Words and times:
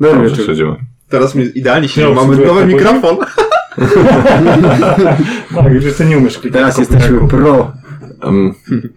Dobry 0.00 0.16
Dobrze, 0.18 0.30
wieczór. 0.30 0.46
siedzimy. 0.46 0.76
Teraz 1.08 1.34
mi 1.34 1.44
idealnie 1.54 1.88
się 1.88 2.00
Ja 2.00 2.10
mamy 2.10 2.36
nowy 2.36 2.66
mikrofon. 2.66 3.16
Tak, 5.54 5.72
już 5.72 5.96
ty 5.96 6.04
nie 6.04 6.18
umiesz 6.18 6.38
klikać. 6.38 6.60
Teraz 6.60 6.78
jesteśmy 6.78 7.28
pro. 7.28 7.72
Um, 8.22 8.54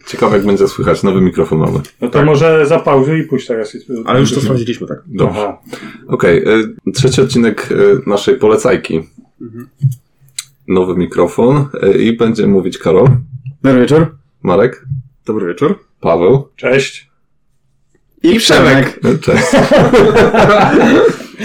ciekawe 0.08 0.38
jak 0.38 0.46
będzie 0.46 0.68
słychać. 0.68 1.04
Nowy 1.04 1.22
mikrofon 1.22 1.60
mamy. 1.60 1.80
No 2.02 2.10
to 2.10 2.26
może 2.26 2.66
zapauzuj 2.66 3.20
i 3.20 3.24
pójść 3.24 3.48
teraz. 3.48 3.78
Ale 4.06 4.20
już 4.20 4.34
to 4.34 4.42
sprawdziliśmy, 4.42 4.88
tak. 4.88 4.98
Dobrze. 5.08 5.54
Okej, 6.08 6.44
y, 6.88 6.92
trzeci 6.94 7.22
odcinek 7.22 7.72
y, 7.72 8.10
naszej 8.10 8.36
polecajki. 8.36 9.02
Nowy 10.68 10.96
mikrofon 10.96 11.66
y, 11.84 11.98
i 11.98 12.18
będzie 12.18 12.48
mówić 12.48 12.78
Karol, 12.78 13.08
Dobry 13.64 13.82
wieczór. 13.82 14.16
Marek, 14.44 14.86
Dobry 15.26 15.48
wieczór. 15.48 15.80
Paweł. 16.00 16.48
Cześć. 16.56 17.11
I 18.24 18.38
Przemek. 18.40 19.00
y, 19.06 19.20
Cześć. 19.20 19.44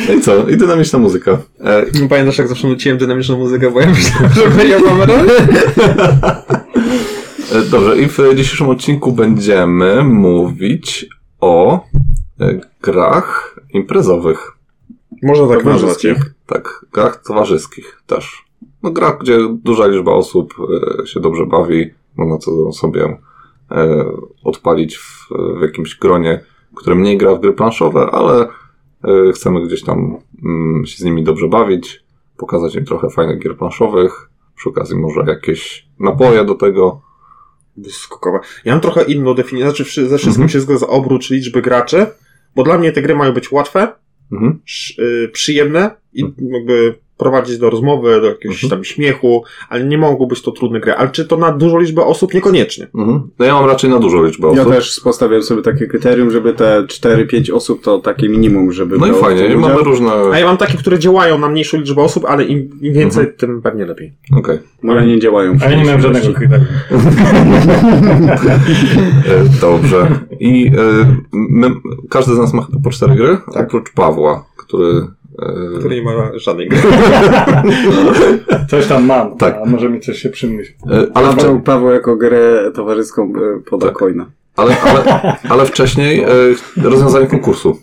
No 0.08 0.14
i 0.14 0.20
co? 0.20 0.48
I 0.48 0.56
dynamiczna 0.56 0.98
muzyka. 0.98 1.38
E, 1.60 2.08
Pamiętasz 2.08 2.38
jak 2.38 2.48
zawsze 2.48 2.68
nuciłem 2.68 2.98
dynamiczną 2.98 3.38
muzykę, 3.38 3.70
bo 3.70 3.80
ja 3.80 3.86
myślałem, 3.86 4.32
że 4.32 4.50
będzie 4.50 4.78
mamy 4.78 5.04
e, 7.52 7.62
dobrze, 7.70 7.98
i 7.98 8.06
w 8.08 8.18
dzisiejszym 8.34 8.68
odcinku 8.68 9.12
będziemy 9.12 10.04
mówić 10.04 11.06
o 11.40 11.84
e, 12.40 12.60
grach 12.82 13.56
imprezowych. 13.72 14.52
Można 15.22 15.48
tak 15.48 15.64
nazwać. 15.64 16.06
Tak, 16.46 16.84
grach 16.92 17.22
towarzyskich 17.22 18.02
też. 18.06 18.44
No 18.82 18.90
grach, 18.90 19.18
gdzie 19.20 19.38
duża 19.64 19.86
liczba 19.86 20.12
osób 20.12 20.54
e, 21.02 21.06
się 21.06 21.20
dobrze 21.20 21.46
bawi, 21.46 21.90
można 22.16 22.38
to 22.38 22.72
sobie 22.72 23.18
odpalić 24.44 24.96
w, 24.96 25.28
w 25.58 25.62
jakimś 25.62 25.96
gronie, 25.96 26.40
które 26.76 26.96
mniej 26.96 27.18
gra 27.18 27.34
w 27.34 27.40
gry 27.40 27.52
planszowe, 27.52 28.00
ale 28.12 28.48
e, 29.04 29.32
chcemy 29.32 29.66
gdzieś 29.66 29.82
tam 29.82 30.16
mm, 30.44 30.86
się 30.86 30.96
z 30.98 31.04
nimi 31.04 31.24
dobrze 31.24 31.48
bawić, 31.48 32.04
pokazać 32.36 32.74
im 32.74 32.84
trochę 32.84 33.10
fajnych 33.10 33.38
gier 33.38 33.56
planszowych, 33.56 34.30
przy 34.56 34.68
okazji 34.68 34.96
może 34.98 35.24
jakieś 35.26 35.86
napoje 36.00 36.44
do 36.44 36.54
tego. 36.54 37.00
Skokowe. 37.90 38.38
Ja 38.64 38.72
mam 38.72 38.80
trochę 38.80 39.02
inną 39.02 39.34
definicję, 39.34 39.70
znaczy 39.70 39.84
ze 40.08 40.18
wszystkim 40.18 40.42
Mhm. 40.44 40.48
się 40.48 40.60
zgadza 40.60 40.86
oprócz 40.86 41.30
liczby 41.30 41.62
graczy, 41.62 42.06
bo 42.54 42.62
dla 42.62 42.78
mnie 42.78 42.92
te 42.92 43.02
gry 43.02 43.14
mają 43.16 43.32
być 43.32 43.52
łatwe, 43.52 43.92
Mhm. 44.32 44.60
y, 44.98 45.28
przyjemne 45.32 45.90
i 46.12 46.24
jakby 46.38 46.98
prowadzić 47.18 47.58
do 47.58 47.70
rozmowy, 47.70 48.20
do 48.20 48.26
jakiegoś 48.26 48.64
Mhm. 48.64 48.70
tam 48.70 48.84
śmiechu, 48.84 49.44
ale 49.68 49.84
nie 49.84 49.98
mogą 49.98 50.26
być 50.26 50.42
to 50.42 50.52
trudne 50.52 50.80
gry. 50.80 50.94
Ale 50.94 51.08
czy 51.10 51.24
to 51.24 51.36
na 51.36 51.52
dużą 51.52 51.78
liczbę 51.78 52.04
osób? 52.04 52.34
Niekoniecznie. 52.34 52.86
Mhm. 52.94 53.30
No 53.38 53.44
ja 53.46 53.54
mam 53.54 53.66
raczej 53.66 53.90
na 53.90 53.98
dużą 53.98 54.24
liczbę 54.24 54.48
Ja 54.54 54.60
osób. 54.62 54.72
też 54.74 55.00
postawiłem 55.04 55.42
sobie 55.42 55.62
takie 55.62 55.86
kryterium, 55.86 56.30
żeby 56.30 56.52
te 56.54 56.82
4-5 56.88 57.50
osób 57.54 57.82
to 57.82 57.98
takie 57.98 58.28
minimum, 58.28 58.72
żeby 58.72 58.98
No 58.98 59.06
i 59.06 59.12
fajnie, 59.12 59.46
i 59.46 59.56
mamy 59.56 59.82
różne... 59.82 60.10
A 60.32 60.38
ja 60.38 60.46
mam 60.46 60.56
takie, 60.56 60.78
które 60.78 60.98
działają 60.98 61.38
na 61.38 61.48
mniejszą 61.48 61.78
liczbę 61.78 62.02
osób, 62.02 62.24
ale 62.24 62.44
im, 62.44 62.58
im 62.82 62.92
więcej, 62.94 63.20
Mhm. 63.20 63.38
tym 63.38 63.62
pewnie 63.62 63.86
lepiej. 63.86 64.12
Okej. 64.38 64.58
Ale 64.88 65.06
nie 65.06 65.18
działają. 65.20 65.56
A 65.66 65.70
ja 65.70 65.76
nie 65.76 65.84
miałem 65.84 66.00
żadnego 66.00 66.32
kryterium. 66.32 66.66
E, 69.28 69.60
Dobrze. 69.60 70.08
I 70.40 70.66
e, 70.66 70.70
my, 71.32 71.66
każdy 72.10 72.34
z 72.34 72.38
nas 72.38 72.52
ma 72.54 72.62
chyba 72.62 72.78
po 72.84 72.90
cztery 72.90 73.14
gry, 73.14 73.38
oprócz 73.54 73.92
Pawła, 73.92 74.44
który. 74.56 75.06
E, 75.42 75.78
Który 75.78 75.96
nie 75.96 76.02
ma 76.02 76.10
żadnej 76.34 76.68
gry. 76.68 76.78
Coś 78.70 78.86
tam 78.86 79.06
mam, 79.06 79.36
Tak. 79.36 79.56
a 79.62 79.64
może 79.70 79.88
mi 79.88 80.00
coś 80.00 80.18
się 80.18 80.28
przymyśli. 80.28 80.74
e, 80.90 81.06
ale, 81.14 81.28
Paweł, 81.28 81.58
wcze- 81.58 81.62
Paweł 81.62 81.90
jako 81.90 82.16
grę 82.16 82.70
towarzyską 82.74 83.32
e, 83.36 83.60
poda 83.70 83.86
Tak. 83.86 83.96
coina. 83.96 84.26
ale, 84.56 84.76
ale, 84.80 85.36
ale 85.48 85.66
wcześniej 85.66 86.24
rozwiązanie 86.82 87.26
konkursu. 87.26 87.78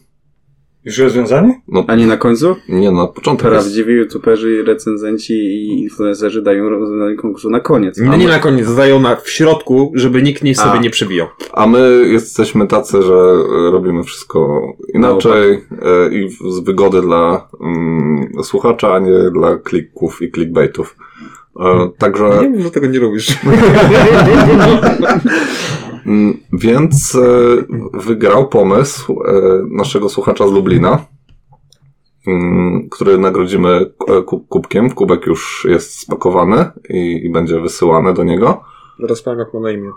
Już 0.85 0.97
rozwiązanie? 0.97 1.61
A 1.87 1.95
nie 1.95 2.07
na 2.07 2.17
końcu? 2.17 2.55
Nie, 2.69 2.91
na 2.91 3.07
początek. 3.07 3.51
Jest, 3.51 3.63
Prawdziwi 3.65 3.93
youtuberzy, 3.93 4.63
recenzenci 4.67 5.33
i 5.33 5.81
influencerzy 5.81 6.41
dają 6.41 6.69
rozwiązanie 6.69 7.15
konkursu 7.15 7.49
na 7.49 7.59
koniec. 7.59 7.97
Nie, 7.97 8.17
nie 8.17 8.27
na 8.27 8.39
koniec, 8.39 8.67
zdają 8.67 8.99
na, 8.99 9.15
w 9.15 9.29
środku, 9.29 9.91
żeby 9.95 10.21
nikt 10.23 10.43
nie 10.43 10.55
sobie 10.55 10.71
A. 10.71 10.81
nie 10.81 10.89
przebijał. 10.89 11.27
a 11.53 11.67
my 11.67 12.05
jesteśmy 12.07 12.67
tacy, 12.67 13.01
że 13.03 13.13
e, 13.13 13.71
robimy 13.71 14.03
wszystko 14.03 14.61
inaczej 14.93 15.53
e, 15.53 15.59
i 16.13 16.29
w- 16.29 16.51
z 16.53 16.59
wygody 16.59 17.01
dla 17.01 17.47
mm, 17.61 18.27
słuchacza, 18.43 18.93
a 18.93 18.99
nie 18.99 19.31
dla 19.33 19.57
klików 19.57 20.21
i 20.21 20.31
clickbaitów. 20.31 20.95
E, 21.59 21.89
także. 21.97 22.23
Nie 22.41 22.49
wiem, 22.49 22.61
że 22.61 22.71
tego 22.71 22.87
nie 22.87 22.99
lubisz. 22.99 23.27
Mm, 26.05 26.37
Więc 26.53 27.15
e, 27.15 27.27
wygrał 27.93 28.49
pomysł 28.49 29.23
e, 29.23 29.33
naszego 29.69 30.09
słuchacza 30.09 30.47
z 30.47 30.51
Lublina, 30.51 31.05
mm, 32.27 32.89
który 32.89 33.17
nagrodzimy 33.17 33.85
ku- 34.25 34.39
kubkiem. 34.39 34.89
Kubek 34.89 35.25
już 35.25 35.67
jest 35.69 35.99
spakowany 35.99 36.65
i, 36.89 37.25
i 37.25 37.29
będzie 37.29 37.59
wysyłany 37.59 38.13
do 38.13 38.23
niego. 38.23 38.63
Zaraz 38.99 39.21
powiem, 39.21 39.39
jak 39.39 39.53
ma 39.53 39.59
na 39.59 39.71
imię. 39.71 39.91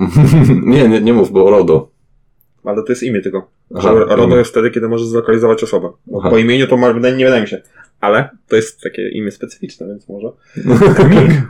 nie, 0.72 0.88
nie, 0.88 1.00
nie 1.00 1.12
mów, 1.12 1.30
bo 1.32 1.50
RODO. 1.50 1.88
Ale 2.64 2.82
to 2.82 2.92
jest 2.92 3.02
imię 3.02 3.20
tylko. 3.20 3.50
Aha, 3.74 3.92
RODO 3.94 4.24
imię. 4.24 4.36
jest 4.36 4.50
wtedy, 4.50 4.70
kiedy 4.70 4.88
możesz 4.88 5.06
zlokalizować 5.06 5.62
osobę. 5.62 5.90
Aha. 6.18 6.30
Po 6.30 6.38
imieniu 6.38 6.66
to 6.66 6.76
ma, 6.76 6.92
nie 6.92 7.24
wydaje 7.24 7.42
mi 7.42 7.48
się. 7.48 7.62
Ale 8.00 8.30
to 8.48 8.56
jest 8.56 8.80
takie 8.80 9.08
imię 9.08 9.30
specyficzne, 9.30 9.86
więc 9.86 10.08
może. 10.08 10.28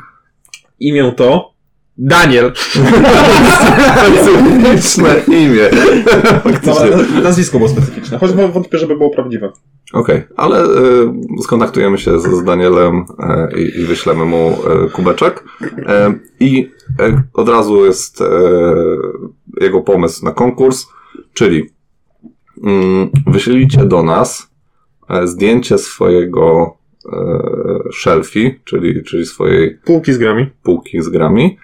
imię 0.81 1.12
to 1.16 1.56
Daniel. 1.99 2.53
Specyficzne 4.75 5.15
imię. 5.29 5.62
No, 6.67 6.75
nazwisko 7.23 7.59
było 7.59 7.69
specyficzne. 7.71 8.19
Choć 8.19 8.33
wątpię, 8.33 8.79
żeby 8.79 8.97
było 8.97 9.11
prawdziwe. 9.11 9.53
Okej, 9.93 10.23
ale 10.37 10.62
e, 10.62 10.67
skontaktujemy 11.43 11.99
się 11.99 12.21
z, 12.21 12.23
z 12.23 12.45
Danielem 12.45 13.05
e, 13.19 13.49
i, 13.61 13.84
wyślemy 13.84 14.25
mu 14.25 14.37
e, 14.87 14.91
kubeczek. 14.91 15.45
E, 15.87 16.15
I 16.41 16.71
e, 17.01 17.23
od 17.34 17.49
razu 17.49 17.84
jest 17.84 18.21
e, 18.21 18.25
jego 19.61 19.81
pomysł 19.81 20.25
na 20.25 20.33
konkurs, 20.33 20.87
czyli 21.33 21.71
mm, 22.65 23.09
wyślijcie 23.27 23.84
do 23.84 24.03
nas 24.03 24.51
zdjęcie 25.25 25.78
swojego 25.78 26.77
shelfie, 27.93 28.61
czyli, 28.65 29.05
czyli 29.05 29.27
swojej 29.27 29.78
Półki 29.84 30.13
z 30.13 30.19
grami. 30.19 30.47
półki 30.63 31.03
z 31.03 31.09
grami. 31.09 31.59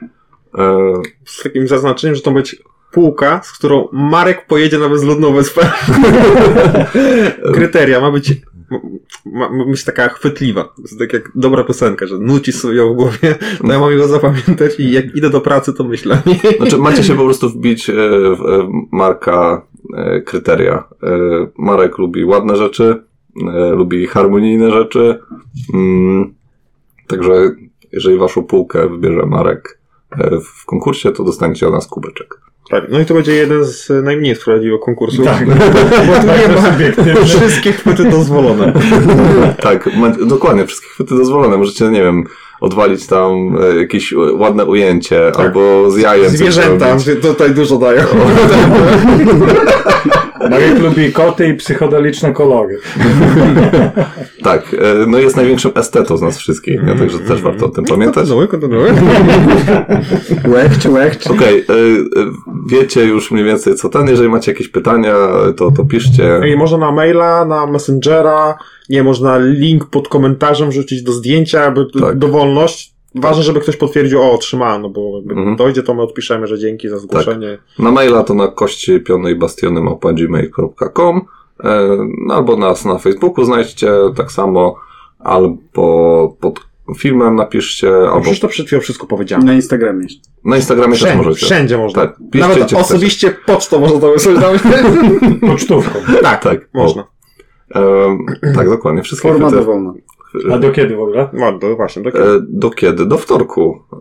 E, 0.58 0.92
Z 1.24 1.42
takim 1.42 1.68
zaznaczeniem, 1.68 2.16
że 2.16 2.22
to 2.22 2.30
ma 2.30 2.36
być 2.36 2.62
półka, 2.92 3.40
z 3.44 3.52
którą 3.52 3.88
Marek 3.92 4.46
pojedzie 4.46 4.78
na 4.78 4.88
bezludną 4.88 5.32
wyspę. 5.32 5.70
Kryteria 7.54 8.00
ma 8.00 8.10
być 8.10 8.32
ma, 9.26 9.50
ma 9.50 9.64
być 9.64 9.84
taka 9.84 10.08
chwytliwa. 10.08 10.64
To 10.64 10.82
jest 10.82 10.98
tak 10.98 11.12
jak 11.12 11.32
dobra 11.34 11.64
piosenka, 11.64 12.06
że 12.06 12.18
nuci 12.18 12.52
sobie 12.52 12.76
ją 12.76 12.92
w 12.92 12.96
głowie, 12.96 13.34
to 13.58 13.72
ja 13.72 13.80
mam 13.80 13.92
ją 13.92 14.06
zapamiętać 14.06 14.80
i 14.80 14.92
jak 14.92 15.16
idę 15.16 15.30
do 15.30 15.40
pracy, 15.40 15.72
to 15.72 15.84
myślę. 15.84 16.22
Znaczy, 16.56 16.78
macie 16.78 17.04
się 17.04 17.14
po 17.14 17.24
prostu 17.24 17.50
wbić 17.50 17.90
e, 17.90 17.94
w 18.36 18.46
e, 18.46 18.68
Marka 18.92 19.66
kryteria. 20.26 20.84
Marek 21.58 21.98
lubi 21.98 22.24
ładne 22.24 22.56
rzeczy, 22.56 23.02
lubi 23.72 24.06
harmonijne 24.06 24.70
rzeczy. 24.70 25.18
Mm, 25.74 26.34
także 27.06 27.32
jeżeli 27.92 28.18
waszą 28.18 28.42
półkę 28.42 28.88
wybierze 28.88 29.26
Marek 29.26 29.78
w 30.44 30.66
konkursie, 30.66 31.12
to 31.12 31.24
dostaniecie 31.24 31.66
od 31.66 31.72
nas 31.72 31.86
kubeczek. 31.86 32.40
Tak, 32.70 32.84
no 32.88 33.00
i 33.00 33.06
to 33.06 33.14
będzie 33.14 33.34
jeden 33.34 33.64
z 33.64 33.88
najmniej 34.04 34.36
sprawiedliwych 34.36 34.80
konkursów. 34.80 35.24
Tak. 35.24 35.46
Bo 36.06 36.14
tu 36.14 36.48
nie 36.48 36.54
ma 36.54 36.72
subiektywne. 36.72 37.24
wszystkie 37.24 37.72
chwyty 37.72 38.04
dozwolone. 38.04 38.72
tak, 39.62 39.88
dokładnie, 40.26 40.66
wszystkie 40.66 40.88
chwyty 40.88 41.16
dozwolone. 41.16 41.56
Możecie, 41.56 41.88
nie 41.88 42.02
wiem, 42.02 42.24
odwalić 42.62 43.06
tam 43.06 43.56
e, 43.62 43.76
jakieś 43.76 44.14
ładne 44.34 44.64
ujęcie, 44.64 45.32
albo 45.36 45.90
z 45.90 45.98
jajem 45.98 46.30
Zwierzęta, 46.30 46.96
tutaj 47.22 47.50
dużo 47.50 47.78
dają. 47.78 48.02
Marek 50.50 50.78
lubi 50.78 51.12
koty 51.12 51.48
i 51.48 51.54
psychodeliczne 51.54 52.32
kolory. 52.32 52.78
Tak, 54.42 54.74
e, 54.74 55.06
no 55.06 55.18
jest 55.18 55.36
największym 55.36 55.72
estetą 55.74 56.16
z 56.16 56.22
nas 56.22 56.38
wszystkich, 56.38 56.82
nie? 56.82 56.94
także 56.94 57.18
też 57.18 57.42
warto 57.42 57.66
o 57.66 57.68
tym 57.68 57.84
pamiętać. 57.84 58.28
Kontynuuj, 58.28 58.48
kontynuuj. 58.48 58.90
Łechcz, 60.54 60.86
łechcz. 60.86 61.26
Okej, 61.26 61.58
y, 61.58 61.64
wiecie 62.66 63.04
już 63.04 63.30
mniej 63.30 63.44
więcej 63.44 63.74
co 63.74 63.88
ten. 63.88 64.08
Jeżeli 64.08 64.28
macie 64.28 64.52
jakieś 64.52 64.68
pytania, 64.68 65.14
to, 65.56 65.70
to 65.70 65.84
piszcie. 65.84 66.40
Ej, 66.42 66.56
można 66.56 66.78
na 66.78 66.92
maila, 66.92 67.44
na 67.44 67.66
Messengera, 67.66 68.54
nie, 68.92 69.02
można 69.04 69.38
link 69.38 69.84
pod 69.84 70.08
komentarzem 70.08 70.72
rzucić 70.72 71.02
do 71.02 71.12
zdjęcia, 71.12 71.64
aby 71.64 71.86
Tak. 72.00 72.18
dowolność. 72.18 72.92
Ważne, 73.14 73.42
żeby 73.42 73.60
ktoś 73.60 73.76
potwierdził, 73.76 74.22
o, 74.22 74.32
otrzymałem, 74.32 74.82
no 74.82 74.90
bo 74.90 75.16
jakby 75.16 75.34
Mhm. 75.34 75.56
dojdzie, 75.56 75.82
to 75.82 75.94
my 75.94 76.02
odpiszemy, 76.02 76.46
że 76.46 76.58
dzięki 76.58 76.88
za 76.88 76.98
zgłoszenie. 76.98 77.58
Na 77.78 77.90
maila 77.90 78.24
to 78.24 78.34
na 78.34 78.48
kości 78.48 79.00
pionej 79.00 79.36
bastiony 79.36 79.80
gmail.com 80.14 81.20
e, 81.64 81.88
no, 82.26 82.34
albo 82.34 82.56
nas 82.56 82.84
na 82.84 82.98
Facebooku 82.98 83.44
znajdźcie 83.44 83.88
tak 84.16 84.32
samo, 84.32 84.76
albo 85.18 86.36
pod 86.40 86.60
filmem 86.98 87.36
napiszcie, 87.36 87.90
No 87.90 88.08
albo 88.08 88.20
przecież 88.20 88.40
to 88.40 88.48
przed 88.48 88.66
chwilą 88.66 88.80
wszystko 88.82 89.06
powiedziałem. 89.06 89.46
Na 89.46 89.54
Instagramie. 89.54 90.06
na 90.44 90.56
Instagramie 90.56 90.92
też 90.92 90.98
Wszędzie, 91.02 91.16
możecie. 91.22 91.46
wszędzie 91.46 91.78
można. 91.78 92.02
Tak, 92.02 92.16
piszcie, 92.32 92.48
Nawet 92.48 92.72
osobiście 92.72 93.30
pocztą 93.46 93.80
można 93.80 94.00
to 94.00 94.12
wysłać. 94.12 94.36
Pocztówką. 95.50 95.98
tak, 96.22 96.42
Tak, 96.42 96.68
można. 96.74 97.04
Tak, 98.56 98.68
dokładnie. 98.68 99.02
Wszystkie 99.02 99.28
Forma 99.28 99.46
chwyty. 99.48 99.60
dowolna. 99.64 99.92
A 100.52 100.58
do 100.58 100.70
kiedy 100.70 100.96
w 100.96 101.00
ogóle? 101.00 101.28
No, 101.32 101.58
do, 101.58 101.76
właśnie, 101.76 102.02
do 102.02 102.08
E, 102.10 102.40
do 102.48 102.70
kiedy? 102.70 103.06
Do 103.06 103.18
wtorku. 103.18 103.78
E, 103.92 103.96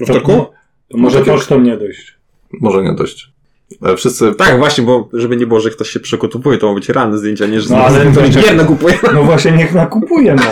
Do 0.00 0.04
wtorku? 0.06 0.46
To 0.88 0.98
może 0.98 1.18
Takie- 1.18 1.30
pocztą 1.30 1.60
nie 1.60 1.76
dojść. 1.76 2.18
może 2.60 2.82
nie 2.82 2.94
dość. 2.94 3.32
E, 3.82 3.96
wszyscy. 3.96 4.34
Tak, 4.34 4.58
właśnie, 4.58 4.84
bo 4.84 5.08
żeby 5.12 5.36
nie 5.36 5.46
było, 5.46 5.60
że 5.60 5.70
ktoś 5.70 5.90
się 5.90 6.00
przygotowuje, 6.00 6.58
to 6.58 6.68
ma 6.68 6.74
być 6.74 6.88
realne 6.88 7.18
zdjęcia, 7.18 7.46
nie 7.46 7.60
że 7.60 7.74
No, 7.74 7.80
ale 7.80 8.04
to- 8.14 8.20
gier 8.28 8.56
nakupuje. 8.56 8.94
No 9.14 9.22
właśnie, 9.22 9.52
niech 9.52 9.74
nakupuje, 9.74 10.34
no. 10.34 10.42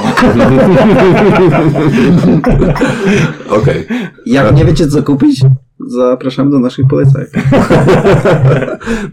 Okej. 3.57 3.87
Jak 4.27 4.57
nie 4.57 4.65
wiecie 4.65 4.87
co 4.89 5.03
kupić, 5.03 5.41
zapraszamy 5.87 6.51
do 6.51 6.59
naszych 6.59 6.87
polecajek. 6.89 7.31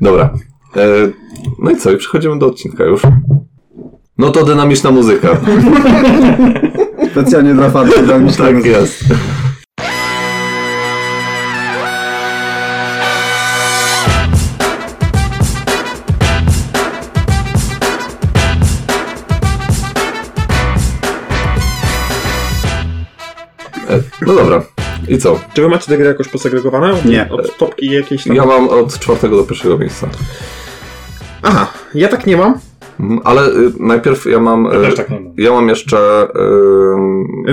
Dobra. 0.01 0.33
No 1.59 1.71
i 1.71 1.75
co? 1.77 1.91
I 1.91 1.97
przechodzimy 1.97 2.39
do 2.39 2.45
odcinka 2.47 2.83
już. 2.83 3.01
No 4.17 4.29
to 4.31 4.45
dynamiczna 4.45 4.91
muzyka. 4.91 5.27
Specjalnie 7.11 7.53
dla 7.53 7.69
fanów. 7.69 7.95
mnie 8.19 8.31
tak 8.33 8.65
jest. 8.65 9.03
E, 23.89 23.99
No 24.27 24.33
dobra. 24.33 24.63
I 25.07 25.17
co? 25.17 25.39
Czy 25.53 25.61
wy 25.61 25.69
macie 25.69 25.85
te 25.87 25.97
gry 25.97 26.05
jakoś 26.07 26.27
posegregowane? 26.27 26.93
Nie. 27.05 27.29
Od 27.29 27.57
topki 27.57 27.85
jakieś 27.91 28.23
tam? 28.23 28.35
Ja 28.35 28.45
mam 28.45 28.69
od 28.69 28.99
czwartego 28.99 29.37
do 29.37 29.43
pierwszego 29.43 29.77
miejsca. 29.77 30.09
Aha, 31.43 31.73
ja 31.95 32.07
tak 32.07 32.25
nie 32.27 32.37
mam. 32.37 32.53
Mhm, 32.99 33.19
Ale 33.23 33.47
y, 33.49 33.71
najpierw 33.79 34.25
ja 34.25 34.39
mam. 34.39 34.65
Ja 34.65 34.79
y, 34.79 34.81
też 34.85 34.95
tak 34.95 35.09
nie 35.09 35.19
mam. 35.19 35.33
Ja 35.37 35.51
mam 35.51 35.69
jeszcze 35.69 35.97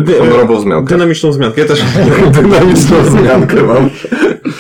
Dy- 0.03 0.15
y, 0.17 0.19
honorową 0.19 0.57
wzmiankę. 0.57 0.95
Dynamiczną 0.95 1.31
wzmiankę. 1.31 1.61
Ja 1.61 1.67
też, 1.67 1.83
Dynamiczną 2.43 3.03
wzmiankę 3.03 3.63
mam. 3.63 3.91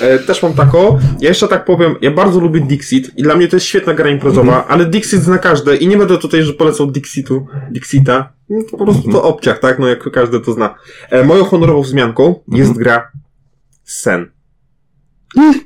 e, 0.00 0.18
też 0.18 0.42
mam 0.42 0.52
taką. 0.54 0.98
Ja 1.20 1.28
jeszcze 1.28 1.48
tak 1.48 1.64
powiem, 1.64 1.94
ja 2.00 2.10
bardzo 2.10 2.40
lubię 2.40 2.60
Dixit 2.60 3.10
i 3.18 3.22
dla 3.22 3.36
mnie 3.36 3.48
to 3.48 3.56
jest 3.56 3.66
świetna 3.66 3.94
gra 3.94 4.10
imprezowa, 4.10 4.64
ale 4.68 4.84
Dixit 4.86 5.22
zna 5.22 5.38
każde 5.38 5.76
i 5.76 5.88
nie 5.88 5.96
będę 5.96 6.18
tutaj, 6.18 6.42
że 6.42 6.52
polecał 6.52 6.86
Dixitu, 6.86 7.46
Dixita. 7.70 8.32
No, 8.50 8.62
to 8.70 8.76
po 8.76 8.84
prostu 8.84 9.12
to 9.12 9.22
obciach, 9.22 9.58
tak? 9.58 9.78
No 9.78 9.88
jak 9.88 10.10
każdy 10.10 10.40
to 10.40 10.52
zna. 10.52 10.74
E, 11.10 11.24
moją 11.24 11.44
honorową 11.44 11.82
wzmianką 11.82 12.34
jest 12.48 12.72
gra 12.78 13.10
Sen. 13.84 14.30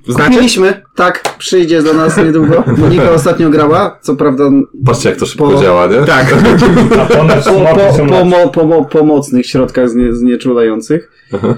Znacie? 0.09 0.31
Kupiliśmy. 0.31 0.83
Tak, 0.97 1.37
przyjdzie 1.39 1.83
do 1.83 1.93
nas 1.95 2.17
niedługo. 2.17 2.65
Monika 2.79 3.11
ostatnio 3.21 3.51
grała, 3.51 3.99
co 4.03 4.17
prawda 4.17 4.45
Patrzcie, 4.87 5.09
jak 5.09 5.19
to 5.19 5.27
szybko 5.27 5.51
Po- 5.51 5.63
działa, 5.63 5.87
nie? 5.87 6.05
Tak. 6.05 6.27
Po, 6.33 7.07
po, 7.07 8.49
po, 8.49 8.49
po, 8.51 8.65
mo, 8.67 8.85
pomocnych 8.85 9.47
środkach 9.47 9.91
znie, 9.91 10.13
znieczulających. 10.15 11.11
Aha. 11.33 11.57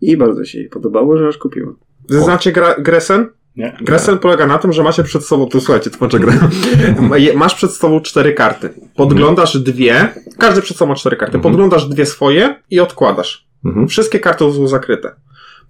I 0.00 0.16
bardzo 0.16 0.44
się 0.44 0.58
jej 0.58 0.68
podobało, 0.68 1.18
że 1.18 1.28
aż 1.28 1.38
kupiła. 1.38 1.72
Znacie 2.08 2.52
gra, 2.52 2.74
grę 2.78 3.00
Sen? 3.00 3.26
Nie. 3.56 3.76
Gra 3.80 3.98
Sen 3.98 4.18
polega 4.18 4.46
na 4.46 4.58
tym, 4.58 4.72
że 4.72 4.82
macie 4.82 5.04
przed 5.04 5.24
sobą, 5.24 5.46
to 5.46 5.60
słuchajcie, 5.60 5.90
tłumaczę 5.90 6.18
grę. 6.18 6.32
Je- 7.24 7.36
Masz 7.36 7.54
przed 7.54 7.72
sobą 7.72 8.00
cztery 8.00 8.32
karty. 8.32 8.70
Podglądasz 8.96 9.58
dwie, 9.58 10.08
każdy 10.38 10.62
przed 10.62 10.76
sobą 10.76 10.88
ma 10.88 10.96
cztery 10.96 11.16
karty. 11.16 11.36
Mhm. 11.36 11.42
Podglądasz 11.52 11.88
dwie 11.88 12.06
swoje 12.06 12.54
i 12.70 12.80
odkładasz. 12.80 13.46
Mhm. 13.64 13.88
Wszystkie 13.88 14.20
karty 14.20 14.52
są 14.52 14.68
zakryte. 14.68 15.14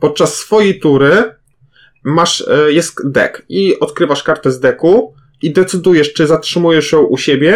Podczas 0.00 0.34
swojej 0.34 0.80
tury 0.80 1.34
masz, 2.04 2.44
e, 2.48 2.72
jest 2.72 3.10
deck 3.10 3.42
i 3.48 3.78
odkrywasz 3.80 4.22
kartę 4.22 4.52
z 4.52 4.60
deku 4.60 5.14
i 5.42 5.52
decydujesz, 5.52 6.12
czy 6.12 6.26
zatrzymujesz 6.26 6.92
ją 6.92 7.02
u 7.02 7.16
siebie, 7.18 7.50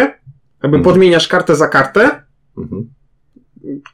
jakby 0.63 0.77
Mhm. 0.77 0.83
podmieniasz 0.83 1.27
kartę 1.27 1.55
za 1.55 1.67
kartę, 1.67 2.23
Mhm. 2.57 2.89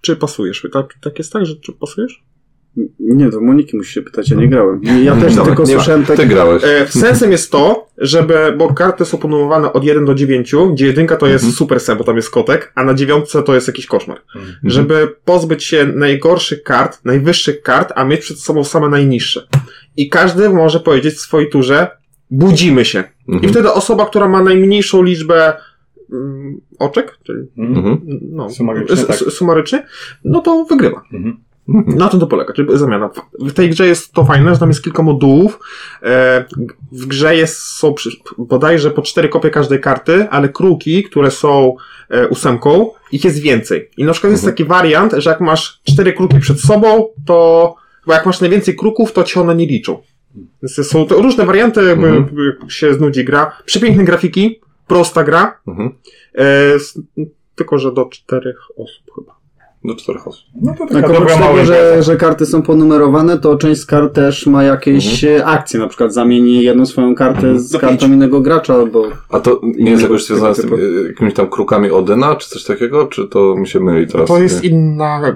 czy 0.02 0.16
pasujesz. 0.16 0.68
Tak, 0.74 0.86
tak 1.02 1.18
jest 1.18 1.34
tak, 1.34 1.46
że 1.46 1.56
czy 1.56 1.74
pasujesz? 1.74 2.24
Nie, 3.00 3.30
to 3.32 3.42
Moniki 3.42 3.78
musi 3.78 3.94
się 3.94 4.02
pytać, 4.02 4.30
ja 4.30 4.38
nie 4.38 4.48
grałem. 4.50 4.82
Ja 5.04 5.16
też 5.16 5.36
Dobra, 5.36 5.46
tylko 5.56 5.64
nie 5.64 5.76
słyszałem 5.76 6.06
tak. 6.06 6.18
Ty 6.18 6.26
grałeś. 6.26 6.64
E, 6.64 6.88
sensem 6.88 7.32
jest 7.32 7.52
to, 7.52 7.88
żeby, 7.98 8.54
bo 8.58 8.74
karty 8.74 9.06
są 9.06 9.18
ponumerowane 9.18 9.74
od 9.74 9.84
1 9.84 10.06
do 10.06 10.16
9, 10.16 10.54
gdzie 10.74 10.86
jedynka 10.86 11.16
to 11.18 11.28
jest 11.28 11.44
Mhm. 11.44 11.58
super 11.58 11.80
sen, 11.80 11.98
bo 11.98 12.04
tam 12.04 12.16
jest 12.16 12.30
kotek, 12.30 12.72
a 12.76 12.84
na 12.84 12.94
dziewiątce 12.94 13.44
to 13.44 13.56
jest 13.56 13.68
jakiś 13.68 13.86
koszmar. 13.86 14.22
Mhm. 14.36 14.56
Żeby 14.64 15.08
pozbyć 15.26 15.64
się 15.64 15.86
najgorszych 15.86 16.64
kart, 16.64 17.06
najwyższych 17.06 17.62
kart, 17.62 17.92
a 17.96 18.06
mieć 18.06 18.22
przed 18.22 18.40
sobą 18.40 18.64
same 18.64 18.90
najniższe. 18.90 19.48
I 19.98 20.10
każdy 20.10 20.50
może 20.50 20.80
powiedzieć 20.80 21.16
w 21.16 21.20
swojej 21.20 21.50
turze, 21.50 21.88
budzimy 22.32 22.86
się. 22.86 23.04
I 23.28 23.32
Mhm. 23.34 23.54
wtedy 23.54 23.72
osoba, 23.74 24.06
która 24.06 24.28
ma 24.28 24.44
najmniejszą 24.44 25.04
liczbę 25.04 25.54
mm, 26.14 26.62
oczek, 26.80 27.18
czyli 27.24 27.40
Mhm. 27.58 27.78
Mhm. 27.88 28.20
no, 28.32 28.50
Sumarycznie, 28.50 28.96
tak. 29.06 29.16
sumarycznie, 29.18 29.86
no 30.24 30.42
to 30.42 30.66
wygrywa. 30.70 31.02
Mhm. 31.14 31.38
Na 31.98 32.10
tym 32.10 32.20
to 32.20 32.28
polega, 32.28 32.54
czyli 32.54 32.78
zamiana. 32.78 33.10
W 33.40 33.52
tej 33.54 33.70
grze 33.70 33.88
jest 33.88 34.12
to 34.14 34.26
fajne, 34.26 34.54
że 34.54 34.60
tam 34.60 34.70
jest 34.70 34.84
kilka 34.84 35.04
modułów. 35.04 35.60
E, 36.04 36.46
w 36.92 37.06
grze 37.06 37.36
jest, 37.36 37.58
są 37.62 37.96
bodajże 38.38 38.92
po 38.92 39.02
cztery 39.02 39.30
kopie 39.30 39.50
każdej 39.50 39.80
karty, 39.82 40.30
ale 40.30 40.50
kruki, 40.50 41.04
które 41.04 41.32
są 41.32 41.76
e, 42.10 42.28
ósemką, 42.28 42.90
ich 43.12 43.24
jest 43.24 43.40
więcej. 43.40 43.90
I 43.98 44.04
na 44.04 44.12
przykład 44.12 44.32
jest 44.32 44.46
taki 44.46 44.66
wariant, 44.66 45.14
że 45.18 45.30
jak 45.30 45.42
masz 45.42 45.82
cztery 45.84 46.14
kruki 46.14 46.40
przed 46.40 46.60
sobą, 46.60 47.08
to 47.26 47.76
bo 48.08 48.14
jak 48.14 48.26
masz 48.26 48.42
najwięcej 48.42 48.76
kruków, 48.76 49.12
to 49.14 49.24
ci 49.24 49.40
one 49.40 49.56
nie 49.56 49.66
liczą. 49.66 50.02
Są 50.68 51.06
to 51.06 51.16
różne 51.22 51.46
warianty, 51.46 51.84
jakby 51.84 52.08
Mhm. 52.08 52.70
się 52.70 52.94
znudzi 52.94 53.26
gra. 53.26 53.52
Przepiękne 53.66 54.04
grafiki, 54.04 54.60
prosta 54.88 55.24
gra, 55.24 55.60
Mhm. 55.68 55.90
e, 56.38 56.44
tylko 57.56 57.78
że 57.78 57.92
do 57.94 58.06
czterech 58.06 58.58
osób 58.78 59.04
chyba. 59.16 59.35
Do 59.88 59.96
czterech 59.96 60.28
osób. 60.28 60.46
No 60.62 60.74
to 60.78 60.78
Tak, 60.80 60.90
taka 60.94 61.08
oprócz 61.08 61.20
dobra 61.20 61.38
mała 61.40 61.52
tego, 61.54 61.66
że, 61.66 62.04
że 62.04 62.16
karty 62.16 62.46
są 62.46 62.62
ponumerowane, 62.62 63.40
to 63.40 63.58
część 63.58 63.82
z 63.82 63.86
kart 63.86 64.14
też 64.16 64.48
ma 64.48 64.64
jakieś 64.64 65.24
e, 65.24 65.46
akcje. 65.46 65.80
Na 65.80 65.88
przykład 65.88 66.14
zamieni 66.14 66.64
jedną 66.64 66.86
swoją 66.86 67.16
kartę 67.16 67.60
z 67.60 67.70
Do 67.72 67.80
kartą 67.80 68.08
innego 68.08 68.42
gracza, 68.42 68.74
albo 68.74 69.04
A 69.30 69.40
to 69.40 69.62
nie 69.64 69.92
jest 69.92 70.04
jakoś 70.04 70.26
związane 70.26 70.56
z 70.56 70.62
typu. 70.62 70.76
e, 70.76 71.08
jakimiś 71.08 71.34
tam 71.34 71.50
krukami 71.50 71.92
Odyna, 71.92 72.36
czy 72.36 72.50
coś 72.50 72.64
takiego? 72.64 73.08
Czy 73.08 73.28
to 73.28 73.56
mi 73.56 73.68
się 73.68 73.80
myli 73.80 74.08
teraz? 74.08 74.28
To 74.28 74.40
jest 74.40 74.64
inna, 74.64 75.36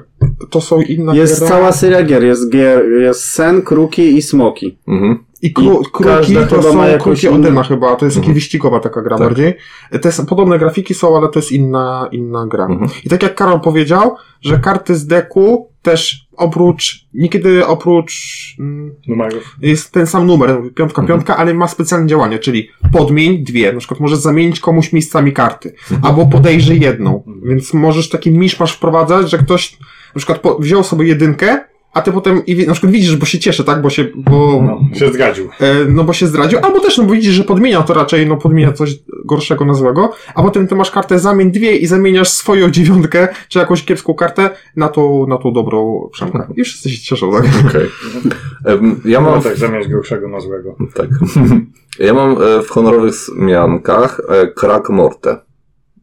to 0.50 0.62
są 0.62 0.82
inna 0.82 1.16
jest 1.16 1.48
cała 1.48 1.72
seria 1.72 2.04
gier. 2.04 2.24
Jest, 2.24 2.50
gier. 2.50 2.86
jest 3.02 3.26
sen, 3.26 3.62
kruki 3.62 4.18
i 4.18 4.22
smoki. 4.22 4.78
Mhm. 4.88 5.18
I, 5.42 5.54
kru, 5.54 5.82
I 5.82 5.86
kruki 5.92 6.34
to 6.34 6.46
chyba 6.46 6.62
są 6.62 7.00
kruki 7.04 7.28
inną- 7.28 7.36
Odyna 7.36 7.64
chyba, 7.64 7.96
to 7.96 8.06
jest 8.06 8.18
Mhm. 8.18 8.24
taka 8.24 8.34
wyścigowa 8.34 8.80
taka 8.80 9.02
gra 9.02 9.18
Tak. 9.18 9.28
bardziej. 9.28 9.54
Te 10.02 10.10
s- 10.10 10.22
podobne 10.30 10.60
grafiki 10.60 10.94
są, 10.94 11.18
ale 11.18 11.30
to 11.30 11.40
jest 11.40 11.52
inna, 11.52 12.08
inna 12.12 12.48
gra. 12.48 12.66
Mhm. 12.66 12.90
I 13.06 13.10
tak 13.10 13.24
jak 13.24 13.36
Karol 13.36 13.60
powiedział, 13.62 14.16
że 14.42 14.58
karty 14.60 14.96
z 14.96 15.08
deku 15.08 15.70
też 15.82 16.28
oprócz, 16.38 17.06
niekiedy 17.14 17.66
oprócz 17.68 18.16
mm, 18.60 18.96
Numerów. 19.08 19.56
jest 19.62 19.92
ten 19.92 20.08
sam 20.08 20.28
numer, 20.28 20.50
piątka, 20.76 21.02
Mhm. 21.02 21.08
piątka, 21.08 21.38
ale 21.38 21.54
ma 21.54 21.68
specjalne 21.68 22.08
działanie, 22.08 22.40
czyli 22.40 22.70
podmień 22.94 23.44
dwie, 23.44 23.74
na 23.74 23.80
przykład 23.80 24.00
możesz 24.00 24.20
zamienić 24.20 24.60
komuś 24.60 24.94
miejscami 24.94 25.34
karty, 25.34 25.74
albo 26.02 26.26
podejrzyj 26.26 26.80
jedną, 26.80 27.24
więc 27.44 27.74
możesz 27.74 28.10
taki 28.10 28.32
miszmasz 28.32 28.74
wprowadzać, 28.74 29.30
że 29.30 29.38
ktoś 29.38 29.78
na 30.16 30.18
przykład 30.20 30.40
po, 30.40 30.56
wziął 30.60 30.84
sobie 30.84 31.08
jedynkę, 31.08 31.64
a 31.94 32.02
ty 32.02 32.12
potem 32.12 32.46
i 32.46 32.68
na 32.68 32.74
przykład 32.74 32.92
widzisz, 32.94 33.16
bo 33.16 33.26
się 33.26 33.40
cieszy, 33.40 33.64
tak, 33.64 33.82
bo 33.82 33.90
się, 33.90 34.06
bo, 34.16 34.62
No, 34.66 34.98
się 35.00 35.14
zgadził. 35.14 35.50
e, 35.60 35.76
no 35.90 36.04
bo 36.04 36.14
się 36.14 36.28
zdradził, 36.28 36.60
albo 36.62 36.80
też, 36.80 36.98
no 36.98 37.04
bo 37.04 37.14
widzisz, 37.14 37.34
że 37.34 37.44
podmienia 37.44 37.82
to 37.84 37.94
raczej, 37.94 38.28
no 38.28 38.38
podmienia 38.38 38.72
coś 38.74 38.96
gorszego 39.26 39.66
na 39.66 39.74
złego, 39.74 40.12
a 40.36 40.44
potem 40.44 40.68
ty 40.68 40.76
masz 40.76 40.92
kartę 40.92 41.20
zamień 41.20 41.52
dwie 41.52 41.78
i 41.78 41.88
zamieniasz 41.88 42.30
swoją 42.30 42.70
dziewiątkę, 42.72 43.28
czy 43.50 43.60
jakąś 43.60 43.86
kiepską 43.86 44.14
kartę 44.14 44.50
na 44.76 44.90
tą, 44.90 45.28
na 45.28 45.38
tą 45.38 45.54
dobrą 45.54 46.10
przemkę. 46.14 46.48
I 46.58 46.64
wszyscy 46.64 46.90
się 46.90 47.02
cieszą, 47.02 47.32
tak? 47.32 47.44
Okej. 47.70 47.90
Em, 48.66 49.02
Ja 49.06 49.22
No 49.22 49.32
mam... 49.32 49.42
tak, 49.42 49.58
zamiast 49.58 49.90
gorszego 49.92 50.28
na 50.28 50.40
złego. 50.40 50.76
Tak. 50.96 51.08
Ja 52.00 52.14
mam 52.14 52.32
e, 52.32 52.62
w 52.64 52.70
honorowych 52.70 53.14
zmiankach 53.14 54.22
e, 54.30 54.48
Krak 54.48 54.90
Morte. 54.90 55.38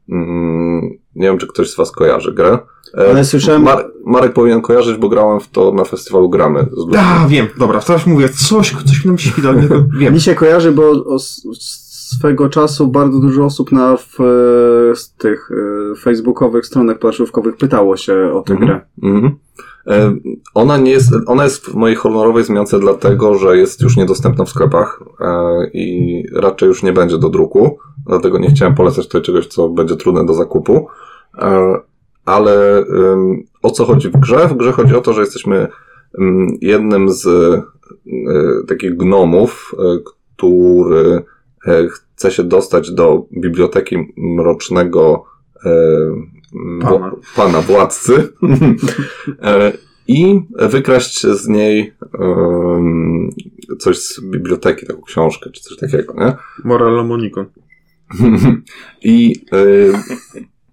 Mm, 0.08 0.80
Nie 1.14 1.26
wiem, 1.26 1.38
czy 1.38 1.46
ktoś 1.46 1.70
z 1.70 1.76
Was 1.76 1.92
kojarzy 1.92 2.32
grę. 2.32 2.58
E, 2.98 3.10
Ale 3.10 3.25
słyszałem- 3.25 3.62
Mar- 3.62 3.90
Marek 4.06 4.32
powinien 4.32 4.60
kojarzyć, 4.62 4.96
bo 4.98 5.08
grałem 5.08 5.40
w 5.40 5.48
to 5.48 5.72
na 5.72 5.84
festiwalu 5.84 6.28
Gramy. 6.30 6.66
Z. 6.92 6.96
A, 6.96 7.26
wiem, 7.28 7.46
dobra, 7.58 7.80
teraz 7.80 8.06
mówię, 8.06 8.28
coś, 8.28 8.70
coś 8.86 9.04
mi 9.04 9.10
nam 9.10 9.16
ale 9.48 9.62
nie, 9.62 9.68
wiem. 9.98 10.12
Mi 10.14 10.20
się 10.20 10.34
kojarzy, 10.34 10.72
bo 10.72 10.90
o, 10.90 11.18
swego 12.08 12.48
czasu 12.48 12.88
bardzo 12.88 13.18
dużo 13.18 13.44
osób 13.44 13.72
na 13.72 13.96
w, 13.96 14.20
e, 14.20 14.96
z 14.96 15.12
tych 15.12 15.50
e, 15.92 15.96
facebookowych 15.96 16.66
stronach 16.66 16.98
planszówkowych 16.98 17.56
pytało 17.56 17.96
się 17.96 18.30
o 18.34 18.42
tę 18.42 18.52
Mhm. 18.52 18.70
grę. 18.70 18.80
Mhm. 19.02 19.25
E, 19.26 19.36
Ona 20.55 20.78
nie 20.78 20.90
jest, 20.90 21.12
ona 21.26 21.45
jest 21.45 21.66
w 21.66 21.75
mojej 21.75 21.97
honorowej 21.97 22.45
zmiance 22.45 22.78
dlatego, 22.78 23.35
że 23.35 23.57
jest 23.57 23.81
już 23.81 23.97
niedostępna 23.97 24.45
w 24.45 24.49
sklepach 24.50 25.02
e, 25.21 25.26
i 25.73 26.25
raczej 26.35 26.69
już 26.69 26.83
nie 26.83 26.93
będzie 26.93 27.19
do 27.19 27.28
druku, 27.28 27.78
dlatego 28.07 28.38
nie 28.38 28.50
chciałem 28.50 28.75
polecać 28.75 29.07
tutaj 29.07 29.23
czegoś, 29.23 29.47
co 29.47 29.69
będzie 29.69 29.97
trudne 29.97 30.26
do 30.26 30.35
zakupu. 30.35 30.87
E, 31.38 31.75
Ale 32.25 32.85
o 33.62 33.71
co 33.71 33.85
chodzi 33.85 34.09
w 34.09 34.16
grze? 34.16 34.49
W 34.49 34.57
grze 34.57 34.73
chodzi 34.73 34.95
o 34.95 35.00
to, 35.00 35.12
że 35.12 35.21
jesteśmy 35.21 35.69
jednym 36.61 37.11
z 37.11 37.26
e, 37.26 37.62
takich 38.69 38.97
gnomów, 38.97 39.75
e, 39.78 39.99
który 40.05 41.23
e, 41.66 41.88
chce 41.88 42.31
się 42.31 42.45
dostać 42.45 42.90
do 42.90 43.26
biblioteki 43.33 44.14
mrocznego 44.16 45.25
e, 45.64 45.71
Pana. 46.83 47.12
Pana 47.37 47.61
władcy 47.61 48.12
e, 49.43 49.73
i 50.09 50.41
wykraść 50.59 51.21
z 51.21 51.49
niej 51.49 51.95
em, 52.19 53.31
coś 53.79 53.99
z 53.99 54.21
biblioteki, 54.21 54.87
taką 54.87 55.03
książkę 55.03 55.50
czy 55.50 55.62
coś 55.62 55.76
takiego, 55.76 56.15
nie? 56.15 56.33
Morello 56.65 57.05
Monico. 57.05 57.45
I 59.03 59.45
y, 59.55 59.93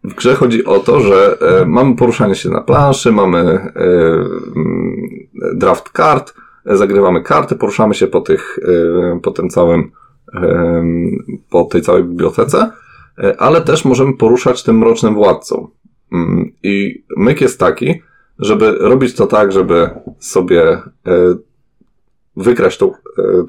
w 0.04 0.14
grze 0.14 0.36
chodzi 0.36 0.66
o 0.66 0.80
to, 0.80 1.00
że 1.00 1.38
e, 1.42 1.66
mamy 1.66 1.96
poruszanie 1.96 2.36
się 2.36 2.50
na 2.50 2.62
planszy, 2.62 3.12
mamy 3.12 3.40
mm, 3.40 5.10
draft 5.56 5.90
kart, 5.90 6.34
zagrywamy 6.66 7.24
karty, 7.24 7.56
poruszamy 7.56 7.94
się 7.94 8.08
po 8.08 8.22
tych, 8.22 8.60
po 9.24 9.32
tym 9.32 9.50
całym, 9.50 9.92
po 11.50 11.64
tej 11.64 11.82
całej 11.82 12.04
bibliotece, 12.04 12.72
ale 13.38 13.62
też 13.62 13.86
możemy 13.86 14.18
poruszać 14.18 14.64
tym 14.64 14.78
mrocznym 14.78 15.16
władcą. 15.16 15.68
Mm, 16.12 16.52
I 16.64 17.04
myk 17.18 17.42
jest 17.42 17.60
taki, 17.60 18.02
żeby 18.40 18.72
robić 18.72 19.16
to 19.16 19.28
tak, 19.28 19.52
żeby 19.52 19.90
sobie 20.20 20.64
e, 20.72 20.82
wykraść 22.38 22.78
tą, 22.78 22.92
e, 22.92 22.94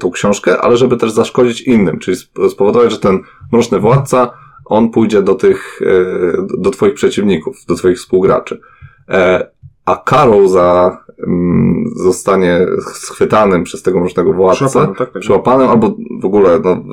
tą 0.00 0.10
książkę, 0.10 0.58
ale 0.60 0.76
żeby 0.76 0.96
też 0.96 1.10
zaszkodzić 1.12 1.60
innym, 1.60 1.98
czyli 1.98 2.16
sp- 2.22 2.50
spowodować, 2.50 2.90
że 2.92 2.98
ten 2.98 3.20
mroczny 3.52 3.78
władca, 3.80 4.30
on 4.64 4.90
pójdzie 4.90 5.22
do 5.22 5.34
tych, 5.34 5.80
e, 5.82 6.46
do 6.58 6.70
twoich 6.70 6.94
przeciwników, 6.94 7.56
do 7.68 7.74
twoich 7.74 7.98
współgraczy. 7.98 8.60
E, 9.08 9.50
A 9.84 9.96
karą 9.96 10.48
za 10.48 10.98
mm, 11.26 11.84
zostanie 11.96 12.66
schwytanym 12.84 13.64
przez 13.64 13.82
tego 13.82 14.00
mrocznego 14.00 14.32
władcę, 14.32 14.66
Przyłapany, 14.66 14.96
tak? 14.98 15.12
tak. 15.12 15.22
przyłapanym, 15.22 15.68
albo 15.68 15.96
w 16.20 16.24
ogóle, 16.24 16.60
no, 16.64 16.84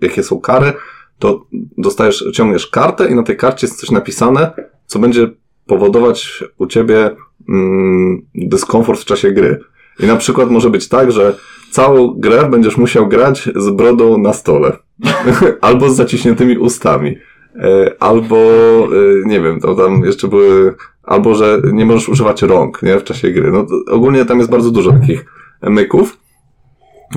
jakie 0.00 0.22
są 0.22 0.40
kary, 0.40 0.72
to 1.18 1.46
dostajesz, 1.78 2.24
ciągniesz 2.34 2.66
kartę 2.66 3.08
i 3.10 3.14
na 3.14 3.22
tej 3.22 3.36
karcie 3.36 3.66
jest 3.66 3.80
coś 3.80 3.90
napisane, 3.90 4.50
co 4.86 4.98
będzie 4.98 5.28
powodować 5.66 6.44
u 6.58 6.66
ciebie 6.66 7.10
mm, 7.48 8.26
dyskomfort 8.34 9.00
w 9.00 9.04
czasie 9.04 9.32
gry. 9.32 9.60
I 10.00 10.06
na 10.06 10.16
przykład 10.16 10.50
może 10.50 10.70
być 10.70 10.88
tak, 10.88 11.12
że 11.12 11.34
całą 11.70 12.14
grę 12.14 12.48
będziesz 12.50 12.76
musiał 12.76 13.08
grać 13.08 13.48
z 13.56 13.70
brodą 13.70 14.18
na 14.18 14.32
stole. 14.32 14.76
albo 15.60 15.90
z 15.90 15.96
zaciśniętymi 15.96 16.58
ustami. 16.58 17.16
E, 17.58 17.94
Albo, 18.00 18.36
e, 18.36 19.28
nie 19.28 19.40
wiem, 19.40 19.60
to 19.60 19.74
tam 19.74 20.04
jeszcze 20.04 20.28
były, 20.28 20.74
albo 21.02 21.34
że 21.34 21.62
nie 21.72 21.86
możesz 21.86 22.08
używać 22.08 22.42
rąk, 22.42 22.82
nie, 22.82 22.98
w 22.98 23.04
czasie 23.04 23.30
gry. 23.30 23.52
No, 23.52 23.66
ogólnie 23.90 24.24
tam 24.24 24.38
jest 24.38 24.50
bardzo 24.50 24.70
dużo 24.70 24.92
takich 24.92 25.24
myków. 25.62 26.18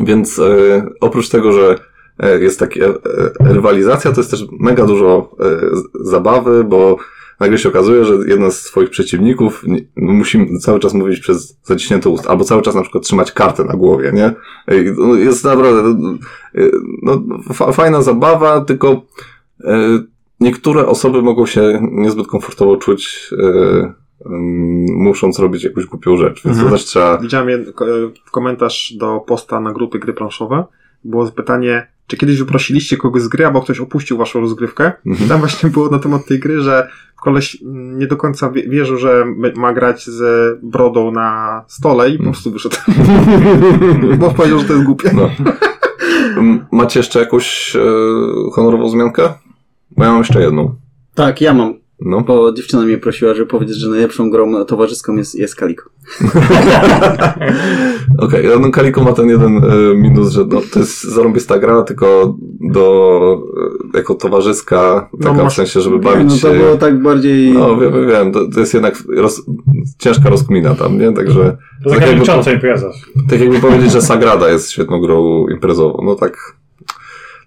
Więc 0.03 0.39
e, 0.39 0.85
oprócz 1.01 1.29
tego, 1.29 1.51
że 1.51 1.75
jest 2.41 2.59
taka 2.59 2.79
e, 2.79 2.93
rywalizacja, 3.39 4.11
to 4.11 4.19
jest 4.21 4.31
też 4.31 4.45
mega 4.59 4.85
dużo 4.85 5.35
e, 5.39 5.45
zabawy, 6.01 6.63
bo 6.63 6.97
nagle 7.39 7.57
się 7.57 7.69
okazuje, 7.69 8.05
że 8.05 8.13
jeden 8.27 8.51
z 8.51 8.63
twoich 8.63 8.89
przeciwników 8.89 9.63
musi 9.95 10.47
cały 10.59 10.79
czas 10.79 10.93
mówić 10.93 11.19
przez 11.19 11.57
zaciśnięte 11.63 12.09
ust, 12.09 12.27
albo 12.27 12.43
cały 12.43 12.61
czas 12.61 12.75
na 12.75 12.81
przykład 12.81 13.03
trzymać 13.03 13.31
kartę 13.31 13.63
na 13.63 13.73
głowie, 13.73 14.11
nie? 14.13 14.33
No, 14.97 15.15
Jest 15.15 15.43
naprawdę 15.43 15.95
e, 16.55 16.61
no, 17.03 17.21
fa- 17.53 17.71
fajna 17.71 18.01
zabawa, 18.01 18.61
tylko 18.61 19.01
e, 19.63 19.99
niektóre 20.39 20.87
osoby 20.87 21.21
mogą 21.21 21.45
się 21.45 21.79
niezbyt 21.91 22.27
komfortowo 22.27 22.77
czuć, 22.77 23.29
e, 23.43 23.93
musząc 24.95 25.39
robić 25.39 25.63
jakąś 25.63 25.85
głupią 25.85 26.17
rzecz, 26.17 26.43
więc 26.45 26.57
Mhm. 26.57 26.67
to 26.69 26.77
też 26.77 26.85
trzeba 26.85 27.17
Widziałem 27.17 27.61
e, 27.61 27.65
komentarz 28.31 28.93
do 28.97 29.19
posta 29.27 29.59
na 29.59 29.73
grupy 29.73 29.99
gry 29.99 30.13
planszowe. 30.13 30.63
Było 31.03 31.31
pytanie, 31.31 31.87
czy 32.07 32.17
kiedyś 32.17 32.39
wyprosiliście 32.39 32.97
kogoś 32.97 33.21
z 33.21 33.27
gry, 33.27 33.45
albo 33.45 33.61
ktoś 33.61 33.79
opuścił 33.79 34.17
waszą 34.17 34.39
rozgrywkę? 34.39 34.91
Mhm. 35.05 35.29
tam 35.29 35.39
właśnie 35.39 35.69
było 35.69 35.89
na 35.89 35.99
temat 35.99 36.25
tej 36.25 36.39
gry, 36.39 36.61
że 36.61 36.89
koleś 37.21 37.57
nie 37.71 38.07
do 38.07 38.17
końca 38.17 38.51
wie- 38.51 38.69
wierzył, 38.69 38.97
że 38.97 39.25
ma 39.55 39.73
grać 39.73 40.05
z 40.05 40.23
brodą 40.63 41.11
na 41.11 41.61
stole 41.67 42.09
i 42.09 42.17
po 42.17 42.23
prostu 42.23 42.51
wyszedł. 42.51 42.75
Bo 44.19 44.31
powiedział, 44.31 44.59
że 44.59 44.65
to 44.65 44.73
jest 44.73 44.85
głupie. 44.85 45.11
No. 45.13 45.29
Macie 46.71 46.99
jeszcze 46.99 47.19
jakąś 47.19 47.75
e, 47.75 47.79
honorową 48.53 48.89
zmiankę? 48.89 49.33
Bo 49.97 50.03
ja 50.03 50.09
mam 50.09 50.19
jeszcze 50.19 50.41
jedną. 50.41 50.75
Tak, 51.15 51.41
ja 51.41 51.53
mam, 51.53 51.73
No. 52.01 52.21
bo 52.21 52.51
dziewczyna 52.53 52.83
mnie 52.83 52.97
prosiła, 52.97 53.33
żeby 53.33 53.45
powiedzieć, 53.45 53.77
że 53.77 53.89
najlepszą 53.89 54.29
grą 54.29 54.65
towarzyską 54.65 55.15
jest, 55.15 55.35
jest 55.35 55.55
Kaliko. 55.55 55.89
Okej, 58.17 58.45
no 58.61 58.71
Kaliko 58.71 59.03
ma 59.03 59.13
ten 59.13 59.29
jeden 59.29 59.57
e, 59.57 59.95
minus, 59.95 60.31
że 60.31 60.45
no, 60.45 60.61
to 60.73 60.79
jest 60.79 61.03
zarąbista 61.03 61.59
gra, 61.59 61.81
tylko 61.83 62.35
do, 62.61 63.41
e, 63.93 63.97
jako 63.97 64.15
towarzyska, 64.15 65.09
No, 65.13 65.19
taka 65.19 65.39
w 65.41 65.43
masz- 65.43 65.55
sensie, 65.55 65.81
żeby 65.81 65.95
No 65.95 66.01
bawić 66.01 66.41
to 66.41 66.53
się. 66.53 66.57
było 66.59 66.75
tak 66.77 67.01
bardziej... 67.01 67.53
No, 67.53 67.77
wiem, 67.77 68.07
wiem, 68.07 68.31
to, 68.31 68.39
to 68.53 68.59
jest 68.59 68.73
jednak 68.73 69.03
roz, 69.17 69.41
ciężka 69.97 70.29
rozkmina 70.29 70.75
tam, 70.75 70.97
nie? 70.99 71.13
Także 71.13 71.57
To 71.83 71.89
tak 71.89 71.99
taka 71.99 72.11
jakby, 72.11 72.51
impreza. 72.53 72.89
tak 73.29 73.39
jakby 73.39 73.59
powiedzieć, 73.59 73.91
że 73.91 74.01
Sagrada 74.01 74.49
jest 74.49 74.71
świetną 74.71 75.01
grą 75.01 75.47
imprezową. 75.47 76.03
No 76.05 76.15
tak, 76.15 76.37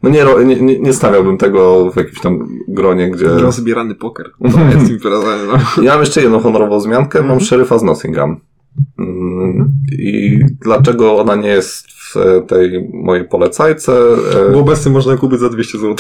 no 0.03 0.11
nie, 0.11 0.25
nie, 0.45 0.57
nie, 0.61 0.79
nie 0.79 0.93
stawiałbym 0.93 1.39
tego 1.39 1.91
w 1.91 1.97
jakimś 1.97 2.21
tam 2.21 2.49
gronie, 2.69 3.11
gdzie... 3.11 3.29
Rozbierany 3.29 3.95
poker. 3.95 4.31
To 4.53 4.79
jest 4.79 4.91
impreza, 4.91 5.27
no. 5.47 5.83
Ja 5.83 5.91
mam 5.93 6.01
jeszcze 6.01 6.23
jedną 6.23 6.41
honorową 6.41 6.81
zmiankę. 6.81 7.19
Mam 7.19 7.25
Mhm. 7.31 7.41
szeryfa 7.41 7.79
z 7.79 7.83
Nottingham. 7.83 8.37
Mm, 8.99 9.73
I 9.99 10.39
dlaczego 10.61 11.17
ona 11.21 11.35
nie 11.35 11.49
jest 11.49 11.87
w 11.91 12.15
tej 12.49 12.89
mojej 12.93 13.29
polecajce? 13.29 13.93
E, 14.49 14.53
Bo 14.53 14.59
obecnie 14.59 14.93
można 14.93 15.17
kupić 15.17 15.41
za 15.41 15.49
200 15.49 15.79
zł. 15.79 15.95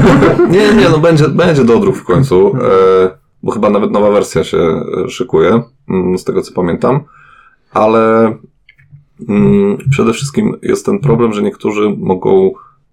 Nie, 0.50 0.74
nie, 0.74 0.88
no 0.90 0.98
będzie, 0.98 1.28
będzie 1.28 1.64
dodruk 1.64 1.96
w 1.96 2.04
końcu, 2.04 2.52
e, 2.56 3.10
bo 3.42 3.52
chyba 3.52 3.70
nawet 3.70 3.90
nowa 3.90 4.10
wersja 4.10 4.44
się 4.44 4.58
e, 4.58 5.08
szykuje, 5.08 5.62
mm, 5.88 6.18
z 6.18 6.24
tego 6.24 6.42
co 6.42 6.52
pamiętam, 6.54 7.00
ale 7.72 8.34
mm, 9.28 9.78
przede 9.90 10.12
wszystkim 10.12 10.56
jest 10.62 10.86
ten 10.86 10.98
problem, 10.98 11.32
że 11.32 11.42
niektórzy 11.42 11.94
mogą 11.98 12.50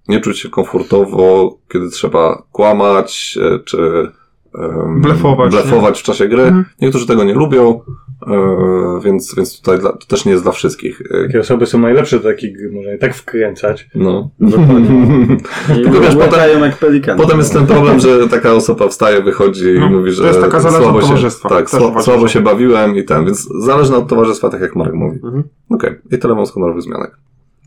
nie 0.09 0.21
czuć 0.21 0.39
się 0.39 0.49
komfortowo, 0.49 1.57
kiedy 1.73 1.89
trzeba 1.89 2.43
kłamać, 2.51 3.37
e, 3.41 3.59
czy 3.59 4.11
em, 4.55 5.01
Blefować, 5.01 5.51
blefować 5.51 5.99
w 5.99 6.03
czasie 6.03 6.27
gry. 6.27 6.43
Mhm. 6.43 6.65
Niektórzy 6.81 7.07
tego 7.07 7.23
nie 7.23 7.33
lubią, 7.33 7.81
e, 8.27 8.99
więc, 9.03 9.35
więc 9.35 9.57
tutaj 9.61 9.79
dla, 9.79 9.91
to 9.91 10.07
też 10.07 10.25
nie 10.25 10.31
jest 10.31 10.43
dla 10.43 10.51
wszystkich. 10.51 11.01
E, 11.11 11.27
Takie 11.27 11.39
osoby 11.39 11.65
są 11.65 11.79
najlepsze 11.79 12.19
do 12.19 12.29
takich 12.29 12.57
gry, 12.57 12.71
można 12.71 12.91
je 12.91 12.97
tak 12.97 13.15
wkręcać. 13.15 13.89
No. 13.95 14.29
I 15.79 15.83
Tylko 15.83 15.99
wiesz, 15.99 16.15
łykają 16.15 16.65
jak 16.65 16.77
pelikany. 16.77 17.21
Potem 17.21 17.37
jest 17.37 17.53
ten 17.53 17.67
problem, 17.67 17.99
że 17.99 18.27
taka 18.27 18.53
osoba 18.53 18.87
wstaje, 18.87 19.21
wychodzi 19.21 19.65
i 19.65 19.79
No, 19.79 19.89
mówi, 19.89 20.11
że 20.11 20.21
to 20.21 20.27
jest 20.27 20.41
taka 20.41 20.59
zależna 20.59 20.83
słabo 20.83 21.01
się, 21.01 21.27
tak, 21.49 21.69
sła, 21.69 22.01
słabo 22.01 22.27
się 22.27 22.41
bawiłem 22.41 22.97
i 22.97 23.03
ten, 23.03 23.25
więc 23.25 23.49
zależne 23.65 23.97
od 23.97 24.07
towarzystwa, 24.07 24.49
tak 24.49 24.61
jak 24.61 24.75
Marek 24.75 24.93
mówi. 24.93 25.19
Mhm. 25.23 25.43
Okej, 25.69 25.95
i 26.11 26.17
tyle 26.17 26.35
mam 26.35 26.45
z 26.45 26.51
honorowych 26.51 26.81
zmianek. 26.83 27.11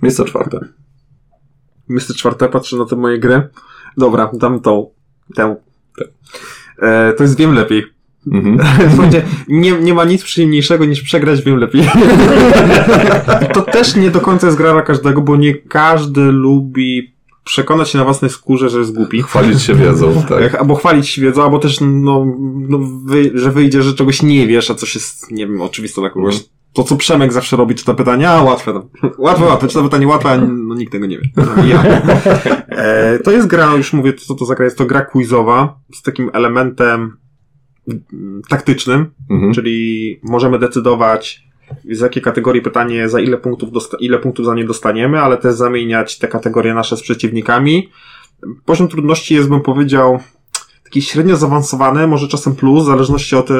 Miejsce 0.02 0.24
czwarte. 0.24 0.60
Miejsce 1.92 2.14
czwarte, 2.14 2.48
patrzę 2.48 2.76
na 2.76 2.84
te 2.86 2.96
moje 2.96 3.18
gry. 3.18 3.48
Dobra, 3.96 4.30
dam 4.32 4.60
tą. 4.60 4.90
Tę. 5.34 5.56
E, 6.78 7.12
to 7.12 7.22
jest 7.22 7.36
wiem 7.36 7.54
lepiej. 7.54 7.84
Mhm. 8.32 8.58
Nie, 9.48 9.72
nie 9.72 9.94
ma 9.94 10.04
nic 10.04 10.22
przyjemniejszego 10.22 10.84
niż 10.84 11.02
przegrać 11.02 11.42
wiem 11.42 11.56
lepiej. 11.56 11.82
to 13.54 13.62
też 13.62 13.96
nie 13.96 14.10
do 14.10 14.20
końca 14.20 14.46
jest 14.46 14.58
gra 14.58 14.72
dla 14.72 14.82
każdego, 14.82 15.20
bo 15.22 15.36
nie 15.36 15.54
każdy 15.54 16.20
lubi 16.20 17.12
przekonać 17.44 17.90
się 17.90 17.98
na 17.98 18.04
własnej 18.04 18.30
skórze, 18.30 18.70
że 18.70 18.78
jest 18.78 18.94
głupi. 18.94 19.22
Chwalić 19.22 19.62
się 19.62 19.74
wiedzą, 19.74 20.14
tak. 20.28 20.40
Jak- 20.40 20.54
Albo 20.54 20.74
chwalić 20.74 21.08
się 21.08 21.22
wiedzą, 21.22 21.42
albo 21.42 21.58
też, 21.58 21.78
no, 21.80 22.26
no 22.68 22.78
wy, 23.04 23.30
że 23.34 23.50
wyjdzie, 23.52 23.82
że 23.82 23.94
czegoś 23.94 24.22
nie 24.22 24.46
wiesz, 24.46 24.70
a 24.70 24.74
coś 24.74 24.94
jest, 24.94 25.30
nie 25.30 25.46
wiem, 25.46 25.60
oczywiste 25.60 26.00
dla 26.00 26.10
kogoś. 26.10 26.44
To, 26.72 26.84
co 26.84 26.96
Przemek 26.96 27.32
zawsze 27.32 27.56
robi, 27.56 27.74
czy 27.74 27.84
to 27.84 27.94
pytanie, 27.94 28.30
a 28.30 28.42
łatwe, 28.42 28.72
no. 28.72 28.88
łatwe, 29.18 29.44
łatwe, 29.44 29.68
czy 29.68 29.74
to 29.74 29.82
pytanie 29.82 30.06
łatwe, 30.06 30.30
a 30.30 30.36
no, 30.36 30.74
nikt 30.74 30.92
tego 30.92 31.06
nie 31.06 31.18
wie. 31.18 31.28
Ja. 31.66 31.82
E, 32.68 33.18
to 33.18 33.30
jest 33.30 33.46
gra, 33.46 33.74
już 33.74 33.92
mówię, 33.92 34.12
co 34.12 34.34
to 34.34 34.44
za 34.44 34.54
gra, 34.54 34.64
jest 34.64 34.78
to 34.78 34.86
gra 34.86 35.00
quizowa, 35.04 35.80
z 35.94 36.02
takim 36.02 36.30
elementem 36.32 37.16
mm, 37.88 38.42
taktycznym, 38.48 39.10
Mhm. 39.30 39.52
czyli 39.52 40.20
możemy 40.22 40.58
decydować, 40.58 41.42
z 41.90 42.00
jakiej 42.00 42.22
kategorii 42.22 42.62
pytanie, 42.62 43.08
za 43.08 43.20
ile 43.20 43.36
punktów, 43.36 43.70
ile 44.00 44.18
punktów 44.18 44.46
za 44.46 44.54
nie 44.54 44.64
dostaniemy, 44.64 45.20
ale 45.20 45.36
też 45.36 45.54
zamieniać 45.54 46.18
te 46.18 46.28
kategorie 46.28 46.74
nasze 46.74 46.96
z 46.96 47.02
przeciwnikami. 47.02 47.88
Poziom 48.64 48.88
trudności 48.88 49.34
jest, 49.34 49.48
bym 49.48 49.60
powiedział, 49.60 50.18
średnio 51.00 51.36
zaawansowane, 51.36 52.06
może 52.06 52.28
czasem 52.28 52.54
plus, 52.54 52.82
w 52.82 52.86
zależności 52.86 53.36
od 53.36 53.50
e, 53.50 53.54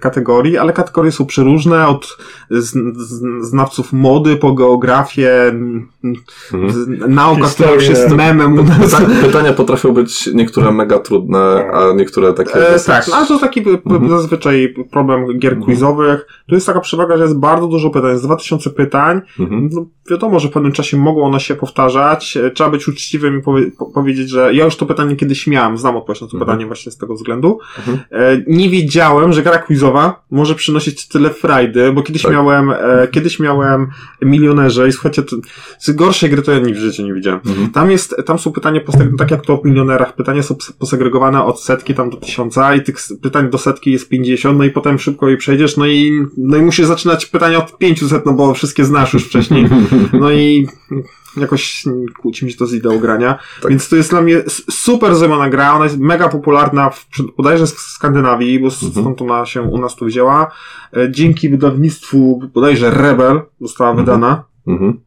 kategorii, 0.00 0.58
ale 0.58 0.72
kategorie 0.72 1.12
są 1.12 1.26
przeróżne, 1.26 1.88
od 1.88 2.16
z, 2.50 2.70
z, 2.98 3.22
znawców 3.48 3.92
mody 3.92 4.36
po 4.36 4.52
geografię, 4.52 5.52
Mhm. 6.04 6.72
z, 6.72 6.88
nauka, 7.08 7.46
która 7.48 7.70
już 7.70 7.88
jest 7.88 8.10
memem 8.10 8.56
Pytania 9.22 9.52
potrafią 9.52 9.92
być 9.92 10.26
niektóre 10.34 10.72
mega 10.72 10.98
trudne, 10.98 11.70
a 11.72 11.92
niektóre 11.96 12.32
takie. 12.32 12.54
E, 12.68 12.72
dosyć- 12.72 12.86
tak, 12.86 13.08
ale 13.14 13.26
to 13.26 13.38
taki 13.38 13.60
Mhm. 13.60 14.08
zazwyczaj 14.08 14.74
problem 14.90 15.38
gier 15.38 15.58
quizowych. 15.58 16.26
Tu 16.48 16.54
jest 16.54 16.66
taka 16.66 16.80
przewaga, 16.80 17.16
że 17.16 17.22
jest 17.22 17.38
bardzo 17.38 17.66
dużo 17.66 17.90
pytań, 17.90 18.10
jest 18.10 18.24
2000 18.24 18.70
pytań. 18.70 19.20
Mhm. 19.40 19.68
No, 19.72 19.86
wiadomo, 20.10 20.40
że 20.40 20.48
w 20.48 20.52
pewnym 20.52 20.72
czasie 20.72 20.96
mogą 20.96 21.22
one 21.22 21.40
się 21.40 21.54
powtarzać. 21.54 22.36
E, 22.36 22.50
Trzeba 22.50 22.70
być 22.70 22.88
uczciwym 22.88 23.38
i 23.38 23.42
powie- 23.42 23.70
po- 23.78 23.86
powiedzieć, 23.86 24.28
że 24.30 24.54
ja 24.54 24.64
już 24.64 24.76
to 24.76 24.86
pytanie 24.86 25.16
kiedyś 25.16 25.46
miałem, 25.46 25.78
znam 25.78 25.96
odpowiedź 25.96 26.20
na 26.20 26.26
to 26.28 26.36
Mhm. 26.36 26.46
pytanie 26.48 26.66
właśnie 26.72 26.92
z 26.92 26.96
tego 26.96 27.14
względu. 27.14 27.58
Mhm. 27.78 27.98
E, 28.10 28.42
nie 28.46 28.70
wiedziałem, 28.70 29.32
że 29.32 29.42
gra 29.42 29.58
quizowa 29.58 30.22
może 30.30 30.54
przynosić 30.54 31.08
tyle 31.08 31.30
frajdy, 31.30 31.92
bo 31.92 32.02
kiedyś 32.02 32.22
Tak. 32.22 32.32
miałem, 32.32 32.70
e, 32.70 33.08
kiedyś 33.10 33.40
miałem 33.40 33.86
milionerze 34.22 34.88
i 34.88 34.92
słuchajcie, 34.92 35.22
to, 35.22 35.36
z 35.78 35.90
gorszej 35.90 36.30
gry 36.30 36.42
to 36.42 36.52
ja 36.52 36.58
nigdy 36.58 36.80
w 36.80 36.82
życiu 36.82 37.02
nie 37.02 37.14
widziałem. 37.14 37.40
Mhm. 37.46 37.70
Tam 37.70 37.90
jest, 37.90 38.16
tam 38.26 38.38
są 38.38 38.52
pytania, 38.52 38.80
poseg- 38.80 39.16
tak 39.18 39.30
jak 39.30 39.46
to 39.46 39.56
w 39.56 39.64
milionerach, 39.64 40.14
pytania 40.14 40.42
są 40.42 40.56
posegregowane 40.78 41.44
od 41.44 41.62
setki 41.62 41.94
tam 41.94 42.10
do 42.10 42.16
tysiąca 42.16 42.74
i 42.74 42.82
tych 42.82 42.96
pytań 43.22 43.50
do 43.50 43.58
setki 43.58 43.92
jest 43.92 44.08
50, 44.08 44.58
no 44.58 44.64
i 44.64 44.70
potem 44.70 44.98
szybko 44.98 45.28
je 45.28 45.36
przejdziesz, 45.36 45.76
no 45.76 45.86
i, 45.86 46.26
no 46.36 46.56
i 46.56 46.62
musisz 46.62 46.86
zaczynać 46.86 47.26
pytania 47.26 47.58
od 47.58 47.78
500, 47.78 48.26
no 48.26 48.32
bo 48.32 48.54
wszystkie 48.54 48.84
znasz 48.84 49.12
już 49.14 49.24
wcześniej. 49.24 49.66
No 50.20 50.30
i 50.30 50.66
jakoś 51.36 51.84
kłóci 52.20 52.44
mi 52.44 52.50
się 52.52 52.58
to 52.58 52.66
z 52.66 52.74
ideą 52.74 52.98
grania. 52.98 53.38
Tak. 53.62 53.70
Więc 53.70 53.88
to 53.88 53.96
jest 53.96 54.10
dla 54.10 54.22
mnie 54.22 54.42
super 54.70 55.14
zrobiona 55.14 55.50
gra, 55.50 55.74
ona 55.74 55.84
jest 55.84 55.98
mega 55.98 56.28
popularna 56.28 56.90
w, 56.90 57.06
bodajże 57.36 57.66
w 57.66 57.70
Skandynawii, 57.70 58.58
bo 58.60 58.66
Mhm. 58.66 58.92
stąd 58.92 59.22
ona 59.22 59.46
się 59.46 59.62
u 59.62 59.78
nas 59.78 59.96
tu 59.96 60.04
wzięła. 60.04 60.50
E, 60.96 61.10
Dzięki 61.10 61.48
wydawnictwu 61.48 62.40
bodajże 62.54 62.90
Rebel 62.90 63.40
została 63.60 63.90
Mhm. 63.90 64.06
wydana. 64.06 64.44
Mhm. 64.66 65.00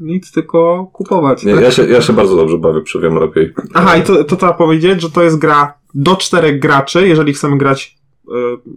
Nic 0.00 0.32
tylko 0.32 0.90
kupować. 0.92 1.44
Nie, 1.44 1.52
ja, 1.52 1.70
się, 1.70 1.84
ja 1.86 2.00
się 2.00 2.12
bardzo 2.12 2.36
dobrze 2.36 2.58
bawię, 2.58 2.80
przy 2.80 3.00
wiem 3.00 3.14
lepiej. 3.14 3.52
Aha, 3.74 3.96
i 3.96 4.02
to, 4.02 4.24
to 4.24 4.36
trzeba 4.36 4.52
powiedzieć, 4.52 5.00
że 5.02 5.10
to 5.10 5.22
jest 5.22 5.38
gra 5.38 5.74
do 5.94 6.16
czterech 6.16 6.58
graczy, 6.60 7.08
jeżeli 7.08 7.32
chcemy 7.32 7.58
grać 7.58 7.97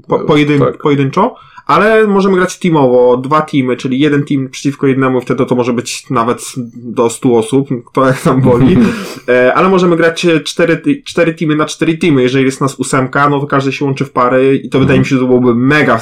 po, 0.08 0.22
E, 0.22 0.26
pojedyn, 0.26 0.60
tak. 0.60 0.78
pojedynczo, 0.78 1.36
ale 1.66 2.08
możemy 2.08 2.36
grać 2.36 2.60
teamowo, 2.60 3.18
dwa 3.18 3.42
teamy, 3.42 3.78
czyli 3.78 4.00
jeden 4.00 4.26
team 4.26 4.50
przeciwko 4.50 4.88
jednemu, 4.88 5.22
wtedy 5.22 5.46
to 5.46 5.56
może 5.56 5.74
być 5.74 6.10
nawet 6.10 6.54
do 6.76 7.10
100 7.10 7.38
osób, 7.38 7.68
kto 7.86 8.08
jak 8.08 8.22
tam 8.22 8.42
woli, 8.42 8.78
e, 9.30 9.54
ale 9.54 9.70
możemy 9.70 9.96
grać 9.96 10.26
e, 10.26 10.40
cztery, 10.40 10.82
cztery 11.06 11.34
teamy 11.34 11.56
na 11.56 11.66
cztery 11.66 11.98
teamy, 11.98 12.22
jeżeli 12.22 12.46
jest 12.46 12.62
nas 12.62 12.76
ósemka, 12.76 13.30
no 13.30 13.40
to 13.40 13.48
każdy 13.48 13.72
się 13.72 13.86
łączy 13.86 14.06
w 14.06 14.12
pary 14.12 14.56
i 14.56 14.70
to 14.70 14.80
wydaje 14.80 15.00
mi 15.00 15.06
się, 15.06 15.16
że 15.16 15.22
to 15.22 15.28
byłoby 15.28 15.56
mega 15.56 16.00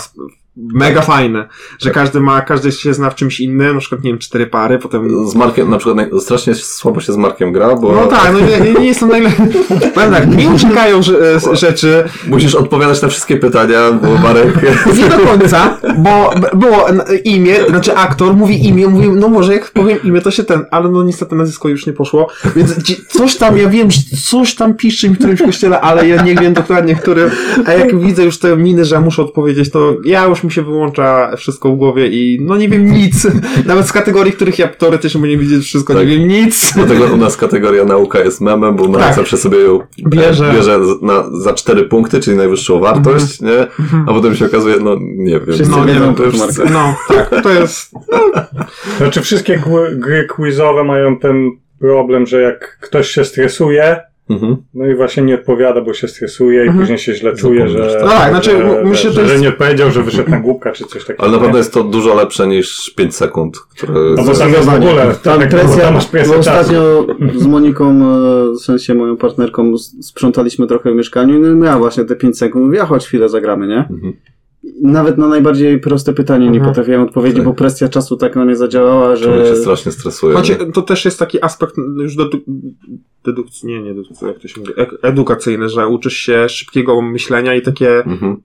mega 0.58 1.02
fajne, 1.02 1.48
że 1.80 1.92
każdy 1.92 2.20
ma, 2.20 2.42
każdy 2.42 2.72
się 2.72 2.94
zna 2.94 3.10
w 3.10 3.16
czymś 3.16 3.40
innym, 3.40 3.74
na 3.74 3.80
przykład, 3.80 4.04
nie 4.04 4.10
wiem, 4.10 4.20
cztery 4.20 4.48
pary, 4.48 4.80
potem 4.80 5.28
Z 5.28 5.36
Markiem, 5.36 5.70
na 5.70 5.78
przykład 5.78 6.08
strasznie 6.22 6.56
słabo 6.56 7.02
się 7.02 7.14
z 7.14 7.18
Markiem 7.18 7.52
gra, 7.52 7.76
bo 7.76 7.92
no 7.92 8.08
tak, 8.08 8.34
no 8.34 8.40
nie, 8.40 8.80
nie 8.80 8.86
jestem 8.86 9.10
najlepszy. 9.10 9.44
Powiem 9.96 10.12
tak, 10.12 10.28
mi 10.28 10.48
uciekają 10.48 11.00
e, 11.00 11.56
rzeczy, 11.56 12.04
musisz 12.28 12.56
odpowiadać 12.56 13.02
na 13.02 13.08
wszystkie 13.08 13.38
pytania, 13.38 13.92
bo 13.92 14.18
Marek... 14.18 14.60
nie 14.98 15.10
do 15.10 15.18
końca, 15.18 15.78
bo 15.98 16.34
było 16.54 16.88
imię, 17.24 17.56
znaczy 17.70 17.96
aktor 17.96 18.34
mówi 18.34 18.68
imię, 18.68 18.88
mówi, 18.88 19.10
no 19.10 19.30
może 19.30 19.54
jak 19.54 19.72
powiem 19.72 19.98
imię, 20.04 20.22
to 20.22 20.32
się 20.32 20.44
ten, 20.44 20.66
ale 20.72 20.90
no 20.90 21.04
niestety 21.04 21.36
nazwisko 21.36 21.70
już 21.70 21.88
nie 21.88 21.94
poszło, 21.94 22.28
więc 22.56 22.76
coś 23.08 23.36
tam, 23.36 23.58
ja 23.58 23.70
wiem, 23.70 23.88
coś 24.30 24.56
tam 24.56 24.74
piszczy 24.74 25.10
mi 25.10 25.16
w 25.16 25.18
którymś 25.18 25.42
kościele, 25.42 25.82
ale 25.82 26.08
ja 26.08 26.24
nie 26.24 26.36
wiem 26.36 26.54
dokładnie 26.54 26.96
w 26.96 27.02
którym, 27.02 27.30
a 27.66 27.74
jak 27.74 28.00
widzę 28.00 28.24
już 28.24 28.40
te 28.40 28.58
miny, 28.58 28.86
że 28.86 28.96
ja 28.96 29.02
muszę 29.02 29.22
odpowiedzieć, 29.22 29.72
to 29.72 29.96
ja 30.06 30.26
już 30.26 30.39
mi 30.44 30.52
się 30.52 30.62
wyłącza 30.62 31.36
wszystko 31.38 31.70
w 31.72 31.76
głowie 31.76 32.08
i 32.08 32.38
no 32.42 32.58
nie 32.58 32.70
wiem 32.70 32.92
nic, 32.92 33.28
nawet 33.66 33.88
z 33.88 33.92
kategorii, 33.92 34.32
których 34.34 34.60
ja 34.60 34.68
teoretycznie 34.68 35.20
powinien 35.22 35.40
widzieć 35.40 35.66
wszystko, 35.66 35.94
Tak. 35.94 36.08
nie 36.08 36.18
wiem 36.18 36.28
nic. 36.28 36.74
Dlatego 36.74 37.06
u 37.06 37.18
nas 37.18 37.38
kategoria 37.38 37.86
nauka 37.86 38.20
jest 38.20 38.42
memem, 38.42 38.76
bo 38.76 38.88
Tak. 39.00 39.16
zawsze 39.16 39.38
sobie 39.38 39.58
ją 39.60 39.80
Bierze. 40.08 40.50
e, 40.50 40.54
bierze 40.54 40.80
z- 40.86 41.02
na, 41.02 41.24
za 41.42 41.54
cztery 41.54 41.84
punkty, 41.84 42.20
czyli 42.20 42.38
najwyższą 42.38 42.80
wartość, 42.80 43.42
nie? 43.42 43.68
A 44.08 44.14
potem 44.14 44.36
się 44.36 44.46
okazuje, 44.46 44.76
no 44.80 44.96
nie 45.02 45.32
wiem. 45.40 45.54
Wszyscy 45.54 45.72
No, 45.72 45.86
nie 45.86 45.94
wiem, 45.94 46.16
to 46.16 46.24
już. 46.24 46.36
No, 46.74 46.96
tak, 47.08 47.42
to 47.44 47.50
jest, 47.50 47.92
Znaczy 48.98 49.22
wszystkie 49.22 49.62
gry 49.94 50.26
quizowe 50.26 50.84
mają 50.84 51.18
ten 51.20 51.52
problem, 51.80 52.26
że 52.28 52.42
jak 52.42 52.78
ktoś 52.82 53.10
się 53.10 53.26
stresuje, 53.26 54.00
Mhm. 54.30 54.58
no 54.74 54.86
i 54.88 54.96
właśnie 54.96 55.24
nie 55.24 55.36
odpowiada, 55.36 55.82
bo 55.82 55.94
się 55.94 56.08
stresuje 56.08 56.58
i 56.60 56.68
Mhm. 56.68 56.80
później 56.80 56.98
się 56.98 57.14
źle 57.16 57.36
czuje, 57.36 57.68
że, 57.70 57.94
tak. 57.94 58.02
No 58.04 58.08
tak, 58.10 58.30
znaczy, 58.30 58.52
że, 58.52 58.82
myślę, 58.86 59.10
że, 59.12 59.16
że 59.16 59.22
to 59.22 59.26
że 59.28 59.32
jest- 59.32 59.44
nie 59.44 59.50
odpowiedział, 59.50 59.92
że 59.92 60.04
wyszedł 60.04 60.30
na 60.30 60.40
głupka 60.40 60.72
czy 60.72 60.86
coś 60.86 61.02
takiego. 61.06 61.24
Ale 61.24 61.32
na 61.32 61.38
pewno 61.38 61.54
nie? 61.54 61.58
jest 61.58 61.74
to 61.74 61.84
dużo 61.84 62.16
lepsze 62.16 62.48
niż 62.48 62.90
5 62.96 63.16
sekund, 63.16 63.60
które... 63.60 63.94
No 63.94 64.24
bo 64.24 64.34
tam 64.34 64.52
jest 64.52 64.70
w 64.70 64.74
ogóle, 64.74 65.16
Tam 65.24 65.40
tak, 65.40 65.50
presja, 65.50 65.84
tam 65.84 65.94
masz 65.94 66.06
presję 66.08 66.38
ostatnio 66.38 67.06
z 67.36 67.46
Moniką, 67.48 67.86
e, 67.90 68.52
w 68.54 68.60
sensie 68.60 68.94
moją 68.94 69.18
partnerką, 69.18 69.78
sprzątaliśmy 70.02 70.68
trochę 70.68 70.92
w 70.92 70.96
mieszkaniu 70.96 71.38
i 71.38 71.40
no 71.42 71.56
miała 71.56 71.78
właśnie 71.78 72.06
te 72.06 72.16
5 72.16 72.38
sekund. 72.38 72.66
Mówię, 72.66 72.82
a 72.82 72.86
chodź 72.86 73.06
chwilę 73.06 73.30
zagramy, 73.30 73.68
nie? 73.68 73.78
Mhm. 73.90 74.14
Nawet 74.82 75.18
na 75.18 75.28
najbardziej 75.28 75.80
proste 75.80 76.14
pytanie 76.14 76.46
nie 76.46 76.58
Mhm. 76.58 76.70
potrafiłem 76.70 77.02
odpowiedzieć, 77.02 77.38
Tak. 77.38 77.46
bo 77.46 77.54
presja 77.54 77.90
czasu 77.90 78.18
tak 78.18 78.36
na 78.36 78.46
mnie 78.46 78.56
zadziałała, 78.56 79.18
Człowiek 79.18 79.46
że... 79.46 79.48
się 79.48 79.62
strasznie 79.62 79.92
stresuje. 79.92 80.34
Znaczy, 80.34 80.58
nie? 80.66 80.72
to 80.72 80.82
też 80.82 81.06
jest 81.06 81.20
taki 81.20 81.44
aspekt 81.44 81.76
już 82.02 82.18
dedu- 82.18 82.40
dedukcji, 83.26 83.68
nie, 83.70 83.82
nie 83.82 83.94
dedukcji, 83.94 84.28
jak 84.28 84.40
to 84.40 84.48
się 84.48 84.60
mówi, 84.62 84.74
edukacyjny, 85.02 85.70
że 85.70 85.88
uczysz 85.88 86.14
się 86.18 86.50
szybkiego 86.50 87.02
myślenia 87.02 87.56
i 87.56 87.62
takie 87.62 87.90
Mhm. 88.06 88.38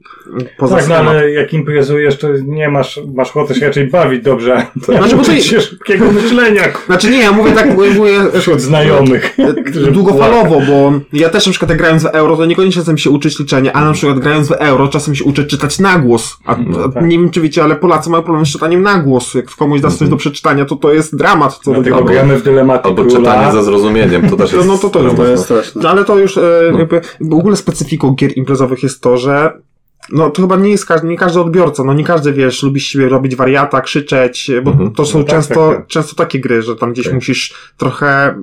poza 0.58 0.76
Tak, 0.76 0.88
no 0.88 0.94
ale 0.94 1.30
jak 1.30 1.52
imprezujesz, 1.54 2.16
to 2.18 2.28
nie 2.44 2.68
masz, 2.68 3.00
masz 3.14 3.30
ochotę 3.30 3.54
się 3.54 3.66
raczej 3.66 3.86
bawić 3.90 4.22
dobrze. 4.24 4.66
Znaczy, 4.84 5.16
bo 5.16 5.22
to- 5.22 5.34
się 5.36 5.60
szybkiego 5.60 6.12
myślenia 6.12 6.62
Znaczy 6.86 7.10
nie, 7.10 7.18
ja 7.20 7.32
mówię 7.32 7.52
tak, 7.52 7.74
mówię, 7.76 7.90
mówię 7.90 8.12
wśród 8.40 8.60
znajomych. 8.60 9.36
którzy 9.70 9.90
długofalowo, 9.92 10.60
bo 10.68 10.92
ja 11.12 11.28
też 11.28 11.46
na 11.46 11.50
przykład 11.52 11.68
jak 11.70 11.78
grając 11.78 12.02
w 12.02 12.06
euro, 12.06 12.36
to 12.36 12.46
niekoniecznie 12.46 12.82
chcę 12.82 12.98
się 12.98 13.10
uczyć 13.10 13.38
liczenia, 13.38 13.72
ale 13.72 13.86
na 13.86 13.92
przykład 13.92 14.18
grając 14.18 14.48
w 14.48 14.52
euro 14.52 14.88
czasem 14.88 15.14
się 15.14 15.24
uczę 15.24 15.44
czytać 15.44 15.78
na 15.78 15.98
głos. 16.14 16.36
A, 16.44 16.52
a 16.84 16.88
tak. 16.88 17.02
nie 17.04 17.18
wiem 17.18 17.30
czy 17.30 17.40
wiecie, 17.40 17.62
ale 17.64 17.76
Polacy 17.76 18.10
mają 18.10 18.22
problem 18.22 18.46
z 18.46 18.48
czytaniem 18.48 18.82
na 18.82 18.98
głos. 18.98 19.34
Jak 19.34 19.50
komuś 19.50 19.80
da 19.80 19.90
coś 19.90 20.08
do 20.08 20.16
przeczytania, 20.16 20.64
to 20.64 20.76
to 20.76 20.92
jest 20.92 21.16
dramat. 21.16 21.54
Co 21.62 21.70
do 21.72 21.74
Dlatego 21.74 21.96
tego. 21.96 22.08
gramy 22.08 22.38
w 22.38 22.42
dylematy 22.42 22.88
Albo 22.88 23.02
króla. 23.04 23.18
czytanie 23.18 23.52
ze 23.52 23.64
zrozumieniem, 23.64 24.30
to 24.30 24.36
też 24.36 24.52
jest... 24.52 24.68
No 24.68 24.78
to 24.78 24.90
to 24.90 25.00
już 25.02 25.14
To 25.14 25.24
jest 25.26 25.44
straszne. 25.44 25.82
No 25.82 25.88
ale 25.90 26.04
to 26.04 26.18
już 26.18 26.36
e, 26.38 26.40
No. 26.72 26.78
jakby 26.78 27.00
w 27.20 27.34
ogóle 27.34 27.56
specyfiką 27.56 28.10
gier 28.14 28.36
imprezowych 28.38 28.82
jest 28.82 29.00
to, 29.00 29.16
że 29.16 29.52
no 30.12 30.30
to 30.30 30.42
chyba 30.42 30.56
nie 30.56 30.70
jest 30.70 30.86
każdy, 30.86 31.06
nie 31.08 31.16
każdy 31.18 31.40
odbiorca, 31.40 31.84
no 31.84 31.94
nie 31.94 32.04
każdy 32.04 32.32
wiesz, 32.32 32.62
lubi 32.62 32.80
siebie 32.80 33.08
robić 33.08 33.36
wariata, 33.36 33.80
krzyczeć, 33.80 34.50
bo 34.64 34.70
Mhm. 34.70 34.90
to 34.92 35.04
są 35.04 35.18
No 35.18 35.24
tak, 35.24 35.34
często, 35.34 35.68
tak, 35.68 35.76
tak. 35.78 35.86
często 35.86 36.14
takie 36.16 36.40
gry, 36.40 36.62
że 36.62 36.76
tam 36.76 36.92
gdzieś 36.92 37.04
Tak. 37.04 37.14
musisz 37.14 37.54
trochę 37.76 38.34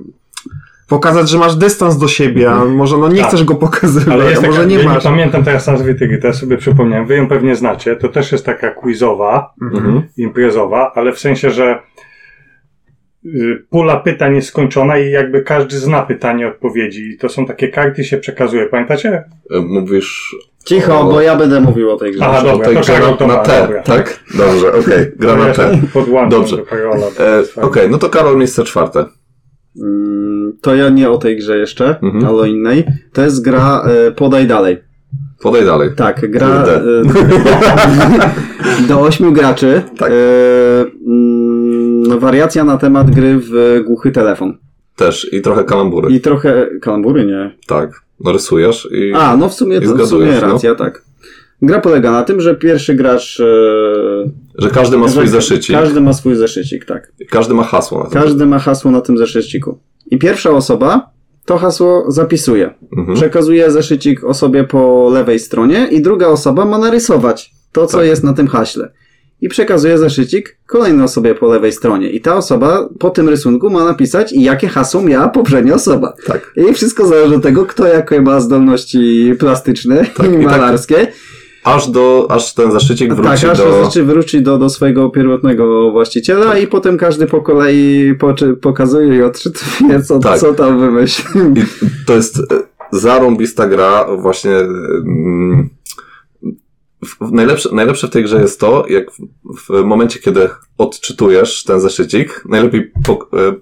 pokazać, 0.88 1.28
że 1.28 1.38
masz 1.38 1.56
dystans 1.56 1.98
do 1.98 2.08
siebie, 2.08 2.50
a 2.50 2.64
może 2.64 2.98
no 2.98 3.08
nie 3.08 3.18
Tak. 3.20 3.28
chcesz 3.28 3.44
go 3.44 3.54
pokazywać, 3.54 4.08
Ale 4.14 4.24
jest 4.24 4.38
a 4.38 4.40
taka, 4.40 4.48
może 4.48 4.66
nie 4.66 4.76
ja 4.76 4.84
masz. 4.84 5.04
nie 5.04 5.10
pamiętam 5.10 5.44
teraz 5.44 5.66
nazwy 5.66 5.94
tej 5.94 6.08
gry, 6.08 6.18
teraz 6.18 6.36
sobie 6.38 6.56
przypomniałem, 6.56 7.06
wy 7.06 7.16
ją 7.16 7.28
pewnie 7.28 7.56
znacie, 7.56 7.96
to 7.96 8.08
też 8.08 8.32
jest 8.32 8.46
taka 8.46 8.70
quizowa, 8.70 9.54
Mhm. 9.62 10.02
imprezowa, 10.16 10.92
ale 10.94 11.12
w 11.12 11.18
sensie, 11.18 11.50
że 11.50 11.78
y, 13.24 13.64
pula 13.70 13.96
pytań 13.96 14.34
jest 14.34 14.48
skończona 14.48 14.98
i 14.98 15.10
jakby 15.10 15.42
każdy 15.42 15.78
zna 15.78 16.02
pytanie, 16.02 16.48
odpowiedzi. 16.48 17.10
I 17.10 17.18
to 17.18 17.28
są 17.28 17.46
takie 17.46 17.68
karty, 17.68 18.04
się 18.04 18.18
przekazuje. 18.18 18.66
Pamiętacie? 18.66 19.24
E, 19.50 19.60
Mówisz... 19.60 20.36
Cicho, 20.64 21.00
o- 21.00 21.04
bo 21.12 21.20
ja 21.20 21.36
będę 21.36 21.60
mówił 21.60 21.90
o 21.90 21.96
tej 21.96 22.12
grze. 22.12 22.24
Aha, 22.26 22.42
dobra, 22.42 22.66
tej 22.66 22.74
to 22.76 22.80
grze 22.82 23.00
na 23.20 23.26
ma, 23.26 23.36
T, 23.36 23.60
dobra. 23.62 23.82
tak? 23.82 24.20
Dobrze, 24.38 24.72
okej, 24.72 25.06
gra 25.16 25.36
na 25.36 25.52
T. 25.52 25.78
Dobrze. 26.30 26.56
do 26.56 26.62
Karola. 26.64 27.06
E, 27.56 27.62
Okej, 27.62 27.90
no 27.90 27.98
to 27.98 28.08
Karol, 28.08 28.36
miejsce 28.36 28.64
czwarte. 28.64 29.04
Mm, 29.82 30.52
To 30.60 30.74
ja 30.74 30.88
nie 30.88 31.10
o 31.10 31.18
tej 31.18 31.36
grze 31.36 31.58
jeszcze, 31.58 31.96
Mhm. 32.02 32.24
ale 32.24 32.36
o 32.42 32.44
innej. 32.44 32.84
To 33.12 33.22
jest 33.22 33.44
gra 33.44 33.82
e, 34.08 34.10
Podaj 34.12 34.46
Dalej. 34.46 34.78
Podaj 35.42 35.64
dalej. 35.64 35.90
Tak, 35.96 36.30
gra 36.30 36.64
e, 36.64 36.82
do 38.88 39.00
ośmiu 39.00 39.32
graczy. 39.32 39.82
Tak. 39.98 40.12
E, 40.12 40.14
mm, 41.06 42.18
wariacja 42.18 42.64
na 42.64 42.78
temat 42.78 43.10
gry 43.10 43.38
w 43.38 43.80
głuchy 43.86 44.10
telefon. 44.12 44.58
Też 44.96 45.32
i 45.32 45.40
trochę 45.42 45.64
kalambury. 45.64 46.10
I 46.14 46.20
trochę 46.20 46.66
kalambury, 46.80 47.26
nie? 47.26 47.50
Tak. 47.66 48.02
No 48.24 48.32
rysujesz 48.32 48.88
i... 48.92 49.12
A, 49.16 49.36
no 49.36 49.48
w 49.48 49.54
sumie, 49.54 49.76
I 49.76 49.80
to, 49.80 49.84
w 49.86 49.88
zgadujesz, 49.88 50.10
sumie 50.10 50.46
no. 50.46 50.52
racja, 50.52 50.74
tak. 50.74 51.02
Gra 51.62 51.80
polega 51.80 52.10
na 52.12 52.22
tym, 52.22 52.40
że 52.40 52.54
pierwszy 52.54 52.94
gracz. 52.94 53.42
Że 54.58 54.70
każdy 54.70 54.98
ma 54.98 55.08
swój 55.08 55.28
zeszycik. 55.28 55.76
Każdy 55.76 56.00
ma 56.00 56.12
swój 56.12 56.34
zeszycik, 56.36 56.84
tak. 56.84 57.12
Każdy 57.30 57.54
ma 57.54 57.62
hasło 57.64 57.98
na 58.04 58.10
tym. 58.10 58.22
Każdy 58.22 58.46
ma 58.46 58.58
hasło 58.58 58.90
na 58.90 59.00
tym 59.00 59.18
zeszyciku. 59.18 59.78
I 60.10 60.18
pierwsza 60.18 60.50
osoba 60.50 61.10
to 61.44 61.58
hasło 61.58 62.04
zapisuje. 62.08 62.74
Mhm. 62.96 63.16
Przekazuje 63.16 63.70
zeszycik 63.70 64.24
osobie 64.24 64.64
po 64.64 65.10
lewej 65.12 65.38
stronie 65.38 65.88
i 65.90 66.02
druga 66.02 66.26
osoba 66.26 66.64
ma 66.64 66.78
narysować 66.78 67.50
to, 67.72 67.86
co 67.86 67.98
Tak. 67.98 68.06
jest 68.06 68.24
na 68.24 68.32
tym 68.32 68.48
haśle. 68.48 68.92
i 69.40 69.48
przekazuje 69.48 69.98
zeszycik 69.98 70.58
kolejnej 70.66 71.04
osobie 71.04 71.34
po 71.34 71.46
lewej 71.46 71.72
stronie. 71.72 72.10
I 72.10 72.20
ta 72.20 72.36
osoba 72.36 72.88
po 72.98 73.10
tym 73.10 73.28
rysunku 73.28 73.70
ma 73.70 73.84
napisać, 73.84 74.32
jakie 74.32 74.68
hasło 74.68 75.02
miała 75.02 75.28
poprzednia 75.28 75.74
osoba. 75.74 76.14
Tak. 76.26 76.52
I 76.56 76.74
wszystko 76.74 77.06
zależy 77.06 77.36
od 77.36 77.42
tego, 77.42 77.66
kto 77.66 77.86
jakie 77.86 78.20
ma 78.22 78.40
zdolności 78.40 79.34
plastyczne 79.38 80.06
Tak, 80.16 80.26
i 80.26 80.28
i 80.30 80.32
tak- 80.32 80.42
malarskie. 80.44 81.06
Aż 81.64 81.90
do, 81.90 82.26
aż 82.30 82.54
ten 82.54 82.72
zaszczycik 82.72 83.14
wróci 83.14 83.40
tak, 83.42 83.50
aż 83.50 83.58
do... 83.58 83.84
rzeczy 83.84 84.04
wróci 84.04 84.42
do, 84.42 84.58
do 84.58 84.68
swojego 84.68 85.10
pierwotnego 85.10 85.90
właściciela 85.90 86.46
Tak. 86.46 86.62
i 86.62 86.66
potem 86.66 86.98
każdy 86.98 87.26
po 87.26 87.40
kolei 87.40 88.14
poczy, 88.14 88.56
pokazuje 88.56 89.16
i 89.16 89.22
odczytuje, 89.22 90.02
co, 90.02 90.18
Tak. 90.18 90.38
co 90.40 90.54
tam 90.54 90.80
wymyślił. 90.80 91.54
I 91.56 91.62
to 92.06 92.14
jest 92.14 92.38
e, 92.38 92.42
zarąbista 92.92 93.66
gra, 93.66 94.06
właśnie. 94.16 94.56
mm, 94.56 95.68
Najlepsze, 97.20 97.68
najlepsze 97.72 98.08
w 98.08 98.10
tej 98.10 98.24
grze 98.24 98.40
jest 98.40 98.60
to, 98.60 98.84
jak 98.88 99.10
w, 99.10 99.20
w 99.68 99.84
momencie, 99.84 100.18
kiedy 100.18 100.48
odczytujesz 100.78 101.64
ten 101.64 101.80
zeszycik, 101.80 102.44
najlepiej 102.48 102.92
po, 103.04 103.12
e, 103.12 103.54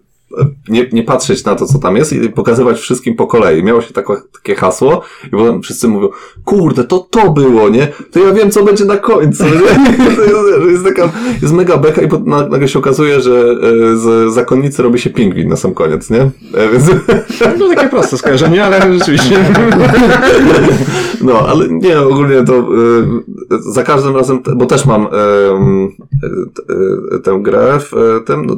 nie, 0.68 0.88
nie 0.92 1.02
patrzeć 1.02 1.44
na 1.44 1.54
to, 1.54 1.66
co 1.66 1.78
tam 1.78 1.96
jest 1.96 2.12
i 2.12 2.28
pokazywać 2.28 2.78
wszystkim 2.78 3.14
po 3.14 3.26
kolei. 3.26 3.62
Miało 3.62 3.82
się 3.82 3.92
tako, 3.94 4.22
takie 4.32 4.54
hasło 4.54 5.02
i 5.26 5.30
potem 5.30 5.62
wszyscy 5.62 5.88
mówią, 5.88 6.08
kurde, 6.44 6.84
to 6.84 6.98
to 6.98 7.30
było, 7.30 7.68
nie? 7.68 7.88
To 8.12 8.18
ja 8.18 8.32
wiem, 8.32 8.50
co 8.50 8.64
będzie 8.64 8.84
na 8.84 8.96
końcu. 8.96 9.44
Jest, 10.20 10.70
jest 10.70 10.84
taka, 10.84 11.12
jest 11.42 11.54
mega 11.54 11.76
beka 11.76 12.02
i 12.02 12.08
nagle 12.26 12.68
się 12.68 12.78
okazuje, 12.78 13.20
że 13.20 13.32
e, 13.32 13.96
z 13.96 14.34
zakonnicy 14.34 14.82
robi 14.82 14.98
się 14.98 15.10
pingwin 15.10 15.48
na 15.48 15.56
sam 15.56 15.74
koniec, 15.74 16.10
nie? 16.10 16.20
E, 16.54 16.68
Więc, 16.72 16.84
No 17.58 17.68
takie 17.74 17.88
proste 17.88 18.18
skojarzenie, 18.18 18.64
ale 18.64 18.98
rzeczywiście. 18.98 19.44
No, 21.22 21.48
ale 21.48 21.68
nie, 21.68 22.00
ogólnie 22.00 22.44
to 22.44 22.58
y, 22.58 23.72
za 23.72 23.82
każdym 23.82 24.16
razem, 24.16 24.42
bo 24.56 24.66
też 24.66 24.86
mam 24.86 25.06
tę 27.24 27.38
grę 27.42 27.78
w 27.80 27.92
tym, 28.26 28.46
no, 28.46 28.56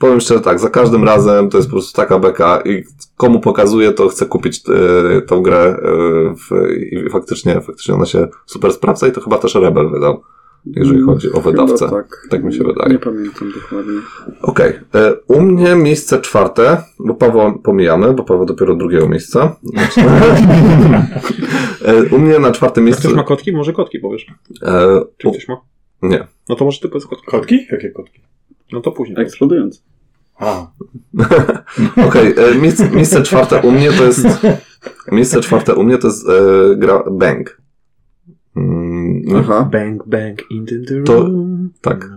powiem 0.00 0.20
szczerze 0.20 0.40
tak, 0.40 0.60
za 0.60 0.70
każdym 0.70 1.04
razem 1.04 1.11
to 1.50 1.58
jest 1.58 1.68
po 1.68 1.72
prostu 1.72 1.96
taka 1.96 2.18
beka 2.18 2.60
i 2.64 2.84
komu 3.16 3.40
pokazuję, 3.40 3.92
to 3.92 4.08
chcę 4.08 4.26
kupić 4.26 4.62
y, 5.18 5.22
tą 5.22 5.42
grę 5.42 5.76
y, 5.76 6.34
w, 6.34 6.50
i 7.06 7.10
faktycznie, 7.10 7.60
faktycznie 7.60 7.94
ona 7.94 8.06
się 8.06 8.28
super 8.46 8.72
sprawdza 8.72 9.08
i 9.08 9.12
to 9.12 9.20
chyba 9.20 9.38
też 9.38 9.54
Rebel 9.54 9.90
wydał, 9.90 10.22
jeżeli 10.66 11.02
chodzi 11.02 11.32
o 11.32 11.40
wydawcę. 11.40 11.86
Chyba 11.86 12.02
tak. 12.02 12.26
Tak 12.30 12.44
mi 12.44 12.54
się 12.54 12.64
wydaje. 12.64 12.92
Nie 12.92 12.98
pamiętam 12.98 13.52
dokładnie. 13.62 14.00
Okej, 14.42 14.72
e, 14.94 15.14
u 15.28 15.40
mnie 15.40 15.74
miejsce 15.74 16.20
czwarte, 16.20 16.82
bo 16.98 17.14
Pawła 17.14 17.54
pomijamy, 17.62 18.12
bo 18.12 18.24
Paweł 18.24 18.46
dopiero 18.46 18.74
drugiego 18.74 19.08
miejsca. 19.08 19.56
E, 21.84 22.02
u 22.02 22.18
mnie 22.18 22.38
na 22.38 22.52
czwartym 22.52 22.84
miejscu... 22.84 23.02
Ktoś 23.02 23.14
ma 23.16 23.24
kotki? 23.24 23.52
Może 23.52 23.72
kotki 23.72 23.98
powiesz. 23.98 24.26
E, 24.62 25.00
Czy 25.18 25.30
ktoś 25.30 25.48
ma? 25.48 25.60
nie. 26.02 26.26
No 26.48 26.56
to 26.56 26.64
może 26.64 26.80
ty 26.80 26.88
powiedz 26.88 27.06
kotki. 27.06 27.26
Kotki? 27.26 27.66
Jakie 27.72 27.90
kotki? 27.90 28.20
No 28.72 28.80
to 28.80 28.92
później. 28.92 29.20
Eksplodując. 29.20 29.82
Okej, 32.08 32.34
e, 32.36 32.54
miejsce, 32.54 32.90
miejsce 32.90 33.22
czwarte 33.22 33.60
u 33.60 33.70
mnie 33.72 33.92
to 33.92 34.04
jest. 34.04 34.26
Miejsce 35.12 35.40
czwarte 35.40 35.74
u 35.74 35.82
mnie 35.82 35.98
to 35.98 36.06
jest 36.06 36.28
e, 36.28 36.32
gra 36.76 37.02
Bang. 37.10 37.62
Mm, 38.56 39.22
Aha. 39.36 39.68
Bang, 39.72 40.02
bang, 40.06 40.50
into 40.50 40.74
the 40.88 41.02
To- 41.04 41.20
room. 41.20 41.70
tak. 41.80 42.08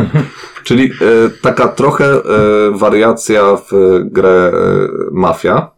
Czyli 0.64 0.84
e, 0.84 0.90
taka 1.42 1.68
trochę 1.68 2.04
e, 2.04 2.20
wariacja 2.78 3.56
w 3.56 3.70
grę 4.04 4.52
e, 4.54 4.88
Mafia, 5.12 5.70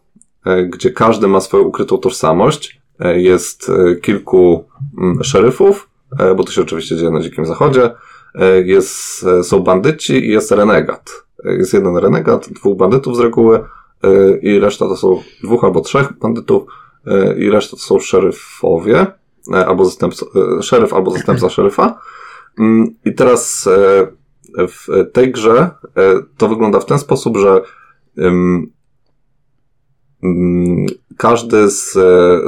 e, 0.45 0.63
gdzie 0.65 0.91
każdy 0.91 1.27
ma 1.27 1.41
swoją 1.41 1.63
ukrytą 1.63 1.97
tożsamość. 1.97 2.81
E, 2.99 3.21
jest 3.21 3.69
e, 3.69 3.95
kilku 3.95 4.65
mm, 4.97 5.23
szeryfów, 5.23 5.89
e, 6.19 6.35
bo 6.35 6.43
to 6.43 6.51
się 6.51 6.61
oczywiście 6.61 6.95
dzieje 6.95 7.11
na 7.11 7.19
Dzikim 7.21 7.45
Zachodzie. 7.45 7.89
E, 8.35 8.61
jest, 8.61 9.23
e, 9.23 9.43
są 9.43 9.59
bandyci 9.59 10.25
i 10.25 10.29
jest 10.29 10.51
renegat. 10.51 11.26
Jest 11.47 11.73
jeden 11.73 11.97
renegat, 11.97 12.49
dwóch 12.49 12.77
bandytów 12.77 13.15
z 13.15 13.19
reguły 13.19 13.63
e, 14.03 14.37
i 14.37 14.59
reszta 14.59 14.87
to 14.87 14.95
są 14.95 15.21
dwóch 15.43 15.63
albo 15.63 15.81
trzech 15.81 16.13
bandytów 16.19 16.63
e, 17.07 17.37
i 17.37 17.49
reszta 17.49 17.77
to 17.77 17.83
są 17.83 17.99
szeryfowie, 17.99 19.05
e, 19.53 19.67
albo 19.67 19.85
zastępca, 19.85 20.25
szeryf 20.61 20.93
albo 20.93 21.11
zastępca 21.11 21.49
szeryfa. 21.49 21.99
Mm, 22.59 22.95
I 23.05 23.13
teraz 23.13 23.69
w 24.57 25.11
tej 25.13 25.31
grze 25.31 25.69
to 26.37 26.47
wygląda 26.47 26.79
w 26.79 26.85
ten 26.85 26.99
sposób, 26.99 27.37
że 27.37 27.61
mm, 28.17 28.71
każdy 31.17 31.69
z, 31.69 31.93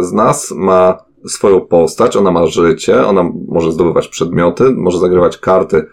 z 0.06 0.14
nas 0.14 0.52
ma 0.52 0.98
swoją 1.28 1.62
postać, 1.62 2.18
ona 2.18 2.32
ma 2.32 2.48
życie, 2.48 3.08
ona 3.08 3.32
może 3.48 3.72
zdobywać 3.72 4.08
przedmioty, 4.08 4.70
może 4.70 5.00
zagrywać 5.00 5.38
karty, 5.38 5.86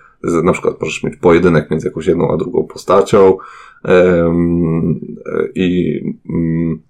na 0.44 0.52
przykład 0.52 0.80
możesz 0.80 1.02
mieć 1.02 1.16
pojedynek 1.16 1.70
między 1.70 1.88
jakąś 1.88 2.06
jedną 2.06 2.32
a 2.32 2.36
drugą 2.36 2.64
postacią 2.64 3.36
i 5.54 6.00
mm, 6.30 6.82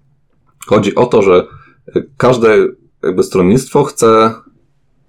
chodzi 0.67 0.95
o 0.95 1.05
to, 1.05 1.21
że 1.21 1.47
każde 2.17 2.67
jakby 3.03 3.23
stronnictwo 3.23 3.83
chce 3.83 4.33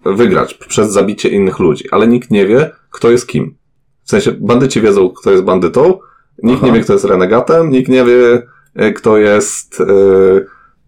wygrać 0.04 0.54
przez 0.54 0.92
zabicie 0.92 1.28
innych 1.28 1.58
ludzi, 1.58 1.84
ale 1.90 2.08
nikt 2.08 2.30
nie 2.30 2.46
wie, 2.46 2.70
kto 2.90 3.10
jest 3.10 3.26
kim. 3.26 3.54
W 4.04 4.10
sensie, 4.10 4.32
bandyci 4.32 4.80
wiedzą, 4.80 5.10
kto 5.10 5.30
jest 5.30 5.44
bandytą, 5.44 5.98
nikt 6.42 6.58
Aha. 6.58 6.66
nie 6.66 6.72
wie, 6.72 6.80
kto 6.80 6.92
jest 6.92 7.04
renegatem, 7.04 7.70
nikt 7.70 7.88
nie 7.88 8.04
wie, 8.04 8.42
e, 8.74 8.92
kto 8.92 9.18
jest 9.18 9.80
e, 9.80 9.84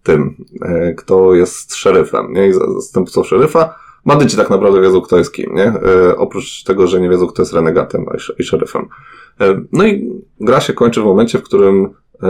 tym, 0.03 0.35
e, 0.61 0.93
kto 0.93 1.33
jest 1.33 1.75
szeryfem, 1.75 2.33
nie? 2.33 2.53
Zastępcą 2.53 3.23
szeryfa. 3.23 3.75
Bandyci 4.05 4.37
tak 4.37 4.49
naprawdę 4.49 4.81
wiedzą, 4.81 5.01
kto 5.01 5.17
jest 5.17 5.33
kim, 5.33 5.55
nie? 5.55 5.65
E, 5.65 6.15
oprócz 6.17 6.63
tego, 6.63 6.87
że 6.87 7.01
nie 7.01 7.09
wiedzą, 7.09 7.27
kto 7.27 7.41
jest 7.41 7.53
renegatem 7.53 8.05
i 8.37 8.41
i 8.41 8.43
szeryfem. 8.43 8.87
E, 9.41 9.61
no 9.71 9.85
i 9.85 10.21
gra 10.39 10.61
się 10.61 10.73
kończy 10.73 11.01
w 11.01 11.05
momencie, 11.05 11.37
w 11.39 11.43
którym 11.43 11.89
e, 12.23 12.27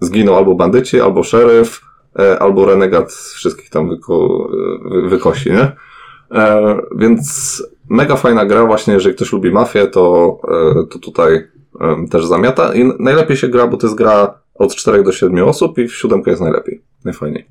zginą 0.00 0.36
albo 0.36 0.54
bandyci, 0.54 1.00
albo 1.00 1.22
szeryf, 1.22 1.80
e, 2.18 2.38
albo 2.38 2.66
renegat 2.66 3.12
wszystkich 3.12 3.70
tam 3.70 3.88
wyko, 3.88 4.48
wy- 4.84 5.08
wykosi, 5.08 5.50
nie? 5.50 5.72
E, 6.32 6.76
więc 6.96 7.62
mega 7.88 8.16
fajna 8.16 8.46
gra, 8.46 8.66
właśnie 8.66 8.94
jeżeli 8.94 9.14
ktoś 9.14 9.32
lubi 9.32 9.50
mafię, 9.50 9.86
to, 9.86 10.36
e, 10.48 10.86
to 10.86 10.98
tutaj 10.98 11.48
też 12.10 12.26
zamiata. 12.26 12.74
I 12.74 12.92
najlepiej 12.98 13.36
się 13.36 13.48
gra, 13.48 13.66
bo 13.66 13.76
to 13.76 13.86
jest 13.86 13.96
gra 13.96 14.34
od 14.54 14.74
4 14.74 15.02
do 15.02 15.12
7 15.12 15.44
osób 15.48 15.78
i 15.78 15.88
w 15.88 15.94
siódemkę 15.94 16.30
jest 16.30 16.42
najlepiej. 16.42 16.82
Najfajniej. 17.04 17.46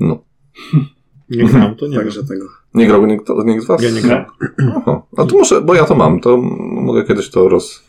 No. 0.00 0.18
Nie 1.30 1.44
grałem, 1.44 1.74
to 1.74 1.86
nie. 1.86 1.96
Także 1.96 2.24
tego. 2.24 2.46
Nie 2.74 2.86
grał 2.86 3.06
nikt, 3.06 3.28
nikt 3.44 3.64
z 3.64 3.66
was? 3.66 3.82
Ja 3.82 3.90
nie 3.90 4.00
grałem. 4.00 4.24
Aha. 4.76 5.02
A 5.16 5.24
to 5.24 5.38
może, 5.38 5.60
bo 5.60 5.74
ja 5.74 5.84
to 5.84 5.94
mam, 5.94 6.20
to 6.20 6.36
mogę 6.70 7.04
kiedyś 7.04 7.30
to 7.30 7.48
roz... 7.48 7.82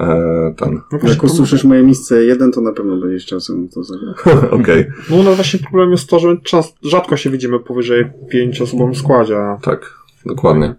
E, 0.00 0.54
ten. 0.56 0.80
No, 0.92 0.98
Jak 1.08 1.24
usłyszysz 1.24 1.64
moje 1.64 1.82
miejsce 1.82 2.24
jeden, 2.24 2.52
to 2.52 2.60
na 2.60 2.72
pewno 2.72 2.96
będziesz 2.96 3.26
czasem 3.26 3.68
to 3.68 3.84
zagrać. 3.84 4.16
Okej, 4.60 4.84
no, 5.10 5.22
no 5.22 5.34
właśnie 5.34 5.58
problem 5.58 5.90
jest 5.90 6.10
to, 6.10 6.18
że 6.18 6.36
czas, 6.36 6.74
rzadko 6.82 7.16
się 7.16 7.30
widzimy 7.30 7.60
powyżej 7.60 8.04
pięcioosobowym 8.30 8.94
składzie. 8.94 9.38
a- 9.38 9.58
tak, 9.62 9.94
dokładnie. 10.26 10.74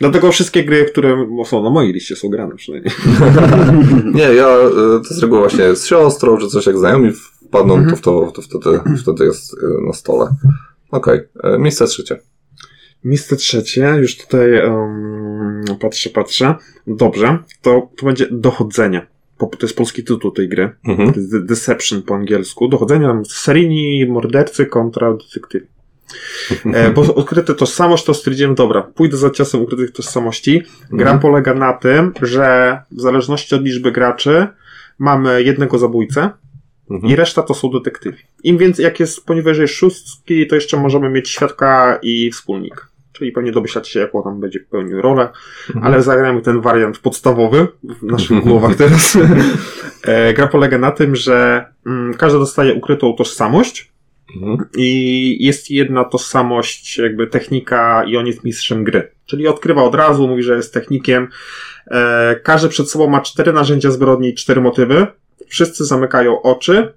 Dlatego 0.00 0.32
wszystkie 0.32 0.64
gry, 0.64 0.84
które 0.84 1.26
są 1.44 1.62
na 1.62 1.70
mojej 1.70 1.92
liście 1.92 2.16
są 2.16 2.28
grane 2.28 2.54
przynajmniej. 2.56 2.92
Nie, 4.14 4.22
ja 4.34 4.46
e, 4.48 4.70
to 5.08 5.14
z 5.14 5.22
reguły 5.22 5.40
właśnie 5.40 5.76
z 5.76 5.86
siostrą, 5.86 6.38
czy 6.38 6.48
coś 6.48 6.66
jak 6.66 6.78
znajomi 6.78 7.12
wpadną, 7.12 7.86
to, 7.90 7.96
w 7.96 8.00
to, 8.00 8.32
to 8.34 8.42
wtedy, 8.42 8.80
wtedy 9.02 9.24
jest 9.24 9.54
e, 9.54 9.86
na 9.86 9.92
stole. 9.92 10.28
Okej, 10.90 11.20
e, 11.44 11.58
miejsce 11.58 11.86
trzecie. 11.86 12.18
Miejsce 13.04 13.36
trzecie, 13.36 13.94
już 14.00 14.16
tutaj 14.16 14.70
um, 14.70 15.64
patrzę, 15.80 16.10
patrzę. 16.10 16.54
Dobrze, 16.86 17.38
to, 17.62 17.90
to 17.96 18.06
będzie 18.06 18.26
dochodzenie. 18.30 19.06
To 19.38 19.50
jest 19.62 19.76
polski 19.76 20.04
tytuł 20.04 20.30
tej 20.30 20.48
gry. 20.48 20.70
Mhm. 20.88 21.12
Deception 21.46 22.02
po 22.02 22.14
angielsku. 22.14 22.68
Dochodzenie 22.68 23.06
tam 23.06 23.24
seryjni 23.24 24.06
mordercy 24.06 24.66
kontra 24.66 25.12
detektywi. 25.12 25.66
E, 26.74 26.90
bo 26.90 27.14
odkryte 27.14 27.54
tożsamość, 27.54 28.04
to 28.04 28.14
stwierdziłem, 28.14 28.54
dobra, 28.54 28.82
pójdę 28.82 29.16
za 29.16 29.30
ciosem 29.30 29.60
ukrytych 29.60 29.92
tożsamości. 29.92 30.62
Gra 30.90 31.10
Mhm. 31.12 31.18
polega 31.20 31.54
na 31.54 31.72
tym, 31.72 32.12
że 32.22 32.78
w 32.90 33.00
zależności 33.00 33.54
od 33.54 33.62
liczby 33.64 33.92
graczy 33.92 34.46
mamy 34.98 35.42
jednego 35.42 35.78
zabójcę 35.78 36.30
Mhm. 36.90 37.12
i 37.12 37.16
reszta 37.16 37.42
to 37.42 37.54
są 37.54 37.70
detektywi. 37.70 38.18
Im 38.44 38.58
więcej, 38.58 38.82
jak 38.84 39.00
jest 39.00 39.26
poniżej 39.26 39.68
szóstki, 39.68 40.46
to 40.46 40.54
jeszcze 40.54 40.76
możemy 40.76 41.10
mieć 41.10 41.28
świadka 41.30 41.98
i 42.02 42.30
wspólnik. 42.30 42.88
Czyli 43.12 43.32
pewnie 43.32 43.52
domyślacie 43.52 43.90
się, 43.90 44.00
jaką 44.00 44.22
tam 44.22 44.40
będzie 44.40 44.60
pełnił 44.60 45.02
rolę, 45.02 45.28
Mhm. 45.68 45.86
ale 45.86 46.02
zagramy 46.02 46.42
ten 46.42 46.60
wariant 46.60 46.98
podstawowy 46.98 47.66
w 47.84 48.02
naszych 48.02 48.40
głowach 48.40 48.74
teraz. 48.82 49.18
e, 50.04 50.34
gra 50.34 50.46
polega 50.46 50.78
na 50.78 50.90
tym, 50.90 51.16
że 51.16 51.64
mm, 51.86 52.14
każdy 52.14 52.38
dostaje 52.38 52.74
ukrytą 52.74 53.14
tożsamość 53.14 53.92
Mhm. 54.36 54.58
i 54.76 55.36
jest 55.44 55.70
jedna 55.70 56.04
tożsamość, 56.04 56.98
jakby 56.98 57.26
technika 57.26 58.04
i 58.04 58.16
on 58.16 58.26
jest 58.26 58.44
mistrzem 58.44 58.84
gry. 58.84 59.10
Czyli 59.26 59.48
odkrywa 59.48 59.82
od 59.82 59.94
razu, 59.94 60.28
mówi, 60.28 60.42
że 60.42 60.56
jest 60.56 60.74
technikiem. 60.74 61.28
E, 61.86 62.36
każdy 62.42 62.68
przed 62.68 62.90
sobą 62.90 63.06
ma 63.06 63.20
cztery 63.20 63.52
narzędzia 63.52 63.90
zbrodni 63.90 64.28
i 64.28 64.34
cztery 64.34 64.60
motywy. 64.60 65.06
Wszyscy 65.48 65.84
zamykają 65.84 66.42
oczy 66.42 66.92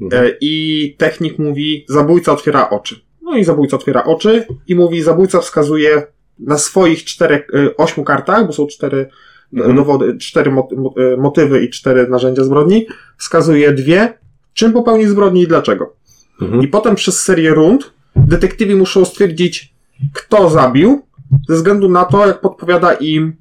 Mhm. 0.00 0.24
e, 0.26 0.30
i 0.40 0.94
technik 0.98 1.38
mówi, 1.38 1.84
zabójca 1.88 2.32
otwiera 2.32 2.70
oczy. 2.70 3.00
No 3.22 3.36
i 3.36 3.44
zabójca 3.44 3.76
otwiera 3.76 4.04
oczy 4.04 4.46
i 4.66 4.74
mówi, 4.74 5.02
zabójca 5.02 5.40
wskazuje 5.40 6.02
na 6.38 6.58
swoich 6.58 7.04
czterech, 7.04 7.46
ośmiu 7.76 8.04
kartach, 8.04 8.46
bo 8.46 8.52
są 8.52 8.66
cztery 8.66 9.08
Mhm. 9.52 9.76
dowody, 9.76 10.18
cztery 10.18 10.50
y, 10.50 11.16
motywy 11.16 11.64
i 11.64 11.70
cztery 11.70 12.08
narzędzia 12.08 12.44
zbrodni, 12.44 12.86
wskazuje 13.16 13.72
dwie, 13.72 14.18
czym 14.54 14.72
popełnił 14.72 15.08
zbrodnię 15.08 15.42
i 15.42 15.46
dlaczego. 15.46 15.96
Mhm. 16.42 16.62
I 16.62 16.68
potem 16.68 16.94
przez 16.94 17.22
serię 17.22 17.50
rund 17.50 17.92
detektywi 18.16 18.74
muszą 18.74 19.04
stwierdzić, 19.04 19.74
kto 20.12 20.50
zabił, 20.50 21.02
ze 21.48 21.54
względu 21.54 21.88
na 21.88 22.04
to, 22.04 22.26
jak 22.26 22.40
podpowiada 22.40 22.92
im 22.92 23.32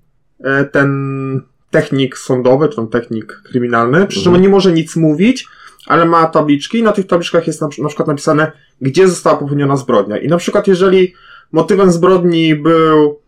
e, 0.44 0.66
ten 0.66 1.42
technik 1.72 2.18
sądowy, 2.18 2.70
czy 2.70 2.76
ten 2.76 2.88
technik 2.88 3.42
kryminalny, 3.46 4.08
przy 4.08 4.20
czym 4.20 4.28
Mhm. 4.28 4.36
on 4.36 4.42
nie 4.42 4.50
może 4.50 4.72
nic 4.72 4.96
mówić, 4.96 5.48
ale 5.88 6.06
ma 6.06 6.28
tabliczki 6.28 6.78
i 6.80 6.84
na 6.84 6.92
tych 6.92 7.08
tabliczkach 7.08 7.48
jest 7.48 7.62
na, 7.62 7.68
przy- 7.68 7.82
na 7.82 7.88
przykład 7.88 8.08
napisane, 8.08 8.52
gdzie 8.82 9.08
została 9.08 9.38
popełniona 9.38 9.78
zbrodnia. 9.78 10.18
I 10.18 10.28
na 10.28 10.38
przykład 10.38 10.68
jeżeli 10.68 11.14
motywem 11.52 11.92
zbrodni 11.92 12.56
był 12.56 13.20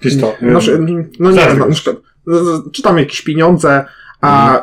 Pistol. 0.00 0.30
no, 0.42 0.60
no 1.20 1.30
nie, 1.30 1.40
Zabił. 1.40 1.58
na 1.58 1.66
przykład, 1.74 1.96
z- 2.26 2.70
czy 2.72 2.82
tam 2.82 2.98
jakieś 2.98 3.22
pieniądze, 3.22 3.84
a, 4.20 4.60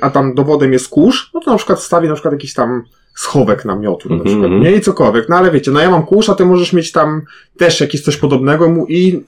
a 0.00 0.10
tam 0.10 0.34
dowodem 0.34 0.72
jest 0.72 0.88
kurz, 0.88 1.30
no 1.34 1.40
to 1.40 1.50
na 1.50 1.56
przykład 1.56 1.82
stawi 1.82 2.08
na 2.08 2.14
przykład 2.14 2.32
jakiś 2.34 2.54
tam 2.54 2.82
schowek 3.14 3.64
namiotu, 3.64 4.08
na 4.08 4.14
Mhm, 4.14 4.26
przykład, 4.26 4.52
mhm. 4.52 4.62
nie 4.62 4.76
i 4.78 4.80
cokolwiek. 4.80 5.28
No 5.28 5.36
ale 5.36 5.50
wiecie, 5.50 5.70
no 5.70 5.80
ja 5.80 5.90
mam 5.90 6.02
kurz, 6.06 6.28
a 6.28 6.34
ty 6.34 6.44
możesz 6.44 6.72
mieć 6.72 6.92
tam 6.92 7.22
też 7.58 7.80
jakieś 7.80 8.02
coś 8.02 8.16
podobnego 8.16 8.68
mu- 8.68 8.86
i 8.86 9.24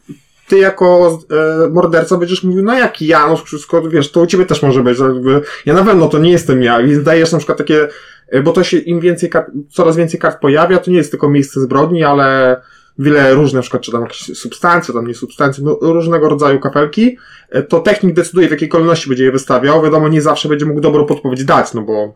ty 0.53 0.59
jako 0.59 1.19
e, 1.65 1.69
morderca 1.69 2.17
będziesz 2.17 2.45
mówił, 2.45 2.65
no 2.65 2.75
jak 2.75 3.03
ja, 3.03 3.29
no 3.29 3.37
wszystko, 3.37 3.83
wiesz, 3.83 4.11
to 4.11 4.21
u 4.21 4.27
ciebie 4.27 4.47
też 4.47 4.63
może 4.63 4.83
być, 4.83 4.99
jakby, 4.99 5.41
ja 5.67 5.75
na 5.75 5.85
pewno 5.85 6.09
to 6.09 6.19
nie 6.19 6.31
jestem 6.31 6.63
ja, 6.63 6.83
więc 6.83 7.03
dajesz 7.03 7.33
na 7.33 7.39
przykład 7.39 7.59
takie, 7.59 7.89
e, 8.29 8.43
bo 8.43 8.53
to 8.53 8.65
się 8.65 8.79
im 8.79 9.01
więcej 9.01 9.31
kart, 9.31 9.51
coraz 9.71 9.97
więcej 9.97 10.21
kart 10.21 10.41
pojawia, 10.41 10.79
to 10.79 10.91
nie 10.91 10.97
jest 10.97 11.11
tylko 11.11 11.31
miejsce 11.31 11.61
zbrodni, 11.61 12.05
ale 12.05 12.61
wiele 12.99 13.35
różnych, 13.35 13.55
na 13.55 13.63
przykład, 13.63 13.83
czy 13.83 13.93
tam 13.93 14.03
jakieś 14.03 14.39
substancje, 14.39 14.95
tam 14.95 15.07
nie 15.07 15.15
substancje, 15.15 15.65
no, 15.65 15.79
różnego 15.81 16.29
rodzaju 16.29 16.61
kapelki, 16.61 17.17
e, 17.51 17.63
to 17.63 17.81
technik 17.81 18.15
decyduje, 18.15 18.49
w 18.49 18.51
jakiej 18.51 18.69
kolejności 18.69 19.09
będzie 19.09 19.25
je 19.25 19.33
wystawiał. 19.33 19.83
Wiadomo, 19.83 20.09
nie 20.09 20.23
zawsze 20.23 20.49
będzie 20.49 20.67
mógł 20.67 20.81
dobrą 20.81 21.07
podpowiedź 21.07 21.45
dać, 21.45 21.75
no 21.75 21.83
bo 21.83 22.15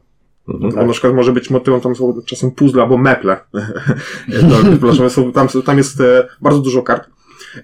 Mhm. 0.48 0.74
bo 0.74 0.86
na 0.86 0.92
przykład 0.92 1.14
może 1.14 1.32
być 1.32 1.50
motywem, 1.50 1.80
tam 1.80 1.96
są 1.96 2.22
czasem 2.26 2.50
puzzle 2.50 2.82
albo 2.82 2.98
meple. 2.98 3.36
to, 4.50 4.56
przepraszam, 4.70 5.10
są, 5.10 5.32
tam, 5.32 5.48
tam 5.48 5.78
jest 5.78 6.00
e, 6.00 6.28
bardzo 6.40 6.60
dużo 6.60 6.82
kart. 6.82 7.08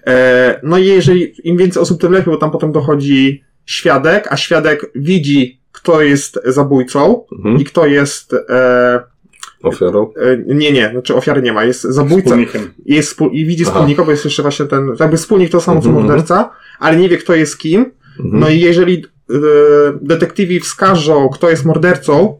E, 0.07 0.59
no 0.63 0.77
i 0.77 0.85
jeżeli 0.85 1.33
im 1.43 1.57
więcej 1.57 1.81
osób, 1.81 2.01
tym 2.01 2.11
lepiej, 2.11 2.33
bo 2.33 2.37
tam 2.39 2.51
potem 2.51 2.71
dochodzi 2.71 3.43
świadek, 3.65 4.27
a 4.29 4.37
świadek 4.37 4.91
widzi, 4.95 5.59
kto 5.71 6.01
jest 6.01 6.39
zabójcą 6.45 7.25
Mhm. 7.37 7.59
i 7.59 7.63
kto 7.63 7.85
jest, 7.85 8.33
e, 8.49 9.03
Ofiarą? 9.63 10.13
e, 10.17 10.37
nie, 10.55 10.71
nie, 10.71 10.89
znaczy 10.91 11.15
ofiary 11.15 11.41
nie 11.41 11.53
ma, 11.53 11.63
jest 11.63 11.81
zabójca, 11.81 12.21
Wspólnikiem. 12.29 12.73
jest 12.85 13.09
współ, 13.09 13.29
i 13.29 13.45
widzi 13.45 13.63
Aha. 13.63 13.71
wspólnika, 13.73 14.03
bo 14.03 14.11
jest 14.11 14.25
jeszcze 14.25 14.41
właśnie 14.41 14.65
ten, 14.65 14.91
jakby 14.99 15.17
wspólnik 15.17 15.51
to 15.51 15.61
samo 15.61 15.81
co 15.81 15.87
Mhm, 15.89 16.05
morderca, 16.05 16.49
ale 16.79 16.97
nie 16.97 17.09
wie 17.09 17.17
kto 17.17 17.35
jest 17.35 17.57
kim. 17.57 17.79
Mhm. 18.19 18.39
No 18.39 18.49
i 18.49 18.59
jeżeli 18.59 19.05
e, 19.29 19.33
detektywi 20.01 20.59
wskażą, 20.59 21.29
kto 21.29 21.49
jest 21.49 21.65
mordercą, 21.65 22.37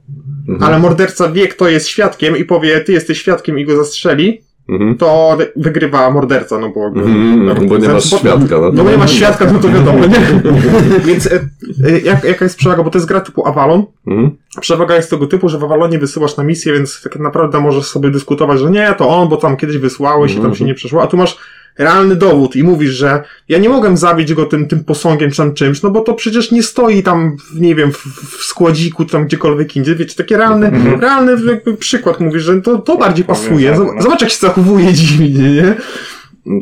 Mhm. 0.49 0.63
ale 0.63 0.79
morderca 0.79 1.31
wie, 1.31 1.47
kto 1.47 1.69
jest 1.69 1.87
świadkiem 1.87 2.37
i 2.37 2.45
powie, 2.45 2.81
ty 2.81 2.91
jesteś 2.91 3.21
świadkiem 3.21 3.59
i 3.59 3.65
go 3.65 3.75
zastrzeli, 3.75 4.41
Mhm. 4.69 4.97
to 4.97 5.37
wygrywa 5.55 6.11
morderca, 6.11 6.59
no 6.59 6.69
bo... 6.69 6.85
Mhm, 6.87 7.67
bo 7.67 7.77
nie 7.77 7.89
masz 7.89 8.11
bo- 8.11 8.17
świadka, 8.17 8.59
no. 8.61 8.71
No 8.73 8.83
bo 8.83 8.91
nie 8.91 8.97
masz 8.97 9.11
świadka, 9.11 9.45
no 9.53 9.59
to 9.59 9.69
wiadomo, 9.69 9.99
nie? 10.05 10.19
Więc 11.07 11.27
e, 11.27 11.35
e, 11.85 11.99
jak, 11.99 12.23
jaka 12.23 12.45
jest 12.45 12.57
przewaga, 12.57 12.83
bo 12.83 12.89
to 12.89 12.97
jest 12.97 13.07
gra 13.07 13.21
typu 13.21 13.47
Avalon, 13.47 13.83
Mhm. 14.07 14.31
Przewaga 14.61 14.95
jest 14.95 15.09
tego 15.09 15.27
typu, 15.27 15.49
że 15.49 15.57
w 15.59 15.63
Avalonie 15.63 15.99
wysyłasz 15.99 16.37
na 16.37 16.43
misję, 16.43 16.73
więc 16.73 17.01
tak 17.01 17.19
naprawdę 17.19 17.59
możesz 17.59 17.85
sobie 17.85 18.09
dyskutować, 18.09 18.59
że 18.59 18.71
nie, 18.71 18.95
to 18.97 19.09
on, 19.09 19.29
bo 19.29 19.37
tam 19.37 19.57
kiedyś 19.57 19.77
wysłałeś 19.77 20.35
i 20.35 20.39
tam 20.39 20.55
się 20.55 20.65
nie 20.65 20.73
przeszło, 20.73 21.01
a 21.03 21.07
tu 21.07 21.17
masz 21.17 21.37
realny 21.77 22.15
dowód 22.15 22.55
i 22.55 22.63
mówisz, 22.63 22.91
że 22.91 23.23
ja 23.49 23.57
nie 23.57 23.69
mogłem 23.69 23.97
zabić 23.97 24.33
go 24.33 24.45
tym, 24.45 24.67
tym 24.67 24.83
posągiem 24.83 25.31
czy 25.31 25.37
tam 25.37 25.53
czymś, 25.53 25.81
no 25.81 25.89
bo 25.89 26.01
to 26.01 26.13
przecież 26.13 26.51
nie 26.51 26.63
stoi 26.63 27.03
tam, 27.03 27.37
nie 27.55 27.75
wiem, 27.75 27.91
w, 27.91 27.97
w 28.39 28.43
składziku, 28.43 29.05
czy 29.05 29.11
tam 29.11 29.25
gdziekolwiek 29.25 29.75
indziej, 29.75 29.95
wiecie, 29.95 30.15
taki 30.15 30.35
realny, 30.35 30.67
Mhm. 30.67 30.99
realny 30.99 31.51
jakby 31.51 31.77
przykład 31.77 32.19
mówisz, 32.19 32.43
że 32.43 32.61
to, 32.61 32.77
to 32.77 32.97
bardziej 32.97 33.25
pasuje, 33.25 33.73
Zob- 33.75 33.95
no. 33.95 34.01
zobacz 34.01 34.21
jak 34.21 34.29
się 34.31 34.37
zachowuje 34.39 34.93
dziwnie, 35.03 35.51
nie? 35.53 35.75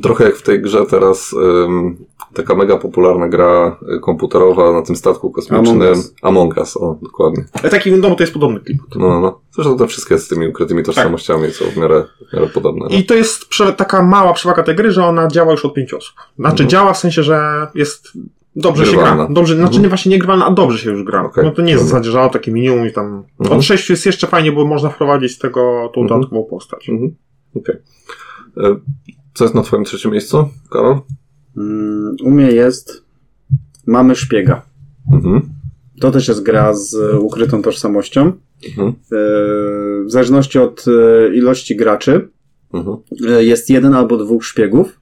Trochę 0.04 0.24
jak 0.24 0.36
w 0.36 0.41
tej 0.41 0.62
grze 0.62 0.86
teraz 0.89 1.34
ym, 1.65 1.97
taka 2.34 2.56
mega 2.56 2.78
popularna 2.78 3.28
gra 3.30 3.78
y, 3.96 4.00
komputerowa 4.00 4.72
na 4.74 4.82
tym 4.82 4.96
statku 4.96 5.32
kosmicznym. 5.32 5.82
Among 5.82 5.98
Us. 5.98 6.13
Among 6.22 6.58
Us, 6.58 6.78
o, 6.78 6.98
dokładnie. 7.02 7.46
Ale 7.62 7.70
taki, 7.70 7.91
bo 7.91 8.15
to 8.15 8.24
jest 8.24 8.34
podobny 8.34 8.60
klip. 8.60 8.82
No, 8.96 9.22
no. 9.22 9.39
Zresztą 9.56 9.78
te 9.78 9.88
wszystkie 9.88 10.17
z 10.17 10.28
tymi 10.28 10.48
ukrytymi 10.48 10.84
tożsamościami 10.84 11.52
są 11.52 11.65
w 11.65 11.78
miarę, 11.78 12.04
w 12.30 12.34
miarę 12.34 12.48
podobne. 12.48 12.86
No. 12.89 12.98
I 12.98 13.04
to 13.06 13.13
jest 13.15 13.46
prze- 13.50 13.74
taka 13.74 14.04
mała 14.04 14.34
przewaga 14.34 14.63
tej 14.63 14.76
gry, 14.76 14.91
że 14.91 15.06
ona 15.06 15.28
działa 15.28 15.52
już 15.52 15.65
od 15.65 15.74
pięciu 15.74 15.98
osób. 15.98 16.15
Znaczy 16.39 16.52
Mhm. 16.63 16.70
działa 16.70 16.94
w 16.94 16.98
sensie, 16.98 17.24
że 17.24 17.67
jest 17.76 18.08
dobrze 18.56 18.86
się 18.86 18.91
Grywalna. 18.91 19.26
gra. 19.26 19.34
Dobrze, 19.34 19.56
znaczy 19.56 19.67
Mhm. 19.70 19.84
nie 19.84 19.89
właśnie 19.89 20.10
nie 20.10 20.17
grywalna, 20.20 20.46
a 20.46 20.52
dobrze 20.52 20.78
się 20.78 20.91
już 20.91 21.04
gra. 21.04 21.24
Okej. 21.26 21.44
No 21.44 21.52
to 21.52 21.62
nie 21.62 21.72
jest 21.72 21.84
w 21.84 21.86
Dobra. 21.88 22.00
zasadzie, 22.00 22.12
że 22.12 22.22
o, 22.22 22.30
takie 22.30 22.52
minimum 22.52 22.88
i 22.88 22.91
tam... 22.91 23.24
Mhm. 23.39 23.60
Od 23.60 23.65
sześciu 23.65 23.94
jest 23.94 24.06
jeszcze 24.06 24.28
fajnie, 24.28 24.52
bo 24.52 24.65
można 24.65 24.89
wprowadzić 24.89 25.32
z 25.32 25.39
tego 25.39 25.91
tą 25.96 26.02
Mhm. 26.02 26.08
dodatkową 26.22 26.44
postać. 26.50 26.89
Mhm. 26.89 27.15
Okej. 27.56 27.76
Y, 28.72 28.80
Co 29.34 29.44
jest 29.44 29.56
na 29.56 29.62
twoim 29.63 29.84
trzecim 29.84 30.12
miejscu, 30.12 30.50
Karol? 30.72 30.98
U 32.24 32.32
mnie 32.32 32.52
jest 32.52 33.04
Mamy 33.88 34.15
szpiega. 34.15 34.62
Mhm. 35.13 35.41
To 36.00 36.12
też 36.12 36.28
jest 36.28 36.43
gra 36.43 36.74
z 36.74 36.93
e, 36.95 37.19
ukrytą 37.19 37.62
tożsamością. 37.62 38.32
Mhm. 38.69 38.88
E, 38.89 38.93
W 40.06 40.12
zależności 40.12 40.60
od 40.60 40.86
e, 40.88 41.36
ilości 41.36 41.76
graczy 41.76 42.28
Mhm. 42.74 42.97
jest 43.39 43.69
jeden 43.69 43.93
albo 43.93 44.17
dwóch 44.17 44.45
szpiegów 44.45 45.00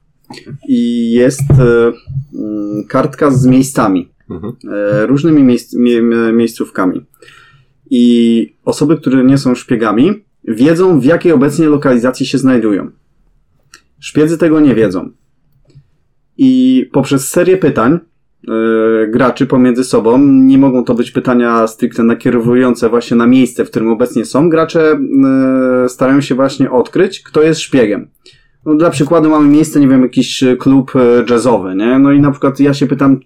i 0.68 1.10
jest 1.12 1.50
mm, 1.50 2.84
kartka 2.88 3.30
z 3.30 3.46
miejscami. 3.46 4.08
Mhm. 4.30 4.52
różnymi 5.06 5.42
miejsc, 5.42 5.74
mie, 5.74 6.02
mie- 6.02 6.32
miejscówkami. 6.32 7.06
I 7.90 8.56
osoby, 8.64 8.96
które 8.96 9.24
nie 9.24 9.38
są 9.38 9.54
szpiegami, 9.54 10.24
wiedzą, 10.44 11.00
w 11.00 11.04
jakiej 11.04 11.32
obecnie 11.32 11.66
lokalizacji 11.68 12.26
się 12.26 12.38
znajdują. 12.38 12.90
Szpiedzy 14.00 14.38
tego 14.38 14.60
nie 14.60 14.74
wiedzą. 14.74 15.10
I 16.42 16.86
poprzez 16.92 17.28
serię 17.28 17.56
pytań 17.56 17.92
e, 18.48 18.52
graczy 19.06 19.46
pomiędzy 19.46 19.84
sobą, 19.84 20.18
nie 20.26 20.58
mogą 20.58 20.84
to 20.84 20.94
być 20.94 21.10
pytania 21.10 21.66
stricte 21.66 22.02
nakierowujące 22.02 22.88
właśnie 22.88 23.16
na 23.16 23.26
miejsce, 23.26 23.64
w 23.64 23.70
którym 23.70 23.88
obecnie 23.88 24.24
są, 24.24 24.48
gracze 24.48 24.98
e, 25.84 25.88
starają 25.88 26.20
się 26.20 26.34
właśnie 26.34 26.70
odkryć, 26.70 27.22
kto 27.22 27.42
jest 27.42 27.60
szpiegiem. 27.60 28.08
No, 28.66 28.74
dla 28.74 28.90
przykładu 28.90 29.30
mamy 29.30 29.48
miejsce, 29.48 29.80
nie 29.80 29.88
wiem, 29.88 30.02
jakiś 30.02 30.44
klub 30.58 30.92
e, 30.96 31.24
jazzowy, 31.30 31.74
nie? 31.74 31.98
No 31.98 32.12
i 32.12 32.20
na 32.20 32.30
przykład 32.30 32.60
ja 32.60 32.74
się 32.74 32.86
pytam, 32.86 33.20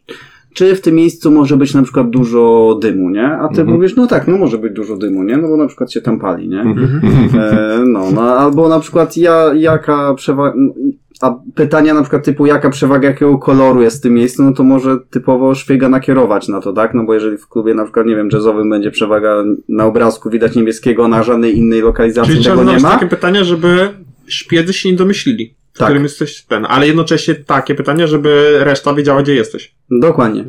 czy 0.55 0.75
w 0.75 0.81
tym 0.81 0.95
miejscu 0.95 1.31
może 1.31 1.57
być 1.57 1.75
na 1.75 1.83
przykład 1.83 2.11
dużo 2.11 2.79
dymu, 2.83 3.11
nie? 3.11 3.27
A 3.27 3.49
ty 3.49 3.61
Mhm. 3.61 3.69
mówisz, 3.69 3.97
no 3.97 4.07
tak, 4.07 4.29
no 4.29 4.39
może 4.39 4.59
być 4.59 4.73
dużo 4.73 4.97
dymu, 4.97 5.23
nie? 5.23 5.37
No 5.37 5.49
bo 5.49 5.57
na 5.57 5.67
przykład 5.67 5.93
się 5.93 6.01
tam 6.01 6.19
pali, 6.21 6.49
nie? 6.49 6.61
Mhm. 6.61 7.01
E, 7.41 7.79
no, 7.87 8.11
no, 8.15 8.23
albo 8.23 8.69
na 8.69 8.81
przykład 8.81 9.17
ja, 9.17 9.51
jaka 9.55 10.15
przewaga, 10.15 10.57
a 11.25 11.39
pytania 11.55 11.95
na 11.95 12.01
przykład 12.03 12.25
typu 12.25 12.47
jaka 12.47 12.71
przewaga 12.71 13.09
jakiego 13.09 13.39
koloru 13.39 13.83
jest 13.83 13.99
w 13.99 14.01
tym 14.01 14.15
miejscu, 14.15 14.43
no 14.43 14.53
to 14.53 14.63
może 14.63 14.97
typowo 15.11 15.55
szpiega 15.55 15.89
nakierować 15.89 16.49
na 16.49 16.61
to, 16.61 16.73
tak? 16.73 16.95
No 16.95 17.05
bo 17.05 17.15
jeżeli 17.15 17.39
w 17.39 17.49
klubie 17.49 17.75
na 17.75 17.85
przykład, 17.85 18.07
nie 18.07 18.17
wiem, 18.17 18.29
jazzowym 18.33 18.71
będzie 18.71 18.91
przewaga 18.91 19.45
na 19.69 19.85
obrazku 19.85 20.31
widać 20.31 20.55
niebieskiego, 20.57 21.09
na 21.09 21.23
żadnej 21.23 21.59
innej 21.59 21.81
lokalizacji 21.81 22.33
Czyli 22.33 22.45
tego 22.45 22.65
nie 22.65 22.79
ma. 22.79 22.91
takie 22.91 23.07
pytania, 23.07 23.45
żeby 23.45 23.91
szpiedzy 24.27 24.73
się 24.73 24.91
nie 24.91 24.97
domyślili, 24.97 25.55
w 25.73 25.79
Tak. 25.79 25.87
którym 25.87 26.03
jesteś 26.03 26.43
ten, 26.45 26.67
ale 26.69 26.87
jednocześnie 26.87 27.35
takie 27.35 27.75
pytania, 27.75 28.07
żeby 28.07 28.57
reszta 28.59 28.95
wiedziała, 28.95 29.23
gdzie 29.23 29.35
jesteś. 29.35 29.75
Dokładnie. 29.91 30.45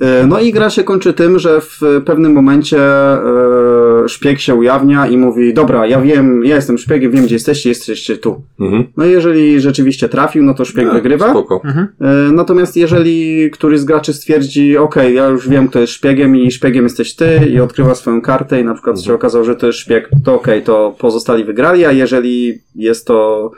E, 0.00 0.26
No 0.26 0.40
i 0.40 0.52
gra 0.52 0.70
się 0.70 0.84
kończy 0.84 1.12
tym, 1.12 1.38
że 1.38 1.60
w 1.60 1.80
pewnym 2.06 2.32
momencie 2.32 2.78
e, 2.82 4.08
szpieg 4.08 4.40
się 4.40 4.54
ujawnia 4.54 5.06
i 5.06 5.16
mówi, 5.16 5.54
dobra, 5.54 5.86
ja 5.86 6.00
wiem, 6.00 6.44
ja 6.44 6.56
jestem 6.56 6.78
szpiegiem, 6.78 7.12
wiem 7.12 7.24
gdzie 7.24 7.34
jesteście, 7.34 7.68
jesteście 7.68 8.16
tu. 8.16 8.42
Mhm. 8.60 8.84
No 8.96 9.06
i 9.06 9.10
jeżeli 9.10 9.60
rzeczywiście 9.60 10.08
trafił, 10.08 10.42
no 10.42 10.54
to 10.54 10.64
szpieg 10.64 10.84
Tak, 10.84 10.94
wygrywa. 10.94 11.30
Spoko. 11.30 11.60
Mhm. 11.64 11.88
E, 12.00 12.32
Natomiast 12.32 12.76
jeżeli 12.76 13.50
któryś 13.50 13.80
z 13.80 13.84
graczy 13.84 14.12
stwierdzi, 14.14 14.76
ok, 14.76 14.96
ja 15.14 15.26
już 15.28 15.48
wiem, 15.48 15.68
kto 15.68 15.80
jest 15.80 15.92
szpiegiem 15.92 16.36
i 16.36 16.50
szpiegiem 16.50 16.84
jesteś 16.84 17.14
ty 17.14 17.40
i 17.50 17.60
odkrywa 17.60 17.94
swoją 17.94 18.20
kartę 18.20 18.60
i 18.60 18.64
na 18.64 18.74
przykład 18.74 19.00
się 19.02 19.14
okazało, 19.14 19.44
że 19.44 19.56
to 19.56 19.66
jest 19.66 19.78
szpieg, 19.78 20.10
to 20.24 20.34
ok, 20.34 20.46
to 20.64 20.96
pozostali 20.98 21.44
wygrali, 21.44 21.84
a 21.84 21.92
jeżeli 21.92 22.58
jest 22.74 23.06
to, 23.06 23.50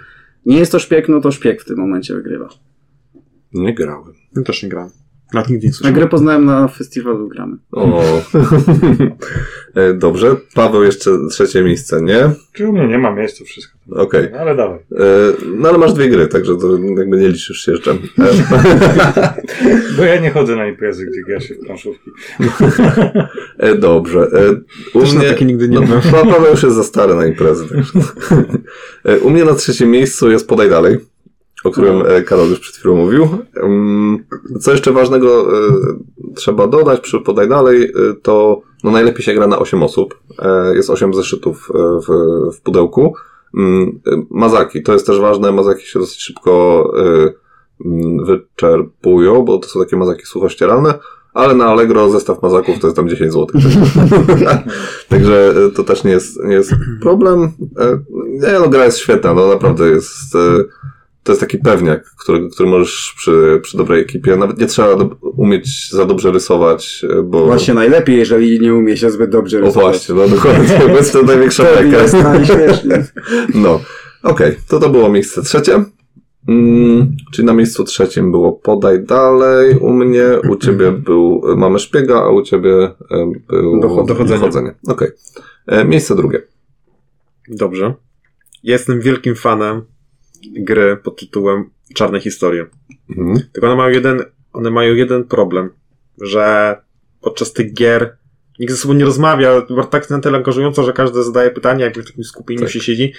nie 0.46 0.58
jest 0.58 0.72
to 0.72 0.78
szpieg, 0.78 1.08
no 1.08 1.20
to 1.20 1.32
szpieg 1.32 1.62
w 1.62 1.64
tym 1.64 1.78
momencie 1.78 2.14
wygrywa. 2.14 2.48
Nie 3.52 3.74
grałem. 3.74 4.12
Ja 4.36 4.42
też 4.42 4.62
nie 4.62 4.68
grałem. 4.68 4.90
Nawet 5.34 5.50
nigdy 5.50 5.66
nie 5.66 5.70
A 5.70 5.74
słyszałem. 5.74 5.94
grę 5.94 6.06
poznałem 6.08 6.44
na 6.44 6.68
festiwalu 6.68 7.28
gramy. 7.28 7.56
O. 7.72 8.02
E, 9.74 9.94
Dobrze. 9.94 10.36
Paweł 10.54 10.82
jeszcze 10.82 11.10
trzecie 11.30 11.62
miejsce, 11.64 12.02
nie? 12.02 12.30
Czy 12.52 12.68
u 12.68 12.72
mnie 12.72 12.88
nie 12.88 12.98
ma 12.98 13.10
miejsca 13.14 13.44
wszystko. 13.44 13.78
Okej. 13.90 14.28
Ale 14.40 14.56
dawaj. 14.56 14.78
E, 14.78 15.04
No 15.56 15.68
ale 15.68 15.78
masz 15.78 15.92
dwie 15.92 16.08
gry, 16.08 16.26
także 16.28 16.56
to 16.56 16.78
jakby 16.98 17.16
nie 17.16 17.28
liczysz 17.28 17.58
się 17.64 17.72
jeszcze. 17.72 17.90
E, 17.90 17.96
Bo 19.96 20.02
ja 20.04 20.20
nie 20.20 20.30
chodzę 20.30 20.56
na 20.56 20.66
imprezy, 20.66 21.06
gdzie 21.06 21.22
gra 21.22 21.40
się 21.40 21.54
w 21.54 21.58
planszówki. 21.66 22.10
Dobrze. 23.78 24.28
U 24.94 25.00
Też 25.00 25.12
na 25.12 25.20
mnie... 25.20 25.28
takie 25.28 25.44
nigdy 25.44 25.68
nie 25.68 25.80
No. 25.80 25.86
Pa- 26.12 26.26
Paweł 26.26 26.50
już 26.50 26.62
jest 26.62 26.76
za 26.76 26.84
stary 26.84 27.14
na 27.14 27.26
imprezy. 27.26 27.64
Także. 27.68 27.92
U 29.22 29.30
mnie 29.30 29.44
na 29.44 29.54
trzecim 29.54 29.90
miejscu 29.90 30.30
jest 30.30 30.48
Podaj 30.48 30.70
Dalej. 30.70 30.98
O 31.64 31.70
którym 31.70 32.02
e, 32.06 32.22
Karol 32.22 32.50
już 32.50 32.60
przed 32.60 32.76
chwilą 32.76 32.96
mówił. 32.96 33.28
Co 34.60 34.72
jeszcze 34.72 34.92
ważnego 34.92 35.58
e, 35.58 35.72
trzeba 36.34 36.66
dodać 36.66 37.00
przy 37.00 37.20
podaj 37.20 37.48
dalej, 37.48 37.84
e, 37.84 38.14
to 38.22 38.62
no 38.84 38.90
najlepiej 38.90 39.22
się 39.22 39.34
gra 39.34 39.46
na 39.46 39.58
8 39.58 39.82
osób. 39.82 40.20
Jest 40.74 40.90
8 40.90 41.14
zeszytów 41.14 41.68
w, 41.74 42.06
w 42.56 42.60
pudełku. 42.60 43.14
Mm, 43.56 44.00
Mazaki, 44.30 44.82
to 44.82 44.92
jest 44.92 45.06
też 45.06 45.20
ważne, 45.20 45.52
mazaki 45.52 45.86
się 45.86 45.98
dosyć 45.98 46.22
szybko 46.22 46.84
mm, 47.84 48.24
wyczerpują, 48.24 49.42
bo 49.42 49.58
to 49.58 49.68
są 49.68 49.80
takie 49.80 49.96
mazaki 49.96 50.26
suchościeralne, 50.26 50.94
ale 51.34 51.54
na 51.54 51.64
Allegro 51.64 52.10
zestaw 52.10 52.42
mazaków 52.42 52.78
to 52.78 52.86
jest 52.86 52.96
tam 52.96 53.08
10 53.08 53.32
zł. 53.32 53.46
Także 55.08 55.54
to 55.74 55.84
też 55.84 56.04
nie 56.04 56.10
jest, 56.10 56.44
nie 56.44 56.54
jest 56.54 56.72
problem. 57.02 57.52
Nie, 58.28 58.58
no 58.60 58.68
gra 58.68 58.84
jest 58.84 58.98
świetna, 58.98 59.34
no 59.34 59.48
naprawdę 59.48 59.88
jest, 59.88 60.36
to 61.22 61.32
jest 61.32 61.40
taki 61.40 61.58
pewniak, 61.58 62.04
który, 62.22 62.48
który 62.50 62.68
możesz 62.68 63.14
przy, 63.16 63.60
przy 63.62 63.76
dobrej 63.76 64.02
ekipie, 64.02 64.36
nawet 64.36 64.58
nie 64.58 64.66
trzeba 64.66 64.96
do, 64.96 65.16
umieć 65.36 65.90
za 65.90 66.06
dobrze 66.06 66.30
rysować, 66.32 67.04
e, 67.18 67.22
bo... 67.22 67.46
Właśnie 67.46 67.74
najlepiej, 67.74 68.16
jeżeli 68.18 68.60
nie 68.60 68.74
umie 68.74 68.96
się 68.96 69.10
zbyt 69.10 69.30
dobrze 69.30 69.58
O 69.58 69.60
rysować. 69.60 69.82
właśnie, 69.96 70.14
no 70.14 70.28
dokładnie, 70.28 70.78
bo 70.88 70.96
jest 70.96 71.12
to 71.12 71.22
największa 71.22 71.80
jest 71.82 72.14
najśmieszniej. 72.14 72.98
No, 73.54 73.80
okej, 74.22 74.56
to 74.68 74.78
to 74.80 74.88
było 74.90 75.08
miejsce 75.08 75.42
trzecie. 75.42 75.84
Mm, 76.48 77.16
czyli 77.32 77.46
na 77.46 77.52
miejscu 77.52 77.84
trzecim 77.84 78.30
było 78.30 78.52
podaj 78.52 79.04
dalej, 79.04 79.76
u 79.78 79.92
mnie, 79.92 80.24
u 80.50 80.56
ciebie 80.56 80.92
był 81.06 81.42
mamy 81.56 81.78
szpiega, 81.78 82.22
a 82.22 82.28
u 82.30 82.42
ciebie 82.42 82.70
e, 83.10 83.32
był 83.48 83.80
Docho- 83.80 84.06
dochodzenie. 84.06 84.38
dochodzenie. 84.40 84.74
Okej. 84.88 85.08
E, 85.66 85.84
Miejsce 85.84 86.14
drugie. 86.16 86.42
Dobrze. 87.48 87.94
Jestem 88.62 89.00
wielkim 89.00 89.34
fanem 89.34 89.82
gry 90.42 90.96
pod 90.96 91.20
tytułem 91.20 91.70
Czarne 91.94 92.20
Historie. 92.20 92.66
Mhm. 93.10 93.40
Tylko 93.52 93.66
one 93.66 93.76
mają 93.76 93.90
jeden, 93.94 94.22
one 94.52 94.70
mają 94.70 94.94
jeden 94.94 95.24
problem, 95.24 95.70
że 96.20 96.76
podczas 97.20 97.52
tych 97.52 97.74
gier 97.74 98.16
nikt 98.60 98.72
ze 98.72 98.78
sobą 98.78 98.94
nie 98.94 99.04
rozmawia, 99.04 99.62
tak 99.90 100.10
na 100.10 100.20
tyle 100.20 100.38
angażująco, 100.38 100.84
że 100.84 100.92
każdy 100.92 101.22
zadaje 101.22 101.50
pytania, 101.50 101.84
jakby 101.84 102.02
w 102.02 102.06
takim 102.06 102.24
skupieniu 102.24 102.60
Tak. 102.60 102.70
się 102.70 102.80
siedzi. 102.80 103.12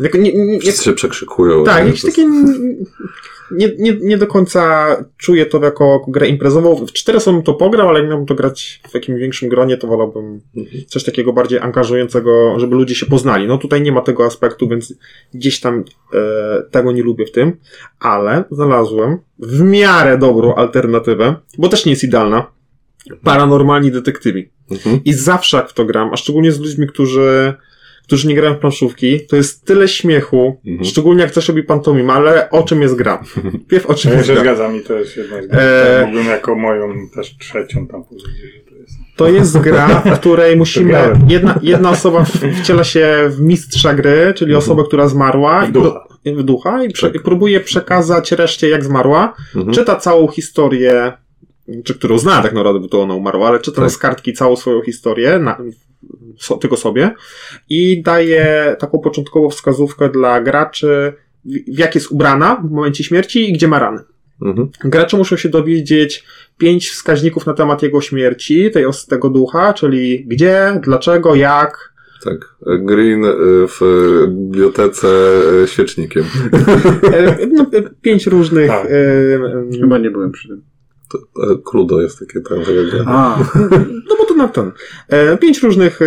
Jak, 0.00 0.14
nie, 0.14 0.20
nie, 0.20 0.46
nie, 0.46 0.60
Wszyscy 0.60 0.84
się 0.84 0.92
przekrzykują. 0.92 1.64
tak, 1.64 1.80
nie? 1.80 1.86
jakieś 1.86 2.02
takie 2.02 2.26
nie, 3.50 3.70
nie, 3.78 3.96
nie 4.00 4.18
do 4.18 4.26
końca 4.26 4.86
czuję 5.16 5.46
to 5.46 5.64
jako 5.64 6.04
grę 6.08 6.28
imprezową. 6.28 6.86
W 6.86 6.92
cztery 6.92 7.18
osoby 7.18 7.42
to 7.42 7.54
pograł, 7.54 7.88
ale 7.88 8.00
jak 8.00 8.08
miałbym 8.08 8.26
to 8.26 8.34
grać 8.34 8.80
w 8.90 8.94
jakimś 8.94 9.20
większym 9.20 9.48
gronie, 9.48 9.76
to 9.76 9.86
wolałbym 9.86 10.40
coś 10.86 11.04
takiego 11.04 11.32
bardziej 11.32 11.58
angażującego, 11.58 12.54
żeby 12.60 12.76
ludzie 12.76 12.94
się 12.94 13.06
poznali. 13.06 13.46
No 13.46 13.58
tutaj 13.58 13.82
nie 13.82 13.92
ma 13.92 14.00
tego 14.00 14.24
aspektu, 14.24 14.68
więc 14.68 14.94
gdzieś 15.34 15.60
tam 15.60 15.84
e, 16.14 16.62
tego 16.70 16.92
nie 16.92 17.02
lubię 17.02 17.26
w 17.26 17.32
tym, 17.32 17.56
ale 18.00 18.44
znalazłem 18.50 19.18
w 19.38 19.60
miarę 19.62 20.18
dobrą 20.18 20.54
alternatywę, 20.54 21.34
bo 21.58 21.68
też 21.68 21.86
nie 21.86 21.92
jest 21.92 22.04
idealna. 22.04 22.46
Paranormalni 23.24 23.90
detektywi. 23.90 24.50
Mhm. 24.70 25.00
I 25.04 25.12
zawsze 25.12 25.56
jak 25.56 25.70
w 25.70 25.72
to 25.74 25.84
gram, 25.84 26.10
a 26.12 26.16
szczególnie 26.16 26.52
z 26.52 26.60
ludźmi, 26.60 26.86
którzy, 26.86 27.54
którzy 28.04 28.28
nie 28.28 28.34
grają 28.34 28.54
w 28.54 28.58
planszówki, 28.58 29.26
to 29.26 29.36
jest 29.36 29.64
tyle 29.64 29.88
śmiechu, 29.88 30.60
Mhm. 30.66 30.84
szczególnie 30.84 31.22
jak 31.22 31.30
coś 31.30 31.48
robi 31.48 31.62
pantomim, 31.62 32.10
ale 32.10 32.50
o 32.50 32.62
czym 32.62 32.82
jest 32.82 32.94
gra? 32.94 33.22
Pierw 33.68 33.86
o 33.86 33.94
czym 33.94 34.10
Ja 34.10 34.16
jest 34.16 34.28
się 34.28 34.34
gra? 34.34 34.42
zgadzam 34.42 34.76
i 34.76 34.80
to 34.80 34.94
jest 34.98 35.16
jedna 35.16 35.42
z 35.42 35.46
gier. 35.48 35.58
Eee. 35.60 36.06
Mógłbym 36.06 36.26
jako 36.26 36.54
moją 36.54 37.08
też 37.14 37.36
trzecią 37.38 37.86
tam 37.86 38.04
powiedzieć, 38.04 38.28
że 38.54 38.70
to 38.70 38.76
jest. 38.76 38.92
To 39.16 39.28
jest 39.28 39.58
gra, 39.58 39.88
w 39.88 40.18
której 40.18 40.56
musimy, 40.64 40.92
jedna, 41.28 41.58
jedna 41.62 41.90
osoba 41.90 42.24
wciela 42.62 42.84
się 42.84 43.08
w 43.30 43.40
mistrza 43.40 43.94
gry, 43.94 44.32
czyli 44.36 44.54
osobę, 44.54 44.82
która 44.86 45.08
zmarła 45.08 45.66
W 45.66 45.72
ducha. 45.72 46.04
i, 46.24 46.34
w 46.34 46.42
ducha 46.42 46.84
i, 46.84 46.90
prze, 46.90 47.06
Tak. 47.06 47.16
i 47.16 47.24
próbuje 47.24 47.60
przekazać 47.60 48.32
reszcie 48.32 48.68
jak 48.68 48.84
zmarła, 48.84 49.34
Mhm. 49.56 49.74
czyta 49.74 49.96
całą 49.96 50.28
historię, 50.28 51.12
czy 51.84 51.94
którą 51.94 52.18
zna 52.18 52.42
tak 52.42 52.52
naprawdę, 52.52 52.80
bo 52.80 52.88
to 52.88 53.02
ona 53.02 53.14
umarła, 53.14 53.48
ale 53.48 53.60
czyta 53.60 53.82
Tak. 53.82 53.90
z 53.90 53.98
kartki 53.98 54.32
całą 54.32 54.56
swoją 54.56 54.82
historię, 54.82 55.38
na, 55.38 55.58
so, 56.38 56.56
tylko 56.56 56.76
sobie 56.76 57.14
i 57.70 58.02
daje 58.02 58.76
taką 58.78 58.98
początkową 58.98 59.50
wskazówkę 59.50 60.08
dla 60.08 60.40
graczy, 60.40 61.12
w, 61.44 61.74
w 61.74 61.78
jak 61.78 61.94
jest 61.94 62.10
ubrana 62.10 62.62
w 62.64 62.70
momencie 62.70 63.04
śmierci 63.04 63.50
i 63.50 63.52
gdzie 63.52 63.68
ma 63.68 63.78
rany. 63.78 64.00
Mhm. 64.42 64.68
Gracze 64.84 65.16
muszą 65.16 65.36
się 65.36 65.48
dowiedzieć 65.48 66.24
pięć 66.58 66.88
wskaźników 66.88 67.46
na 67.46 67.54
temat 67.54 67.82
jego 67.82 68.00
śmierci, 68.00 68.70
tej, 68.70 68.84
tego 69.08 69.30
ducha, 69.30 69.72
czyli 69.72 70.24
gdzie, 70.26 70.80
dlaczego, 70.82 71.34
jak. 71.34 71.94
Tak. 72.24 72.54
Green 72.80 73.24
y, 73.24 73.30
w 73.68 73.80
bibliotece 74.28 75.08
y, 75.62 75.66
świecznikiem. 75.68 76.24
E, 77.12 77.46
no, 77.46 77.66
e, 77.72 77.82
pięć 78.02 78.26
różnych. 78.26 78.68
Tak. 78.68 78.86
E, 78.86 79.80
Chyba 79.80 79.98
nie 79.98 80.10
byłem 80.10 80.32
przy 80.32 80.48
tym. 80.48 80.62
E, 81.14 81.56
Krudo 81.64 82.02
jest 82.02 82.18
takie 82.18 82.40
tam. 82.40 82.58
A, 83.06 83.38
no 84.08 84.16
bo 84.18 84.23
to 84.34 84.42
na 84.42 84.48
ten. 84.48 84.72
E, 85.08 85.36
pięć 85.38 85.62
różnych. 85.62 86.02
E, 86.02 86.04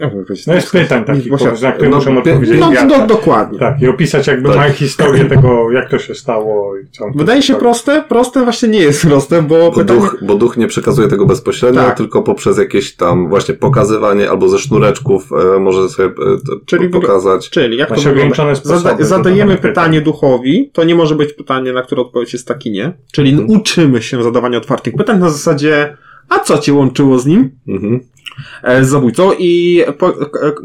e? 0.00 0.10
No 0.46 0.54
jest 0.54 0.72
pytań 0.72 1.04
takich, 1.04 1.28
Właśnie- 1.28 1.50
na 1.62 1.72
które 1.72 1.88
no, 1.90 1.96
muszę 1.96 2.10
pie- 2.10 2.18
odpowiedzieć. 2.18 2.60
No, 2.60 2.72
ja, 2.72 2.86
do, 2.86 2.94
tak. 2.94 3.06
dokładnie. 3.06 3.58
Tak, 3.58 3.82
i 3.82 3.88
opisać 3.88 4.26
jakby 4.26 4.48
Tak. 4.48 4.58
moją 4.58 4.72
historię 4.72 5.24
tego, 5.24 5.70
jak 5.70 5.90
to 5.90 5.98
się 5.98 6.14
stało 6.14 6.76
i 6.78 6.86
co. 6.90 7.04
Wydaje 7.14 7.42
się 7.42 7.54
proste, 7.54 8.04
proste 8.08 8.42
właśnie 8.44 8.68
nie 8.68 8.78
jest 8.80 9.06
proste, 9.06 9.42
bo, 9.42 9.58
Bo 9.58 9.72
pytanie... 9.72 10.00
duch, 10.00 10.16
bo 10.22 10.34
duch 10.34 10.56
nie 10.56 10.66
przekazuje 10.66 11.08
tego 11.08 11.26
bezpośrednio, 11.26 11.80
Tak. 11.82 11.96
tylko 11.96 12.22
poprzez 12.22 12.58
jakieś 12.58 12.96
tam 12.96 13.28
właśnie 13.28 13.54
pokazywanie 13.54 14.30
albo 14.30 14.48
ze 14.48 14.58
sznureczków 14.58 15.28
e, 15.56 15.58
może 15.58 15.88
sobie 15.88 16.08
e, 16.08 16.12
Czyli 16.66 16.88
pokazać. 16.88 17.50
Czyli 17.50 17.76
jak 17.76 17.88
to 17.88 18.00
wygląda? 18.00 18.54
sposoby 18.54 19.04
zadajemy 19.04 19.56
pytanie 19.56 20.00
duchowi, 20.00 20.70
to 20.72 20.84
nie 20.84 20.94
może 20.94 21.14
być 21.14 21.32
pytanie, 21.32 21.72
na 21.72 21.82
które 21.82 22.02
odpowiedź 22.02 22.32
jest 22.32 22.48
tak 22.48 22.66
i 22.66 22.70
nie. 22.70 22.92
Czyli 23.12 23.30
Mhm. 23.30 23.50
uczymy 23.50 24.02
się 24.02 24.22
zadawania 24.22 24.58
otwartych 24.58 24.94
pytań 24.94 25.18
na 25.18 25.30
zasadzie, 25.30 25.96
a 26.32 26.38
co 26.38 26.58
cię 26.58 26.74
łączyło 26.74 27.18
z 27.18 27.26
nim? 27.26 27.50
Mhm. 27.68 28.00
E, 28.62 28.84
z 28.84 28.88
zabójcą 28.88 29.32
i 29.38 29.82
po, 29.98 30.14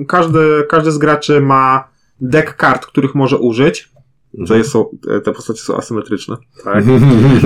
każdy, 0.07 0.39
każdy 0.69 0.91
z 0.91 0.97
graczy 0.97 1.41
ma 1.41 1.87
deck 2.21 2.55
kart, 2.55 2.85
których 2.85 3.15
może 3.15 3.37
użyć. 3.37 3.89
Co 4.47 4.55
jest, 4.55 4.71
są, 4.71 4.85
e, 5.09 5.21
te 5.21 5.33
postacie 5.33 5.61
są 5.61 5.77
asymetryczne. 5.77 6.35
Tak. 6.63 6.83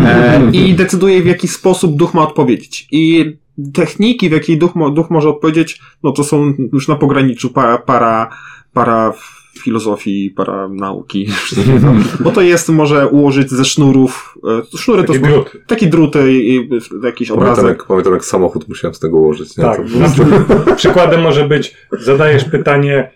E, 0.06 0.50
I 0.54 0.74
decyduje, 0.74 1.22
w 1.22 1.26
jaki 1.26 1.48
sposób 1.48 1.96
duch 1.96 2.14
ma 2.14 2.22
odpowiedzieć. 2.22 2.88
I 2.92 3.34
techniki, 3.74 4.30
w 4.30 4.32
jakiej 4.32 4.58
duch, 4.58 4.72
duch 4.94 5.10
może 5.10 5.30
odpowiedzieć, 5.30 5.82
no 6.04 6.12
to 6.12 6.24
są 6.24 6.54
już 6.74 6.88
na 6.88 6.96
pograniczu 6.96 7.50
para, 7.50 7.78
para, 7.78 8.30
para 8.74 9.14
filozofii, 9.60 10.30
para 10.36 10.68
nauki. 10.68 11.28
wszystkiego. 11.46 11.94
Bo 12.20 12.32
to 12.32 12.42
jest, 12.42 12.70
może 12.70 13.08
ułożyć 13.08 13.50
ze 13.50 13.66
sznurów. 13.66 14.38
e, 14.74 14.78
Sznury 14.78 15.04
to 15.04 15.14
Takie 15.14 15.26
są 15.26 15.32
druty. 15.32 15.60
takie 15.68 15.88
druty 15.88 16.34
i 16.34 16.56
i 16.56 16.70
jakiś 17.04 17.28
Pamiętam 17.28 17.50
obrazek. 17.52 17.66
jak, 17.78 17.88
pamiętam 17.88 18.14
jak 18.14 18.26
samochód 18.26 18.70
musiałem 18.70 18.94
z 18.94 19.00
tego 19.00 19.18
ułożyć. 19.18 19.58
Nie? 19.58 19.64
Tak, 19.64 19.78
To- 19.78 20.00
na 20.00 20.10
przykład, 20.10 20.76
przykładem 20.78 21.22
może 21.22 21.48
być, 21.48 21.76
zadajesz 22.00 22.44
pytanie, 22.46 23.12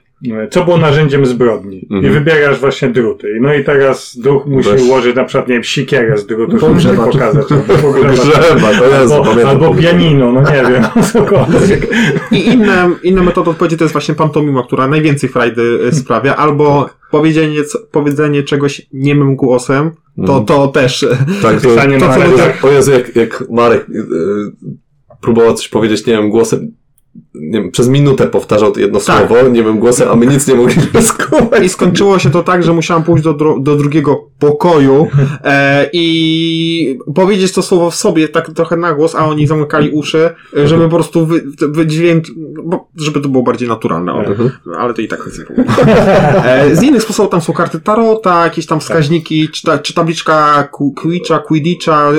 co 0.52 0.64
było 0.66 0.78
narzędziem 0.78 1.26
zbrodni 1.26 1.88
Mhm. 1.92 2.06
i 2.06 2.10
wybierasz 2.16 2.60
właśnie 2.60 2.90
druty. 2.90 3.28
No 3.42 3.54
i 3.54 3.64
teraz 3.64 4.18
duch 4.18 4.46
musi 4.46 4.70
Weź. 4.70 4.82
ułożyć 4.82 5.16
na 5.16 5.24
przykład, 5.24 5.48
nie 5.48 5.54
wiem, 5.54 5.64
sikierę 5.64 6.18
z 6.18 6.26
drutu, 6.26 6.58
żeby 6.80 6.96
pokazać. 6.98 7.52
albo 7.52 7.64
pogrzebacz. 7.82 8.20
Grzeba, 8.20 8.72
to 8.80 9.02
jest, 9.02 9.14
Albo, 9.14 9.48
albo 9.50 9.76
pianino, 9.76 10.32
no 10.32 10.42
nie 10.42 10.64
wiem, 10.72 10.84
cokolwiek. 11.14 11.88
I 12.32 12.48
inne, 12.48 12.90
inna 13.04 13.24
metoda 13.24 13.52
odpowiedzi 13.52 13.78
to 13.78 13.84
jest 13.84 13.92
właśnie 13.94 14.16
pantomima, 14.16 14.64
która 14.64 14.88
najwięcej 14.88 15.30
frajdy 15.30 15.80
e, 15.88 15.92
sprawia, 15.92 16.36
albo 16.36 16.90
powiedzenie, 17.12 17.64
co- 17.64 17.80
powiedzenie 17.92 18.44
czegoś 18.44 18.82
niemym 18.94 19.36
głosem, 19.36 19.92
to, 20.16 20.22
Mhm. 20.38 20.46
to 20.46 20.68
też 20.68 21.06
Tak, 21.42 21.62
to, 21.62 21.70
to, 21.76 21.88
na 21.88 22.00
co 22.00 22.06
kartach. 22.08 22.64
jak, 22.64 22.88
jak, 22.88 23.16
jak 23.16 23.44
Marek 23.50 23.90
y, 23.90 23.94
y, 23.94 24.06
próbował 25.22 25.54
coś 25.54 25.68
powiedzieć, 25.68 26.06
nie 26.06 26.14
wiem, 26.14 26.30
głosem, 26.30 26.72
nie 27.41 27.62
wiem, 27.62 27.71
przez 27.71 27.88
minutę 27.89 28.28
powtarzał 28.28 28.71
to 28.71 28.80
jedno 28.80 29.00
Tak. 29.00 29.28
słowo, 29.28 29.48
nie 29.50 29.63
wiem, 29.63 29.80
głosem, 29.80 30.10
a 30.12 30.15
my 30.15 30.28
nic 30.28 30.48
nie 30.48 30.56
mogliśmy 30.56 31.02
skumać. 31.02 31.63
I 31.63 31.69
skończyło 31.69 32.19
się 32.19 32.30
to 32.32 32.43
tak, 32.43 32.63
że 32.63 32.74
musiałam 32.74 33.04
pójść 33.04 33.24
do, 33.24 33.34
dro- 33.34 33.63
do 33.63 33.76
drugiego 33.76 34.17
pokoju 34.39 35.08
e, 35.43 35.89
i 35.93 37.00
powiedzieć 37.15 37.54
to 37.54 37.62
słowo 37.62 37.91
w 37.91 37.95
sobie 37.95 38.28
tak 38.28 38.50
trochę 38.54 38.78
na 38.78 38.93
głos, 38.93 39.15
a 39.15 39.26
oni 39.26 39.48
zamykali 39.48 39.89
uszy, 39.89 40.30
e, 40.58 40.67
żeby 40.67 40.84
po 40.84 40.89
prostu 40.95 41.26
wy, 41.26 41.43
wydźwięk, 41.69 42.24
bo, 42.63 42.88
żeby 42.95 43.21
to 43.21 43.30
było 43.30 43.43
bardziej 43.43 43.69
naturalne. 43.69 44.12
Mhm. 44.13 44.52
ale 44.80 44.93
to 44.93 45.02
i 45.02 45.08
tak 45.08 45.26
nic 45.26 45.39
nie 45.39 45.45
było. 45.45 45.67
E, 46.45 46.76
z 46.76 46.84
innych 46.84 47.02
sposobów 47.04 47.32
tam 47.32 47.41
są 47.41 47.54
karty 47.54 47.80
tarota, 47.80 48.43
jakieś 48.43 48.65
tam 48.65 48.80
wskaźniki, 48.80 49.50
czy, 49.50 49.63
ta, 49.63 49.78
czy 49.80 49.93
tabliczka 49.93 50.67
Qu- 50.71 50.93
Quidditcha, 50.95 51.39
Quidditcha. 51.39 52.12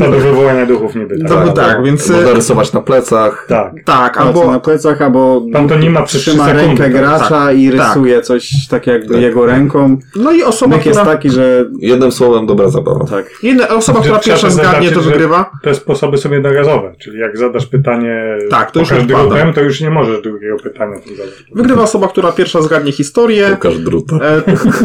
To 0.00 0.10
do 0.10 0.10
wywołania 0.18 0.66
duchów 0.66 0.94
niby. 0.94 1.18
To 1.28 1.36
by 1.40 1.52
tak, 1.52 1.84
więc- 1.84 2.10
Można 2.10 2.32
rysować 2.32 2.72
na 2.72 2.80
plecach. 2.80 3.46
Tak. 3.48 3.72
Tak, 3.84 4.16
No, 4.18 4.31
palce 4.32 4.46
bo- 4.46 4.52
na 4.52 4.60
plecach, 4.60 5.02
albo 5.02 5.42
Pantonima 5.52 6.02
przez 6.02 6.20
trzyma 6.20 6.44
trzy 6.44 6.54
sekundy, 6.54 6.82
rękę 6.82 6.82
tak. 6.82 6.92
gracza 6.92 7.52
i 7.52 7.70
rysuje 7.70 8.22
coś 8.22 8.50
tak 8.70 8.86
jakby 8.86 9.14
Tak. 9.14 9.22
jego 9.22 9.46
ręką. 9.46 9.96
No 10.16 10.32
i 10.32 10.42
osoba, 10.42 10.76
Myk 10.76 10.86
jest 10.86 10.98
która, 11.00 11.14
taki, 11.14 11.30
że 11.30 11.70
Jednym 11.78 12.12
słowem, 12.12 12.46
dobra 12.46 12.68
zabawa. 12.68 13.04
tak. 13.04 13.30
jedna, 13.42 13.68
osoba, 13.68 14.00
która 14.00 14.18
pierwsza 14.18 14.50
zgadnie, 14.50 14.90
to 14.90 15.00
wygrywa. 15.00 15.50
Te 15.62 15.74
sposoby 15.74 16.18
są 16.18 16.32
jednorazowe, 16.32 16.94
czyli 17.00 17.18
jak 17.18 17.38
zadasz 17.38 17.66
pytanie 17.66 18.24
Tak, 18.50 18.70
to 18.70 18.80
już 18.80 18.88
pokaż 18.88 19.04
drutem, 19.06 19.52
to 19.52 19.60
już 19.60 19.80
nie 19.80 19.90
możesz 19.90 20.22
drugiego 20.22 20.56
pytania 20.56 20.96
zadać. 20.96 21.34
Wygrywa 21.54 21.82
osoba, 21.82 22.08
która 22.08 22.32
pierwsza 22.32 22.62
zgadnie 22.62 22.92
historię. 22.92 23.48
Pokaż 23.50 23.78
druta. 23.78 24.16
E, 24.16 24.42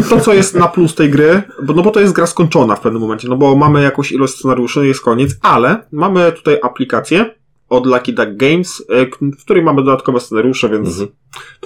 to, 0.10 0.20
co 0.20 0.34
jest 0.34 0.56
na 0.56 0.68
plus 0.68 0.96
tej 0.96 1.10
gry, 1.10 1.42
bo, 1.64 1.74
no 1.74 1.82
bo 1.84 1.92
to 1.92 2.00
jest 2.00 2.14
gra 2.14 2.26
skończona 2.26 2.76
w 2.76 2.80
pewnym 2.82 3.02
momencie, 3.02 3.28
no 3.30 3.36
bo 3.38 3.56
mamy 3.56 3.84
jakąś 3.84 4.12
ilość 4.12 4.34
scenariuszy, 4.34 4.88
jest 4.88 5.02
koniec, 5.02 5.32
ale 5.42 5.78
mamy 5.92 6.32
tutaj 6.32 6.60
aplikację 6.64 7.26
od 7.70 7.86
Lucky 7.86 8.14
Duck 8.14 8.30
Games, 8.36 8.84
e, 8.90 9.06
w 9.38 9.44
której 9.44 9.64
mamy 9.64 9.84
dodatkowe 9.84 10.20
scenariusze, 10.20 10.70
więc 10.70 10.88
Mhm. 10.88 11.10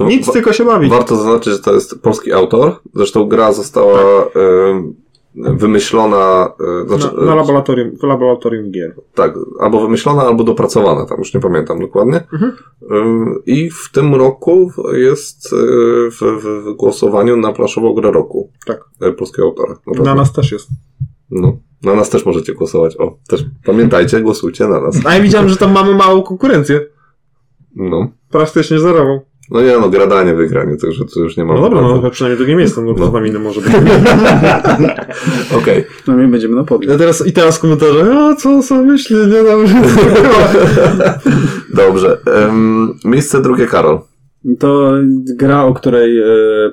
Nic, 0.10 0.28
wa- 0.28 0.34
tylko 0.34 0.54
się 0.54 0.66
bawić. 0.66 0.90
Warto 0.90 1.16
zaznaczyć, 1.16 1.54
że 1.54 1.60
to 1.60 1.74
jest 1.74 2.02
polski 2.02 2.34
autor. 2.34 2.76
Zresztą 2.94 3.28
gra 3.28 3.54
została 3.54 4.00
em, 4.26 4.94
wymyślona, 5.36 6.54
e, 6.84 6.88
znaczy, 6.88 7.16
na, 7.18 7.26
na 7.26 7.36
laboratorium, 7.36 7.98
w 7.98 8.04
laboratorium 8.04 8.72
gier. 8.72 8.96
tak, 9.14 9.34
albo 9.60 9.82
wymyślona, 9.82 10.22
albo 10.22 10.44
dopracowana, 10.44 11.06
tam 11.06 11.18
już 11.18 11.34
nie 11.34 11.40
pamiętam 11.40 11.80
dokładnie. 11.80 12.24
Mhm. 12.34 12.56
I 13.46 13.70
w 13.70 13.90
tym 13.94 14.16
roku 14.16 14.72
jest 14.94 15.54
e, 15.54 15.58
w, 16.12 16.22
w, 16.44 16.74
głosowaniu 16.76 17.38
na 17.38 17.54
planszową 17.54 17.94
grę 17.94 18.12
roku. 18.12 18.50
Tak. 18.66 18.84
E, 19.02 19.12
Polskiego 19.12 19.48
autora. 19.48 19.76
Na, 19.88 20.04
Na 20.04 20.16
nas 20.16 20.34
też 20.34 20.52
jest. 20.52 20.68
No. 21.32 21.58
Na 21.84 21.94
nas 21.96 22.10
też 22.10 22.26
możecie 22.26 22.54
głosować. 22.54 22.98
O, 22.98 23.18
też 23.28 23.46
pamiętajcie, 23.66 24.22
głosujcie 24.22 24.68
na 24.68 24.82
nas. 24.82 25.00
A 25.06 25.14
ja 25.16 25.22
widziałem, 25.22 25.50
że 25.50 25.58
tam 25.58 25.72
mamy 25.72 25.96
małą 25.96 26.22
konkurencję. 26.24 26.82
No. 27.76 28.08
Praktycznie 28.32 28.80
zerową. 28.80 29.20
No 29.52 29.62
nie, 29.62 29.78
no 29.82 29.90
gradanie 29.90 30.34
wygranie, 30.34 30.78
to 30.78 30.88
już, 30.88 30.98
to 31.14 31.20
już 31.20 31.38
nie 31.38 31.46
ma. 31.46 31.54
No 31.54 31.62
dobra, 31.62 31.82
no 31.82 32.10
przynajmniej 32.12 32.38
drugie 32.38 32.56
miejsce, 32.56 32.82
no 32.82 32.94
to 32.94 33.00
No. 33.00 33.10
z 33.10 33.14
nami 33.14 33.30
inny 33.30 33.40
może 33.40 33.62
być. 33.62 33.72
Okej. 35.58 35.86
Przynajmniej 36.02 36.32
będziemy 36.32 36.56
na 36.56 36.64
podium. 36.64 36.92
Ja 36.92 36.98
teraz, 36.98 37.28
I 37.28 37.34
teraz 37.34 37.60
komentarze, 37.60 38.14
a 38.18 38.36
co 38.36 38.64
co 38.64 38.84
myśli, 38.84 39.16
nie 39.16 39.44
dobrze. 39.44 39.76
Dobrze. 41.74 42.18
Em, 42.26 42.94
miejsce 43.06 43.42
drugie, 43.42 43.68
Karol. 43.68 44.00
To 44.60 44.92
gra, 45.36 45.64
o 45.66 45.74
której 45.74 46.20
e, 46.20 46.26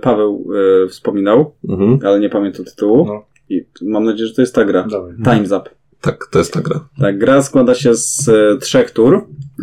Paweł 0.03 0.49
e, 0.85 0.89
wspominał, 0.89 1.55
Mhm. 1.69 1.99
ale 2.05 2.21
nie 2.21 2.29
pamiętam 2.31 2.65
tytułu. 2.65 3.07
No. 3.07 3.23
I 3.49 3.65
mam 3.83 4.05
nadzieję, 4.05 4.27
że 4.29 4.35
to 4.35 4.41
jest 4.43 4.55
ta 4.55 4.65
gra. 4.65 4.87
Time's 5.25 5.57
Up. 5.61 5.71
Tak, 6.01 6.27
to 6.31 6.39
jest 6.39 6.53
ta 6.53 6.61
gra. 6.61 6.81
Tak, 7.01 7.19
gra 7.19 7.43
składa 7.43 7.75
się 7.75 7.95
z 7.95 8.29
e, 8.29 8.59
trzech 8.59 8.91
tur. 8.91 9.15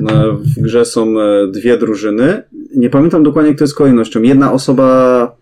E, 0.09 0.31
W 0.31 0.61
grze 0.61 0.85
są 0.85 1.19
e, 1.19 1.47
dwie 1.47 1.77
drużyny. 1.77 2.43
Nie 2.75 2.89
pamiętam 2.89 3.23
dokładnie, 3.23 3.55
kto 3.55 3.63
jest 3.63 3.75
kolejnością. 3.75 4.21
Jedna 4.21 4.51
osoba 4.53 5.35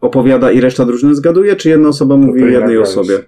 opowiada 0.00 0.50
i 0.50 0.60
reszta 0.60 0.84
drużyny 0.84 1.14
zgaduje, 1.14 1.56
czy 1.56 1.68
jedna 1.68 1.88
osoba 1.88 2.16
mówi 2.16 2.40
jednej 2.42 2.78
osobie? 2.78 3.18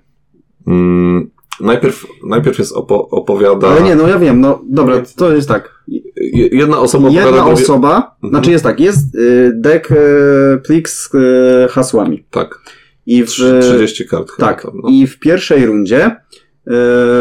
Mm, 0.67 1.31
najpierw, 1.61 2.07
najpierw 2.29 2.59
jest 2.59 2.75
opo- 2.75 3.07
opowiada. 3.11 3.69
Ale 3.69 3.83
nie, 3.83 3.95
no 3.97 4.09
ja 4.09 4.19
wiem, 4.19 4.41
no 4.41 4.61
dobra, 4.69 5.03
to 5.17 5.33
jest 5.33 5.49
tak. 5.49 5.75
Je- 5.89 6.47
Jedna 6.53 6.79
osoba 6.79 7.09
opowiada. 7.09 7.27
Jedna 7.27 7.43
drugie- 7.45 7.63
osoba, 7.63 7.97
Mhm. 8.23 8.31
znaczy 8.31 8.51
jest 8.51 8.65
tak, 8.65 8.81
jest 8.81 9.15
y, 9.15 9.53
deck 9.55 9.91
y, 9.91 9.95
plik 10.67 10.89
z 10.89 11.15
y, 11.15 11.69
hasłami. 11.71 12.25
Tak. 12.31 12.61
I 13.07 13.23
w, 13.25 13.27
Trzy- 13.27 13.61
30 13.63 14.07
kart. 14.09 14.29
tak, 14.39 14.63
tam, 14.63 14.73
no. 14.83 14.89
i 14.91 15.07
w 15.07 15.19
pierwszej 15.19 15.67
rundzie 15.67 16.17
y, 16.67 16.73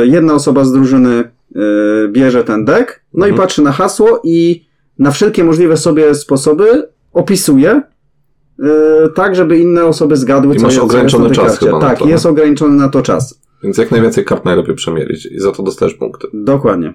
jedna 0.04 0.34
osoba 0.34 0.64
z 0.66 0.72
drużyny 0.72 1.24
y, 1.56 2.08
bierze 2.12 2.44
ten 2.44 2.66
deck, 2.66 3.02
no 3.14 3.26
Mhm. 3.26 3.36
i 3.36 3.38
patrzy 3.38 3.62
na 3.62 3.72
hasło 3.72 4.22
i 4.24 4.66
na 5.00 5.12
wszelkie 5.12 5.44
możliwe 5.44 5.78
sobie 5.78 6.16
sposoby 6.16 6.88
opisuje 7.14 7.82
y, 8.60 8.64
tak, 9.16 9.36
żeby 9.36 9.58
inne 9.60 9.86
osoby 9.86 10.18
zgadły, 10.18 10.56
I 10.56 10.58
co 10.58 10.64
masz 10.64 10.74
jest, 10.74 10.80
co 10.82 10.86
ograniczony 10.86 11.28
jest 11.28 11.38
na 11.38 11.44
tej 11.44 11.50
czas 11.52 11.60
chyba 11.60 11.80
Tak, 11.80 12.00
to, 12.00 12.08
jest 12.08 12.26
nie? 12.26 12.32
ograniczony 12.32 12.76
na 12.76 12.90
to 12.90 13.02
czas. 13.02 13.42
Więc 13.64 13.78
jak 13.78 13.92
najwięcej 13.92 14.26
kart 14.26 14.46
najlepiej 14.46 14.76
przemielić 14.76 15.26
i 15.26 15.40
za 15.40 15.52
to 15.52 15.64
dostajesz 15.64 15.94
punkty. 15.94 16.28
Dokładnie. 16.34 16.94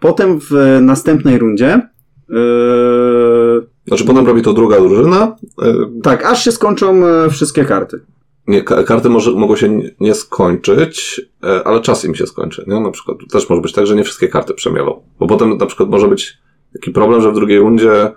Potem 0.00 0.40
w 0.40 0.78
następnej 0.80 1.38
rundzie 1.38 1.80
y, 2.30 2.34
Znaczy 3.88 4.04
potem 4.04 4.26
robi 4.26 4.42
to 4.42 4.52
druga 4.52 4.80
drużyna. 4.80 5.36
e, 5.62 5.74
Tak, 6.02 6.24
aż 6.24 6.44
się 6.44 6.52
skończą 6.52 7.00
wszystkie 7.30 7.64
karty. 7.64 8.00
Nie, 8.46 8.62
ka- 8.62 8.82
karty 8.82 9.08
może, 9.08 9.30
mogą 9.30 9.56
się 9.56 9.68
nie- 9.68 9.90
nie 10.00 10.14
skończyć, 10.14 11.20
e, 11.44 11.66
ale 11.66 11.80
czas 11.80 12.04
im 12.04 12.14
się 12.14 12.26
skończy. 12.26 12.64
Nie? 12.66 12.80
Na 12.80 12.90
przykład 12.90 13.18
też 13.32 13.48
może 13.50 13.62
być 13.62 13.72
tak, 13.72 13.86
że 13.86 13.96
nie 13.96 14.04
wszystkie 14.04 14.28
karty 14.28 14.54
przemielą. 14.54 15.02
Bo 15.18 15.26
potem 15.26 15.56
na 15.56 15.66
przykład 15.66 15.88
może 15.88 16.08
być 16.08 16.38
taki 16.72 16.90
problem, 16.90 17.20
że 17.22 17.30
w 17.30 17.34
drugiej 17.34 17.58
rundzie 17.58 17.92
e, 18.02 18.12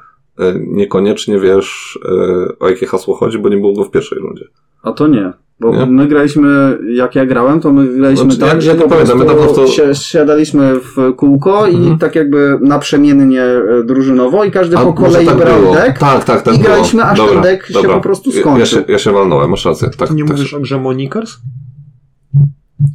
niekoniecznie 0.59 1.39
wiesz 1.39 1.99
e, 2.05 2.59
o 2.59 2.69
jakie 2.69 2.85
hasło 2.85 3.15
chodzi, 3.15 3.39
bo 3.39 3.49
nie 3.49 3.57
było 3.57 3.73
go 3.73 3.83
w 3.83 3.91
pierwszej 3.91 4.19
rundzie. 4.19 4.45
A 4.83 4.91
to 4.91 5.07
nie. 5.07 5.33
Bo 5.59 5.75
Nie? 5.75 5.85
my 5.85 6.07
graliśmy, 6.07 6.77
jak 6.89 7.15
ja 7.15 7.25
grałem, 7.25 7.59
to 7.59 7.73
my 7.73 7.87
graliśmy 7.97 8.25
Znaczy, 8.31 8.39
tak, 8.39 8.53
ja- 8.53 8.61
że 8.61 8.75
po, 8.75 8.87
prostu 8.87 9.17
ja 9.19 9.25
po 9.25 9.35
prostu- 9.35 9.67
si- 9.67 10.03
siadaliśmy 10.03 10.75
w 10.79 11.15
kółko 11.15 11.67
i 11.67 11.75
Mhm. 11.75 11.97
tak 11.97 12.15
jakby 12.15 12.57
naprzemiennie 12.61 13.41
e, 13.43 13.83
drużynowo 13.85 14.43
i 14.43 14.51
każdy 14.51 14.77
A 14.77 14.81
po 14.81 14.93
kolei 14.93 15.25
tak 15.25 15.37
brał 15.37 15.59
było. 15.61 15.75
deck. 15.75 15.99
Tak, 15.99 16.23
tak, 16.23 16.41
tak 16.41 16.55
i 16.55 16.57
było. 16.57 16.69
graliśmy, 16.69 17.03
aż 17.03 17.19
ten 17.19 17.41
deck 17.41 17.67
się 17.67 17.83
po 17.87 17.99
prostu 18.01 18.29
Ja- 18.29 18.35
Ja, 18.35 18.41
skończył. 18.41 18.65
się, 18.79 18.85
ja 18.87 18.97
się 18.99 19.11
walnąłem, 19.11 19.49
masz 19.49 19.65
rację. 19.65 19.89
Tak, 19.97 20.11
nie 20.11 20.23
tak 20.23 20.31
mówisz 20.31 20.51
się- 20.51 20.57
o 20.57 20.59
grze 20.59 20.79
Monikers? 20.79 21.37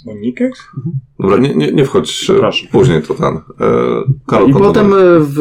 Monikers? 0.07 0.61
Dobra, 1.21 1.37
nie, 1.39 1.55
nie, 1.55 1.73
nie 1.73 1.85
wchodź 1.85 2.31
e, 2.31 2.69
później 2.73 3.03
to 3.03 3.15
ten. 3.15 3.27
E, 3.37 3.41
Karol, 4.27 4.49
I 4.51 4.53
potem 4.53 4.93
e, 4.93 4.97
w 5.21 5.41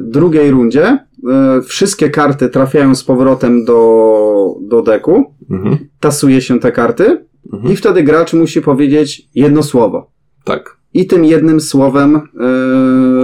drugiej 0.00 0.50
rundzie 0.50 0.84
e, 1.30 1.62
wszystkie 1.62 2.10
karty 2.10 2.48
trafiają 2.48 2.94
z 2.94 3.04
powrotem 3.04 3.64
do, 3.64 4.54
do 4.68 4.82
deku, 4.82 5.31
Mhm, 5.50 5.78
tasuje 6.00 6.40
się 6.40 6.60
te 6.60 6.72
karty 6.72 7.26
mhm. 7.52 7.72
i 7.72 7.76
wtedy 7.76 8.02
gracz 8.02 8.32
musi 8.32 8.60
powiedzieć 8.60 9.28
jedno 9.34 9.62
słowo. 9.62 10.10
Tak. 10.44 10.76
I 10.94 11.06
tym 11.06 11.24
jednym 11.24 11.60
słowem 11.60 12.20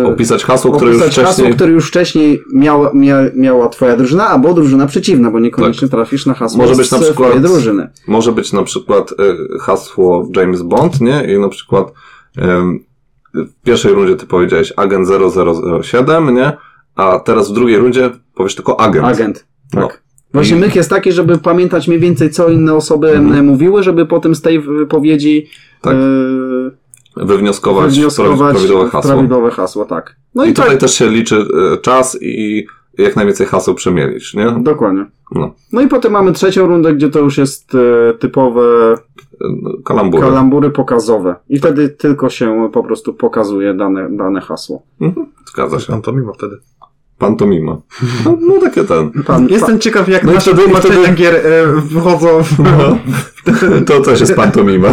e, 0.02 0.06
Opisać 0.06 0.44
hasło, 0.44 0.72
które 0.72 0.90
już 0.90 1.02
opisać 1.02 1.12
wcześniej... 1.12 1.46
hasło, 1.46 1.56
które 1.56 1.72
już 1.72 1.88
wcześniej 1.88 2.42
miała, 2.54 2.90
mia, 2.94 3.16
miała 3.34 3.68
twoja 3.68 3.96
drużyna, 3.96 4.28
albo 4.28 4.54
drużyna 4.54 4.86
przeciwna, 4.86 5.30
bo 5.30 5.40
niekoniecznie 5.40 5.88
trafisz 5.88 6.26
na 6.26 6.34
hasło 6.34 6.58
Tak. 6.58 6.68
Może 6.68 6.82
być 6.82 6.90
na 6.90 6.98
przykład- 6.98 7.28
twojej 7.28 7.42
drużyny. 7.42 7.90
Może 8.06 8.32
być 8.32 8.52
na 8.52 8.62
przykład 8.62 9.12
e, 9.12 9.58
hasło 9.58 10.28
James 10.36 10.62
Bond, 10.62 11.00
nie? 11.00 11.34
I 11.34 11.38
na 11.38 11.48
przykład 11.48 11.92
em, 12.36 12.78
w 13.34 13.62
pierwszej 13.64 13.92
rundzie 13.92 14.16
ty 14.16 14.26
powiedziałeś 14.26 14.72
agent 14.76 15.08
0007, 15.82 16.34
nie? 16.34 16.52
A 16.94 17.18
teraz 17.18 17.50
w 17.50 17.54
drugiej 17.54 17.78
rundzie 17.78 18.10
powiesz 18.34 18.54
tylko 18.54 18.80
agent. 18.80 19.06
Agent. 19.06 19.46
Tak. 19.70 19.80
No. 19.80 20.07
Właśnie 20.34 20.56
I- 20.56 20.60
myk 20.60 20.76
jest 20.76 20.90
taki, 20.90 21.12
żeby 21.12 21.38
pamiętać 21.38 21.88
mniej 21.88 22.00
więcej, 22.00 22.30
co 22.30 22.48
inne 22.48 22.74
osoby 22.74 23.10
Mhm. 23.10 23.38
e, 23.38 23.42
mówiły, 23.42 23.82
żeby 23.82 24.06
potem 24.06 24.34
z 24.34 24.42
tej 24.42 24.60
wypowiedzi 24.60 25.46
Tak. 25.82 25.94
e, 25.94 27.26
Wywnioskować, 27.26 27.94
wywnioskować 27.94 28.50
prawidłowe 28.50 28.90
hasło. 28.90 29.10
prawidłowe 29.12 29.50
hasło, 29.50 29.84
tak. 29.84 30.16
No 30.34 30.44
I 30.44 30.50
i, 30.50 30.52
tutaj 30.54 30.70
tak, 30.70 30.80
też 30.80 30.94
się 30.94 31.08
liczy 31.10 31.36
e, 31.74 31.76
czas 31.78 32.18
i 32.22 32.66
jak 32.98 33.16
najwięcej 33.16 33.46
haseł 33.46 33.74
przemielić, 33.74 34.34
nie? 34.34 34.54
dokładnie. 34.60 35.06
No. 35.34 35.54
No 35.72 35.80
i 35.80 35.88
potem 35.88 36.12
mamy 36.12 36.32
trzecią 36.32 36.66
rundę, 36.66 36.94
gdzie 36.94 37.10
to 37.10 37.18
już 37.18 37.38
jest 37.38 37.72
typowe 38.18 38.94
Kalambury. 39.84 40.22
kalambury 40.22 40.70
pokazowe. 40.70 41.34
I 41.48 41.58
wtedy 41.58 41.88
tylko 41.88 42.28
się 42.30 42.70
po 42.72 42.82
prostu 42.82 43.14
pokazuje 43.14 43.74
dane, 43.74 44.08
dane 44.16 44.40
hasło. 44.40 44.82
Mhm, 45.00 45.26
Zgadza 45.52 45.80
się. 45.80 45.92
Pantomima 45.92 46.32
wtedy. 46.32 46.56
Pantomima. 47.18 47.80
No, 48.24 48.38
no 48.40 48.60
takie 48.60 48.84
ten. 48.84 49.10
Pan, 49.26 49.48
Jestem 49.48 49.78
ciekaw, 49.78 50.08
jak 50.08 50.24
No 50.24 50.32
nasze 50.32 50.50
wtedy- 50.50 50.62
tłumaczenia 50.62 50.94
wtedy- 50.94 51.16
gier 51.16 51.34
e, 51.34 51.66
wychodzą 51.80 52.42
w... 52.42 52.58
No, 52.58 52.98
to 53.86 54.00
też 54.00 54.20
jest 54.20 54.34
pantomima. 54.34 54.88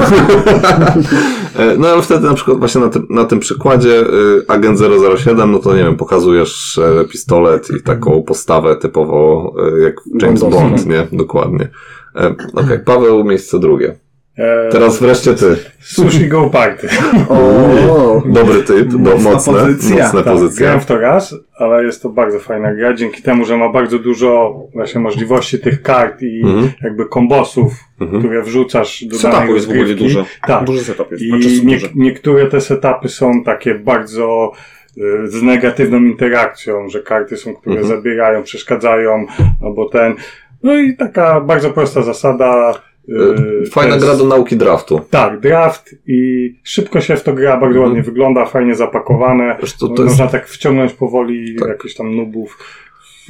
E, 1.55 1.77
No 1.77 1.87
ale 1.87 2.01
wtedy 2.01 2.27
na 2.27 2.33
przykład 2.33 2.59
właśnie 2.59 2.81
na 2.81 2.89
tym, 2.89 3.07
na 3.09 3.25
tym 3.25 3.39
przykładzie 3.39 4.01
y, 4.01 4.05
agent 4.47 4.79
007, 5.17 5.51
no 5.51 5.59
to 5.59 5.75
nie 5.75 5.83
wiem, 5.83 5.95
pokazujesz 5.97 6.77
e, 6.77 7.05
pistolet 7.05 7.69
i 7.79 7.83
taką 7.83 8.23
postawę 8.23 8.75
typowo 8.75 9.53
e, 9.77 9.79
jak 9.79 9.95
James 10.21 10.41
Bondowską. 10.41 10.69
Bond, 10.69 10.85
nie? 10.85 11.07
Dokładnie. 11.11 11.69
E, 12.15 12.35
Okej, 12.53 12.79
Paweł, 12.85 13.23
miejsce 13.23 13.59
drugie. 13.59 13.95
E, 14.37 14.69
Teraz 14.71 14.99
wreszcie 14.99 15.33
ty. 15.33 15.55
Sushi 15.79 16.27
Go 16.27 16.49
Party. 16.49 16.87
O, 17.29 18.23
Dobry 18.25 18.63
typ, 18.63 18.87
do, 18.87 18.97
Mocna 18.97 19.31
mocne, 19.31 19.53
pozycja. 19.53 20.03
mocne 20.05 20.23
Tak, 20.23 20.33
pozycje. 20.33 20.59
grałem 20.63 20.79
w 20.81 20.85
to 20.85 20.97
raz, 20.97 21.35
ale 21.57 21.83
jest 21.83 22.01
to 22.01 22.09
bardzo 22.09 22.39
fajna 22.39 22.73
gra, 22.73 22.93
dzięki 22.93 23.21
temu, 23.21 23.45
że 23.45 23.57
ma 23.57 23.69
bardzo 23.69 23.99
dużo 23.99 24.55
właśnie 24.73 25.01
możliwości 25.01 25.59
tych 25.59 25.81
kart 25.81 26.21
i 26.21 26.41
Mhm. 26.43 26.69
jakby 26.83 27.05
kombosów, 27.05 27.73
Mhm. 28.01 28.19
które 28.21 28.41
wrzucasz 28.43 29.03
do 29.03 29.15
Setupu 29.17 29.37
danej 29.37 29.53
jest 29.53 29.67
w 29.67 29.69
ogóle 29.69 29.93
dużo. 29.93 30.25
Tak. 30.47 30.63
Duży 30.63 30.83
setup 30.83 31.11
jest. 31.11 31.23
I 31.23 31.27
Znaczy, 31.29 31.65
nie, 31.65 31.73
duże. 31.75 31.87
niektóre 31.95 32.45
te 32.47 32.61
setupy 32.61 33.09
są 33.09 33.43
takie 33.43 33.75
bardzo 33.75 34.51
y, 34.97 35.27
z 35.27 35.41
negatywną 35.41 35.97
interakcją, 35.97 36.89
że 36.89 37.01
karty 37.03 37.37
są, 37.37 37.53
które 37.55 37.75
Mhm. 37.79 37.97
zabierają, 37.97 38.43
przeszkadzają, 38.43 39.25
albo 39.63 39.89
ten. 39.89 40.15
No 40.63 40.75
i 40.77 40.97
taka 40.97 41.41
bardzo 41.41 41.69
prosta 41.69 42.01
zasada. 42.01 42.73
Yy, 43.07 43.65
Fajna 43.71 43.97
gra 43.97 44.15
do 44.15 44.25
nauki 44.25 44.57
draftu. 44.57 45.01
Tak, 45.09 45.39
draft 45.39 45.95
i 46.07 46.49
szybko 46.63 47.01
się 47.01 47.15
w 47.15 47.23
to 47.23 47.33
gra, 47.33 47.57
bardzo 47.59 47.81
ładnie 47.81 48.03
wygląda, 48.03 48.45
fajnie 48.45 48.75
zapakowane. 48.75 49.57
To, 49.79 49.85
jest, 49.87 49.99
Można 49.99 50.27
tak 50.27 50.47
wciągnąć 50.47 50.93
powoli 50.93 51.55
Tak. 51.59 51.67
jakichś 51.69 51.95
tam 51.95 52.15
nubów. 52.15 52.57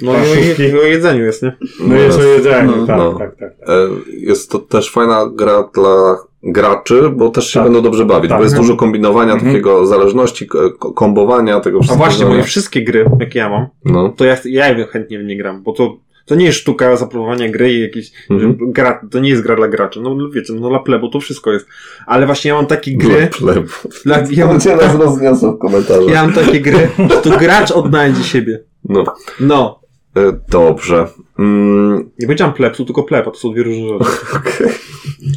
No 0.04 0.12
i 0.60 0.78
o 0.80 0.84
jedzeniu 0.84 1.24
jest, 1.26 1.44
nie? 1.44 1.56
No 1.88 1.96
jest 1.96 2.20
o 2.20 2.24
jedzeniu, 2.24 2.74
No. 2.78 2.88
tak, 2.88 2.98
No. 2.98 3.14
tak, 3.20 3.36
tak, 3.36 3.56
tak. 3.60 3.70
e, 3.70 3.74
jest 4.18 4.52
to 4.52 4.60
też 4.60 4.92
fajna 4.92 5.30
gra 5.36 5.70
dla 5.76 6.18
graczy, 6.44 7.10
bo 7.10 7.30
też 7.30 7.48
się 7.50 7.54
Tak. 7.60 7.64
będą 7.64 7.82
dobrze 7.82 8.06
bawić, 8.06 8.30
Tak. 8.30 8.38
bo 8.40 8.44
jest 8.44 8.56
dużo 8.56 8.76
kombinowania, 8.76 9.34
Mhm. 9.34 9.52
takiego 9.52 9.86
zależności, 9.86 10.48
kombowania, 10.96 11.60
tego 11.60 11.78
A 11.78 11.82
wszystkiego. 11.82 12.06
właśnie, 12.06 12.26
moje 12.26 12.44
wszystkie 12.44 12.84
gry, 12.84 13.06
jakie 13.20 13.40
ja 13.40 13.50
mam, 13.50 13.68
No. 13.86 14.10
to 14.10 14.26
ja, 14.26 14.38
ja 14.46 14.88
chętnie 14.88 15.20
w 15.20 15.24
nie 15.24 15.38
gram, 15.38 15.64
bo 15.64 15.74
to, 15.74 15.98
to 16.26 16.36
nie 16.36 16.46
jest 16.46 16.58
sztuka 16.60 16.96
zaproponowania 16.96 17.50
gry 17.50 17.74
i 17.74 17.82
jakiś, 17.82 18.12
Mhm. 18.30 18.58
gra, 18.60 19.02
to 19.12 19.20
nie 19.20 19.30
jest 19.30 19.42
gra 19.42 19.56
dla 19.56 19.68
graczy, 19.68 20.02
no 20.02 20.18
wiecie, 20.34 20.54
no 20.54 20.70
dla 20.70 20.80
plebu 20.80 21.10
to 21.10 21.20
wszystko 21.20 21.52
jest. 21.54 21.68
Ale 22.08 22.26
właśnie 22.26 22.50
ja 22.50 22.56
mam 22.56 22.66
takie 22.66 22.98
gry, 22.98 23.30
Dla 23.40 23.54
plebu. 23.54 23.68
dla, 24.06 24.18
ja, 24.32 24.46
mam, 24.48 24.60
Cię 24.62 24.76
nas 24.76 24.96
rozniosą 24.96 25.52
w 25.56 25.60
komentarzach. 25.60 26.10
ja 26.14 26.22
mam 26.26 26.34
takie 26.34 26.62
gry, 26.62 26.90
że 27.10 27.22
to 27.22 27.38
gracz 27.40 27.72
odnajdzie 27.72 28.24
siebie. 28.24 28.64
No. 28.90 29.04
No. 29.40 29.80
E, 30.18 30.40
dobrze. 30.50 31.08
Mm, 31.40 32.10
Nie 32.20 32.28
powiedziałem 32.28 32.54
plebsu, 32.54 32.86
tylko 32.86 33.04
pleb, 33.04 33.28
a 33.28 33.32
to 33.32 33.38
są 33.38 33.52
dwie 33.52 33.64
różne 33.64 33.88
rzeczy. 33.88 34.12
okej. 34.38 34.72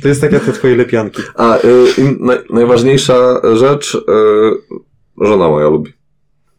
To 0.03 0.09
jest 0.09 0.21
tak 0.21 0.33
jak 0.33 0.45
te 0.45 0.53
twoje 0.53 0.77
lepianki. 0.77 1.23
A 1.35 1.57
y, 1.59 1.61
naj, 2.21 2.39
najważniejsza 2.51 3.41
rzecz, 3.57 3.95
y, 3.95 3.99
żona 5.27 5.49
moja 5.49 5.69
lubi. 5.69 5.93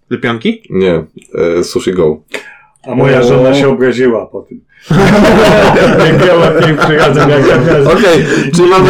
Lepianki? 0.10 0.64
Nie, 0.70 1.06
y, 1.60 1.64
Sushi 1.64 1.92
Go. 1.94 2.22
A 2.88 2.96
moja 2.96 3.20
O. 3.20 3.24
żona 3.24 3.54
się 3.54 3.68
obraziła 3.70 4.26
po 4.26 4.42
tym. 4.42 4.62
jak 6.06 6.18
grała 6.18 6.52
pierwszy 6.52 6.98
razem, 6.98 7.30
jak 7.30 7.48
ja 7.48 7.92
Okej, 7.92 8.26
czyli 8.56 8.70
mamy, 8.70 8.90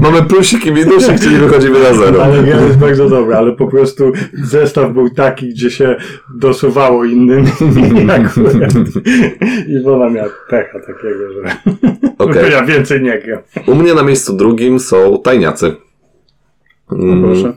mamy 0.00 0.22
plusik 0.22 0.66
i 0.66 0.72
minusik, 0.72 1.20
czyli 1.20 1.36
wychodzimy 1.36 1.78
na 1.80 1.94
zero. 1.94 2.24
Ale 2.24 2.42
gra 2.42 2.60
jest 2.60 2.78
bardzo 2.78 3.08
dobra, 3.08 3.38
ale 3.38 3.52
po 3.52 3.66
prostu 3.66 4.12
zestaw 4.44 4.92
był 4.92 5.10
taki, 5.10 5.48
gdzie 5.48 5.70
się 5.70 5.96
dosuwało 6.34 7.04
innym 7.04 7.44
i 8.06 8.10
akurat 8.10 8.72
Iwona 9.68 10.10
miała 10.10 10.28
pecha 10.50 10.78
takiego, 10.80 11.32
że 11.32 11.56
Okej. 12.18 12.52
ja 12.52 12.64
więcej 12.64 13.02
nie 13.02 13.18
gram. 13.18 13.40
U 13.66 13.74
mnie 13.74 13.94
na 13.94 14.02
miejscu 14.02 14.36
drugim 14.36 14.80
są 14.80 15.18
tajniacy. 15.22 15.76
Mm, 16.92 17.20
No 17.20 17.26
proszę. 17.28 17.52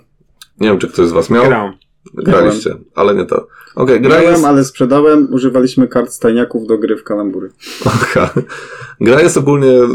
Nie 0.59 0.67
wiem, 0.69 0.77
czy 0.79 0.88
ktoś 0.88 1.07
z 1.07 1.11
was 1.11 1.29
miał. 1.29 1.45
Gram. 1.45 1.73
Graliście, 2.14 2.76
ale 2.95 3.16
nie 3.16 3.26
to. 3.26 3.47
Okej, 3.76 4.01
gra 4.01 4.09
Grałem, 4.09 4.32
jest... 4.32 4.45
ale 4.45 4.64
sprzedałem. 4.64 5.28
Używaliśmy 5.32 5.88
kart 5.88 6.11
stajniaków 6.11 6.68
do 6.68 6.78
gry 6.78 6.97
w 6.97 7.03
kalambury. 7.03 7.49
Aha. 7.86 8.30
Gra 9.01 9.22
jest 9.22 9.38
ogólnie 9.38 9.68
y, 9.68 9.88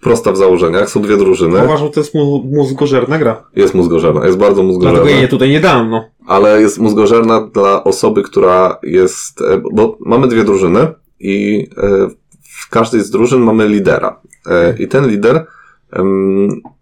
prosta 0.00 0.32
w 0.32 0.36
założeniach. 0.36 0.90
Są 0.90 1.02
dwie 1.02 1.16
drużyny. 1.16 1.64
Uważam, 1.64 1.86
że 1.86 1.92
to 1.92 2.00
jest 2.00 2.14
mu- 2.14 2.42
mózgożerna 2.52 3.18
gra. 3.18 3.42
Jest 3.56 3.74
mózgożerna, 3.74 4.26
jest 4.26 4.38
bardzo 4.38 4.62
mózgożerna. 4.62 4.98
Dlatego 4.98 5.18
jej 5.20 5.28
tutaj 5.28 5.50
nie 5.50 5.60
dam, 5.60 5.90
no. 5.90 6.04
ale 6.26 6.60
jest 6.60 6.78
mózgożerna 6.78 7.40
dla 7.54 7.84
osoby, 7.84 8.22
która 8.22 8.78
jest, 8.82 9.40
e, 9.40 9.62
bo 9.72 9.98
mamy 10.00 10.28
dwie 10.28 10.44
drużyny 10.44 10.86
i 11.20 11.66
e, 11.76 12.08
w 12.42 12.70
każdej 12.70 13.00
z 13.00 13.10
drużyn 13.10 13.40
mamy 13.40 13.68
lidera. 13.68 14.20
E, 14.46 14.76
I 14.78 14.88
ten 14.88 15.08
lider 15.08 15.46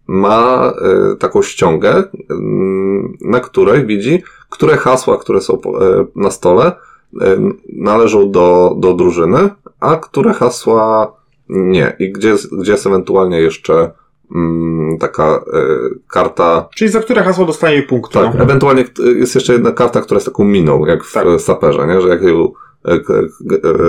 ma 0.07 0.73
taką 1.19 1.41
ściągę, 1.41 2.03
na 3.21 3.39
której 3.39 3.85
widzi, 3.85 4.23
które 4.49 4.77
hasła, 4.77 5.17
które 5.17 5.41
są 5.41 5.53
e, 5.53 5.59
na 6.15 6.31
stole, 6.31 6.71
e, 7.21 7.37
należą 7.73 8.31
do, 8.31 8.75
do 8.77 8.93
drużyny, 8.93 9.49
a 9.79 9.95
które 9.95 10.33
hasła 10.33 11.13
nie. 11.49 11.95
I 11.99 12.11
gdzie, 12.11 12.29
jest- 12.29 12.55
gdzie 12.59 12.71
jest 12.71 12.87
ewentualnie 12.87 13.41
jeszcze 13.41 13.91
mm, 14.35 14.97
taka 14.97 15.23
e, 15.35 15.39
karta 16.07 16.69
Czyli 16.75 16.91
za 16.91 16.99
które 16.99 17.23
hasło 17.23 17.45
dostaje 17.45 17.83
punkt, 17.83 18.11
tak, 18.13 18.35
no. 18.35 18.43
ewentualnie 18.43 18.85
jest 19.15 19.35
jeszcze 19.35 19.53
jedna 19.53 19.71
karta, 19.71 20.01
która 20.01 20.15
jest 20.15 20.27
taką 20.27 20.43
miną, 20.43 20.85
jak 20.85 21.03
w 21.03 21.13
Tak. 21.13 21.27
saperze, 21.41 21.87
nie? 21.87 22.01
że 22.01 22.07
jak 22.07 22.21
ją 22.23 22.51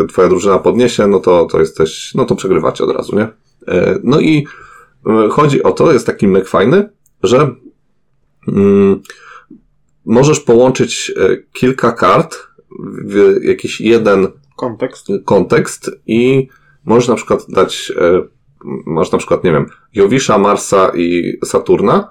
twoja 0.09 0.29
drużyna 0.29 0.59
podniesie, 0.59 1.07
no 1.07 1.21
to, 1.21 1.45
to 1.45 1.61
jesteś, 1.61 2.15
no 2.15 2.25
to 2.25 2.37
przegrywacie 2.37 2.85
od 2.85 2.97
razu, 2.97 3.17
nie? 3.17 3.29
No 4.05 4.21
i 4.21 4.47
chodzi 5.31 5.63
o 5.63 5.73
to, 5.73 5.93
jest 5.93 6.07
taki 6.07 6.29
myk 6.29 6.49
fajny, 6.49 6.91
że 7.23 7.51
mm, 8.49 9.03
możesz 10.07 10.41
połączyć 10.41 11.13
e, 11.17 11.37
kilka 11.53 11.93
kart 11.93 12.37
w 13.05 13.37
jakiś 13.43 13.81
jeden 13.81 14.29
Kontekst. 14.57 15.07
kontekst 15.25 15.91
i 16.07 16.49
możesz 16.85 17.09
na 17.09 17.15
przykład 17.15 17.41
dać, 17.49 17.93
e, 18.01 18.23
masz 18.87 19.13
na 19.13 19.19
przykład, 19.19 19.45
nie 19.45 19.53
wiem, 19.53 19.67
Jowisza, 19.95 20.39
Marsa 20.39 20.93
i 20.95 21.39
Saturna. 21.45 22.09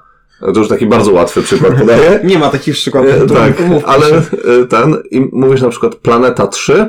To 0.54 0.60
już 0.60 0.68
taki 0.68 0.86
bardzo 0.86 1.12
łatwy 1.12 1.42
przykład 1.42 1.74
podaję. 1.80 2.20
Nie 2.24 2.40
ma 2.40 2.50
takich 2.50 2.74
przykładów. 2.74 3.12
E, 3.12 3.28
tak, 3.28 3.54
ale 3.86 4.22
ten, 4.70 4.98
i 5.12 5.22
mówisz 5.32 5.62
na 5.62 5.70
przykład 5.70 5.96
planeta 5.96 6.48
3 6.48 6.88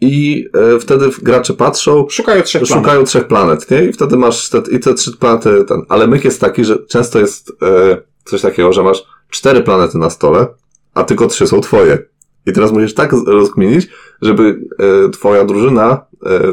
i 0.00 0.46
e, 0.74 0.78
wtedy 0.78 1.08
gracze 1.22 1.54
patrzą, 1.54 2.06
Szukają 2.10 2.42
trzech 2.42 2.62
szukają 2.66 2.84
planet. 2.84 3.08
trzech 3.08 3.26
planet, 3.26 3.70
nie? 3.70 3.84
I 3.84 3.92
wtedy 3.92 4.16
masz 4.16 4.48
te, 4.48 4.62
i 4.70 4.78
te 4.80 4.94
trzy 4.94 5.16
planety, 5.16 5.64
ten. 5.64 5.82
Ale 5.88 6.06
myk 6.06 6.24
jest 6.24 6.40
taki, 6.40 6.64
że 6.64 6.78
często 6.86 7.18
jest 7.18 7.52
e, 7.62 7.96
coś 8.24 8.40
takiego, 8.42 8.72
że 8.72 8.82
masz 8.82 9.02
cztery 9.30 9.60
planety 9.62 9.98
na 9.98 10.10
stole, 10.10 10.46
a 10.94 11.04
tylko 11.04 11.26
trzy 11.26 11.46
są 11.46 11.60
twoje. 11.60 11.98
I 12.46 12.52
teraz 12.52 12.72
musisz 12.72 12.94
tak 12.94 13.12
rozkminić, 13.26 13.88
żeby 14.22 14.60
e, 15.06 15.08
twoja 15.10 15.44
drużyna 15.44 16.04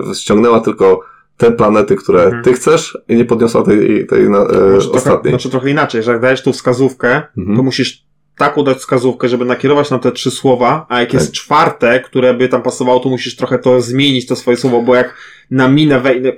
e, 0.09 0.15
ściągnęła 0.15 0.59
tylko 0.59 0.99
te 1.37 1.51
planety, 1.51 1.95
które 1.95 2.23
Mhm. 2.23 2.43
ty 2.43 2.53
chcesz 2.53 2.97
i 3.07 3.15
nie 3.15 3.25
podniosła 3.25 3.63
tej, 3.63 4.07
tej 4.07 4.29
na, 4.29 4.37
e, 4.39 4.45
Znaczy 4.47 4.81
trochę, 4.81 4.91
ostatniej. 4.97 5.31
znaczy 5.31 5.49
trochę 5.49 5.69
inaczej, 5.69 6.03
że 6.03 6.11
jak 6.11 6.21
dajesz 6.21 6.43
tu 6.43 6.53
wskazówkę, 6.53 7.21
Mhm. 7.37 7.57
to 7.57 7.63
musisz 7.63 8.06
taką 8.37 8.63
dać 8.63 8.77
wskazówkę, 8.77 9.29
żeby 9.29 9.45
nakierować 9.45 9.89
na 9.91 9.99
te 9.99 10.11
trzy 10.11 10.31
słowa, 10.31 10.85
a 10.89 10.99
jak 10.99 11.13
jest 11.13 11.25
Tak. 11.27 11.33
czwarte, 11.35 11.99
które 11.99 12.33
by 12.33 12.49
tam 12.49 12.61
pasowało, 12.63 12.99
to 12.99 13.09
musisz 13.09 13.35
trochę 13.35 13.59
to 13.59 13.81
zmienić, 13.81 14.25
to 14.27 14.35
swoje 14.35 14.57
słowo, 14.57 14.81
bo 14.81 14.95
jak 14.95 15.13
na 15.51 15.67
minę 15.67 15.99
wejdę, 15.99 16.33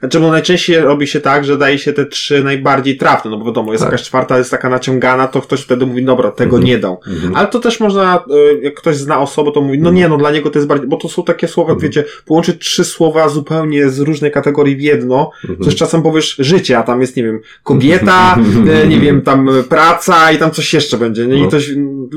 znaczy, 0.00 0.20
bo 0.20 0.30
najczęściej 0.30 0.78
robi 0.78 1.06
się 1.06 1.20
tak, 1.20 1.44
że 1.44 1.58
daje 1.58 1.78
się 1.78 1.92
te 1.92 2.06
trzy 2.06 2.44
najbardziej 2.44 2.96
trafne, 2.96 3.30
no 3.30 3.38
bo 3.38 3.44
wiadomo, 3.44 3.72
jest 3.72 3.84
Tak. 3.84 3.92
jakaś 3.92 4.06
czwarta, 4.06 4.38
jest 4.38 4.50
taka 4.50 4.68
naciągana, 4.68 5.28
to 5.28 5.40
ktoś 5.42 5.60
wtedy 5.60 5.86
mówi, 5.86 6.04
dobra, 6.04 6.30
tego 6.30 6.56
Mhm. 6.56 6.64
nie 6.64 6.78
dał. 6.78 7.00
Mhm. 7.08 7.36
Ale 7.36 7.48
to 7.48 7.58
też 7.60 7.80
można, 7.80 8.24
y, 8.56 8.60
jak 8.62 8.74
ktoś 8.74 8.96
zna 8.96 9.20
osobę, 9.20 9.52
to 9.52 9.60
mówi, 9.60 9.78
no 9.78 9.90
nie, 9.90 10.08
no 10.08 10.16
dla 10.16 10.30
niego 10.30 10.50
to 10.50 10.58
jest 10.58 10.68
bardziej, 10.68 10.88
bo 10.88 10.96
to 10.96 11.08
są 11.08 11.22
takie 11.24 11.48
słowa, 11.48 11.72
Mhm. 11.72 11.88
wiecie, 11.90 12.04
połączyć 12.26 12.58
trzy 12.66 12.84
słowa 12.84 13.28
zupełnie 13.28 13.88
z 13.90 13.98
różnej 13.98 14.30
kategorii 14.30 14.76
w 14.76 14.80
jedno, 14.80 15.30
Mhm. 15.44 15.64
Coś 15.64 15.74
czasem 15.76 16.02
powiesz 16.02 16.36
życie, 16.38 16.78
a 16.78 16.82
tam 16.82 17.00
jest, 17.00 17.16
nie 17.16 17.22
wiem, 17.22 17.40
kobieta, 17.62 18.36
e, 18.82 18.86
nie 18.92 19.00
wiem, 19.00 19.22
tam 19.22 19.50
praca 19.68 20.32
i 20.32 20.38
tam 20.38 20.50
coś 20.50 20.74
jeszcze 20.74 20.98
będzie. 20.98 21.17
Nie? 21.26 21.38
I 21.38 21.42
No. 21.42 21.48
coś, 21.48 21.70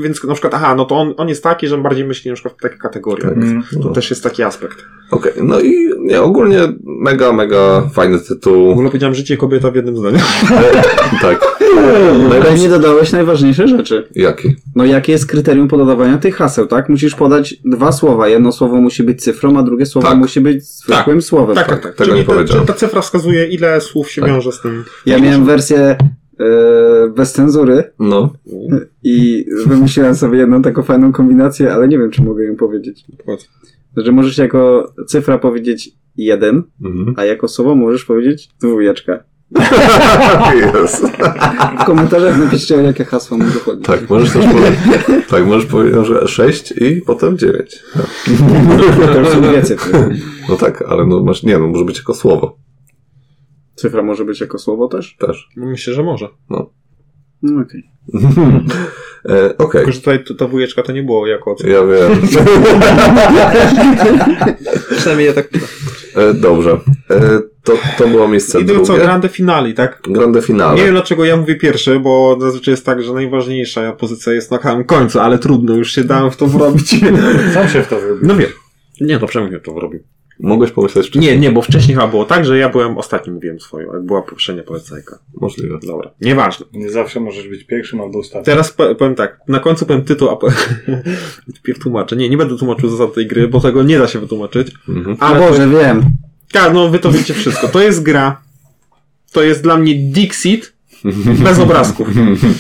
więc 0.04 0.24
na 0.24 0.34
przykład, 0.34 0.54
aha, 0.54 0.76
no 0.76 0.86
to 0.86 0.96
on, 0.96 1.14
on 1.18 1.30
jest 1.30 1.44
taki, 1.44 1.68
że 1.68 1.78
bardziej 1.78 2.06
myśli 2.06 2.30
na 2.30 2.36
przykład 2.36 2.54
w 2.58 2.62
takie 2.62 2.78
kategorie. 2.78 3.24
Tak. 3.24 3.34
Mm. 3.38 3.64
To 3.74 3.80
No. 3.80 3.90
też 3.94 4.10
jest 4.10 4.24
taki 4.24 4.44
aspekt. 4.44 4.78
Okej, 5.12 5.32
no 5.44 5.60
i 5.60 5.74
nie, 6.00 6.22
ogólnie 6.22 6.60
mega, 6.84 7.34
mega 7.34 7.90
fajny 7.94 8.18
W 8.20 8.28
tytuł. 8.28 8.72
ogóle 8.72 8.88
powiedziałem 8.90 9.16
życie 9.16 9.34
i 9.34 9.38
kobieta 9.38 9.72
w 9.72 9.76
jednym 9.76 9.98
zdaniu. 9.98 10.18
tak. 11.22 11.52
Ale 12.32 12.54
nie 12.60 12.70
dodałeś 12.70 13.12
najważniejsze 13.12 13.68
rzeczy. 13.68 14.08
Jaki? 14.16 14.56
No 14.76 14.86
jakie 14.86 15.12
jest 15.12 15.26
kryterium 15.28 15.68
podawania 15.68 16.18
tych 16.18 16.36
haseł, 16.36 16.68
tak? 16.68 16.90
Musisz 16.90 17.16
podać 17.16 17.56
dwa 17.66 17.92
słowa. 17.92 18.28
Jedno 18.28 18.52
słowo 18.52 18.76
musi 18.82 19.04
być 19.04 19.24
cyfrą, 19.24 19.58
a 19.60 19.64
drugie 19.64 19.86
słowo 19.86 20.08
Tak. 20.08 20.18
musi 20.18 20.42
być 20.42 20.64
zwykłym 20.66 21.22
słowem. 21.22 21.56
Tak, 21.56 21.68
tak, 21.68 21.84
tak. 21.84 21.96
tego 21.96 22.12
Czyli 22.12 22.26
nie 22.40 22.46
ta, 22.48 22.66
ta 22.66 22.74
cyfra 22.74 23.02
wskazuje, 23.02 23.48
ile 23.48 23.82
słów 23.82 24.12
się 24.12 24.22
Tak. 24.22 24.30
wiąże 24.30 24.52
z 24.52 24.62
tym. 24.62 24.84
Ja 25.06 25.20
miałem 25.20 25.46
wersję 25.46 25.98
bez 27.16 27.34
cenzury 27.34 27.84
No. 28.00 28.34
i 29.04 29.46
wymyśliłem 29.66 30.16
sobie 30.16 30.38
jedną 30.40 30.62
taką 30.62 30.84
fajną 30.84 31.12
kombinację, 31.12 31.74
ale 31.74 31.88
nie 31.88 31.98
wiem, 31.98 32.12
czy 32.12 32.24
mogę 32.24 32.44
ją 32.44 32.56
powiedzieć. 32.56 33.06
Że 33.98 34.12
możesz 34.12 34.38
jako 34.38 34.92
cyfra 35.08 35.38
powiedzieć 35.38 35.92
jeden, 36.18 36.64
Mhm. 36.86 37.14
a 37.18 37.26
jako 37.26 37.48
słowo 37.48 37.76
możesz 37.76 38.06
powiedzieć 38.06 38.50
dwójeczka. 38.62 39.24
Jest. 40.82 41.06
W 41.82 41.84
komentarzach 41.86 42.38
napiszcie, 42.40 42.76
jakie 42.76 43.06
hasło 43.06 43.38
mu 43.38 43.44
dochodzi. 43.44 43.82
Tak, 43.82 44.10
możesz 44.10 44.32
też 44.34 44.46
powiedzieć, 44.46 44.80
tak, 45.30 45.46
możesz 45.46 45.66
powiedzieć, 45.66 46.06
że 46.08 46.28
6 46.28 46.74
i 46.82 47.02
potem 47.02 47.38
9. 47.38 47.84
To 49.14 49.20
już 49.20 49.30
są 49.30 49.42
dwie 49.42 49.62
cyfry. 49.64 50.00
No 50.50 50.56
tak, 50.56 50.82
ale 50.82 51.06
no 51.06 51.24
masz, 51.24 51.44
nie 51.44 51.58
no, 51.58 51.68
może 51.68 51.86
być 51.86 51.98
jako 51.98 52.14
słowo 52.14 52.58
Cyfra 53.82 54.04
może 54.04 54.26
być 54.26 54.42
jako 54.42 54.58
słowo 54.60 54.88
też? 54.88 55.16
też. 55.20 55.50
No 55.58 55.66
myślę, 55.66 55.94
że 55.94 56.04
może. 56.04 56.28
No 56.50 56.72
okej. 57.62 57.84
e, 59.30 59.58
Okej, 59.58 59.82
Tylko, 59.82 59.92
że 59.92 60.00
tutaj 60.00 60.24
ta 60.38 60.48
dwójeczka 60.48 60.84
to 60.84 60.92
nie 60.92 61.04
było 61.04 61.28
jako 61.28 61.56
cyfra. 61.56 61.74
ja 61.74 61.82
wiem. 61.86 62.22
Przynajmniej 64.98 65.28
ja 65.28 65.34
tak 65.34 65.50
E, 66.16 66.34
dobrze. 66.34 66.80
E, 67.10 67.40
to, 67.64 67.74
to 67.98 68.08
było 68.08 68.28
miejsce 68.28 68.62
I 68.62 68.66
to 68.66 68.74
co, 68.80 68.84
drugie. 68.84 69.02
grande 69.02 69.30
finali, 69.30 69.74
tak? 69.74 70.02
Grande 70.10 70.42
finale. 70.42 70.78
Nie 70.78 70.84
wiem 70.84 70.94
dlaczego 70.94 71.26
ja 71.26 71.38
mówię 71.38 71.56
pierwszy, 71.56 72.00
bo 72.00 72.38
zazwyczaj 72.42 72.72
jest 72.72 72.86
tak, 72.86 73.04
że 73.04 73.14
najważniejsza 73.14 73.92
pozycja 73.94 74.34
jest 74.34 74.52
na 74.52 74.62
samym 74.62 74.84
końcu, 74.84 75.20
ale 75.20 75.40
trudno, 75.40 75.76
już 75.76 75.92
się 75.92 76.04
dałem 76.04 76.32
w 76.32 76.38
to 76.38 76.48
wrobić. 76.48 76.96
Sam 77.54 77.70
się 77.70 77.82
w 77.84 77.88
to 77.88 78.00
wyrobił. 78.00 78.28
No 78.28 78.36
wiem. 78.36 78.50
Nie, 79.02 79.20
to 79.20 79.28
przynajmniej 79.28 79.62
to 79.62 79.74
wrobił. 79.74 80.00
Mogłeś 80.42 80.72
pomyśleć 80.72 81.08
wcześniej. 81.08 81.34
Nie, 81.34 81.40
nie, 81.40 81.52
bo 81.52 81.62
wcześniej 81.62 81.96
chyba 81.96 82.08
było 82.08 82.26
tak, 82.26 82.46
że 82.46 82.58
ja 82.58 82.70
byłem 82.70 82.98
ostatni, 82.98 83.34
mówiłem 83.34 83.60
swoją, 83.60 83.94
jak 83.94 84.04
była 84.04 84.22
poprzednia 84.22 84.64
polecajka. 84.64 85.20
Możliwe. 85.42 85.80
Dobra, 85.84 86.12
nieważne. 86.22 86.66
Nie 86.74 86.90
zawsze 86.90 87.20
możesz 87.20 87.48
być 87.48 87.64
pierwszym 87.64 88.02
albo 88.02 88.20
ostatnim. 88.20 88.46
Teraz 88.46 88.72
po- 88.72 88.96
powiem 88.96 89.16
tak, 89.16 89.40
na 89.48 89.60
końcu 89.60 89.86
powiem 89.86 90.04
tytuł, 90.04 90.30
a 90.30 90.36
po... 90.36 90.48
Wpierw 91.60 91.80
tłumaczę. 91.80 92.16
Nie, 92.16 92.30
nie 92.30 92.38
będę 92.38 92.58
tłumaczył 92.58 92.90
zasad 92.90 93.14
tej 93.14 93.28
gry, 93.28 93.48
bo 93.48 93.62
tego 93.62 93.84
nie 93.84 94.00
da 94.00 94.08
się 94.08 94.20
wytłumaczyć. 94.20 94.72
Mhm. 94.90 95.18
A 95.20 95.36
Boże, 95.36 95.70
wiem. 95.70 96.04
Tak, 96.52 96.74
no 96.74 96.90
wy 96.90 97.00
to 97.00 97.12
wiecie 97.12 97.34
wszystko. 97.34 97.68
To 97.68 97.82
jest 97.82 98.04
gra. 98.04 98.42
To 99.32 99.44
jest 99.44 99.64
dla 99.64 99.78
mnie 99.78 99.96
Dixit 99.96 100.74
bez 101.44 101.60
obrazków. 101.60 102.08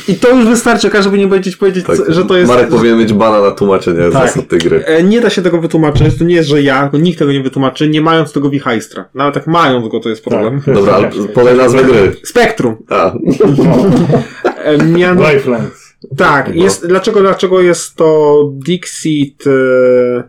I 0.08 0.16
to 0.16 0.30
już 0.30 0.46
wystarczy, 0.46 0.90
żeby 1.02 1.18
nie 1.18 1.28
powiedzieć, 1.28 1.56
powiedzieć 1.56 1.86
Tak. 1.86 1.98
co- 1.98 2.14
że 2.14 2.26
to 2.26 2.38
jest... 2.38 2.52
Marek 2.52 2.70
powinien 2.70 2.98
mieć 3.00 3.14
bana 3.14 3.42
na 3.42 3.52
tłumaczenie 3.52 4.00
Tak. 4.00 4.12
zasad 4.12 4.48
tej 4.48 4.60
gry. 4.60 4.86
E, 4.86 5.04
Nie 5.04 5.22
da 5.22 5.30
się 5.30 5.42
tego 5.42 5.62
wytłumaczyć, 5.62 6.18
to 6.18 6.24
nie 6.24 6.36
jest, 6.36 6.50
że 6.50 6.62
ja, 6.62 6.90
nikt 6.94 7.20
tego 7.20 7.32
nie 7.32 7.44
wytłumaczy, 7.44 7.90
nie 7.90 8.02
mając 8.02 8.34
tego 8.34 8.50
wichajstra. 8.50 9.06
Nawet 9.16 9.36
jak 9.36 9.48
mając 9.48 9.88
go, 9.88 10.00
to 10.00 10.10
jest 10.10 10.24
problem. 10.24 10.62
Tak, 10.66 10.76
Dobra, 10.76 10.94
ale 10.94 11.10
ciężkie. 11.12 11.34
podaj 11.34 11.58
nazwę 11.58 11.84
gry. 11.84 12.12
Spektrum. 12.24 12.76
A, 12.90 13.14
No. 13.58 13.76
E, 14.64 14.78
mian... 14.86 15.18
Lifelines. 15.20 15.92
Tak, 16.18 16.48
No. 16.56 16.64
jest, 16.64 16.88
dlaczego, 16.88 17.20
dlaczego 17.22 17.62
jest 17.62 17.96
to 17.96 18.40
Dixit 18.66 19.44
e, 19.48 20.24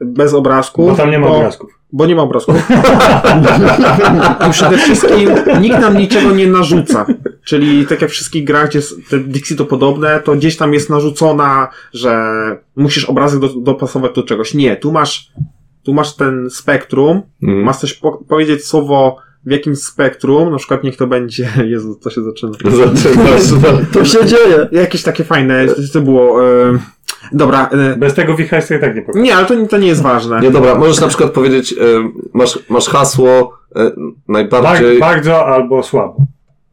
bez 0.00 0.34
obrazków? 0.34 0.90
Bo 0.90 0.96
tam 0.96 1.10
nie 1.10 1.18
ma 1.18 1.26
Bo- 1.28 1.36
obrazków. 1.36 1.70
Bo 1.92 2.06
nie 2.06 2.14
ma 2.14 2.22
obrazków. 2.22 2.54
I 4.48 4.50
przede 4.50 4.78
wszystkim 4.78 5.30
nikt 5.60 5.80
nam 5.80 5.96
niczego 5.98 6.30
nie 6.30 6.46
narzuca. 6.46 7.06
Czyli 7.46 7.86
tak 7.86 8.02
jak 8.02 8.10
w 8.10 8.12
wszystkich 8.12 8.44
grach, 8.44 8.68
gdzie 8.68 8.78
jest 8.78 9.10
te 9.10 9.18
Dixie 9.18 9.56
to 9.56 9.64
podobne, 9.64 10.20
to 10.20 10.34
gdzieś 10.36 10.56
tam 10.56 10.74
jest 10.74 10.90
narzucona, 10.90 11.68
że 11.92 12.16
musisz 12.76 13.04
obrazek 13.04 13.40
do, 13.40 13.48
dopasować 13.48 14.14
do 14.14 14.22
czegoś. 14.22 14.54
Nie, 14.54 14.76
tu 14.76 14.92
masz, 14.92 15.32
tu 15.82 15.94
masz 15.94 16.16
ten 16.16 16.50
spektrum, 16.50 17.22
mhm. 17.42 17.64
masz 17.64 17.76
coś 17.76 17.94
po, 17.94 18.12
powiedzieć 18.12 18.66
słowo 18.66 19.16
w 19.44 19.50
jakimś 19.50 19.78
spektrum, 19.78 20.50
na 20.50 20.56
przykład 20.56 20.84
niech 20.84 20.96
to 20.96 21.06
będzie, 21.06 21.48
Jezu, 21.72 21.98
co 22.00 22.10
się 22.10 22.22
zaczyna. 22.22 22.52
Zaczynasz. 22.84 23.42
To 23.92 24.04
się 24.04 24.26
dzieje. 24.26 24.68
Jakieś 24.72 25.02
takie 25.02 25.24
fajne, 25.24 25.66
to 25.92 26.00
było, 26.00 26.44
e, 26.44 26.78
dobra, 27.32 27.68
e, 27.72 27.96
Bez 27.96 28.14
tego 28.14 28.34
wichajstwa 28.34 28.74
i 28.74 28.80
tak 28.80 28.96
nie 28.96 29.02
powiem. 29.02 29.22
nie, 29.22 29.36
ale 29.36 29.46
to, 29.46 29.54
nie- 29.54 29.68
to 29.68 29.78
nie 29.78 29.88
jest 29.88 30.02
ważne. 30.02 30.40
Nie, 30.40 30.50
dobra, 30.50 30.74
możesz 30.74 31.00
na 31.00 31.08
przykład 31.08 31.30
powiedzieć, 31.30 31.72
e, 31.72 31.76
masz, 32.34 32.58
masz 32.68 32.88
hasło 32.88 33.58
Bar- 33.74 33.92
najbardziej... 34.28 34.98
bardzo 34.98 35.46
albo 35.46 35.82
słabo. 35.82 36.16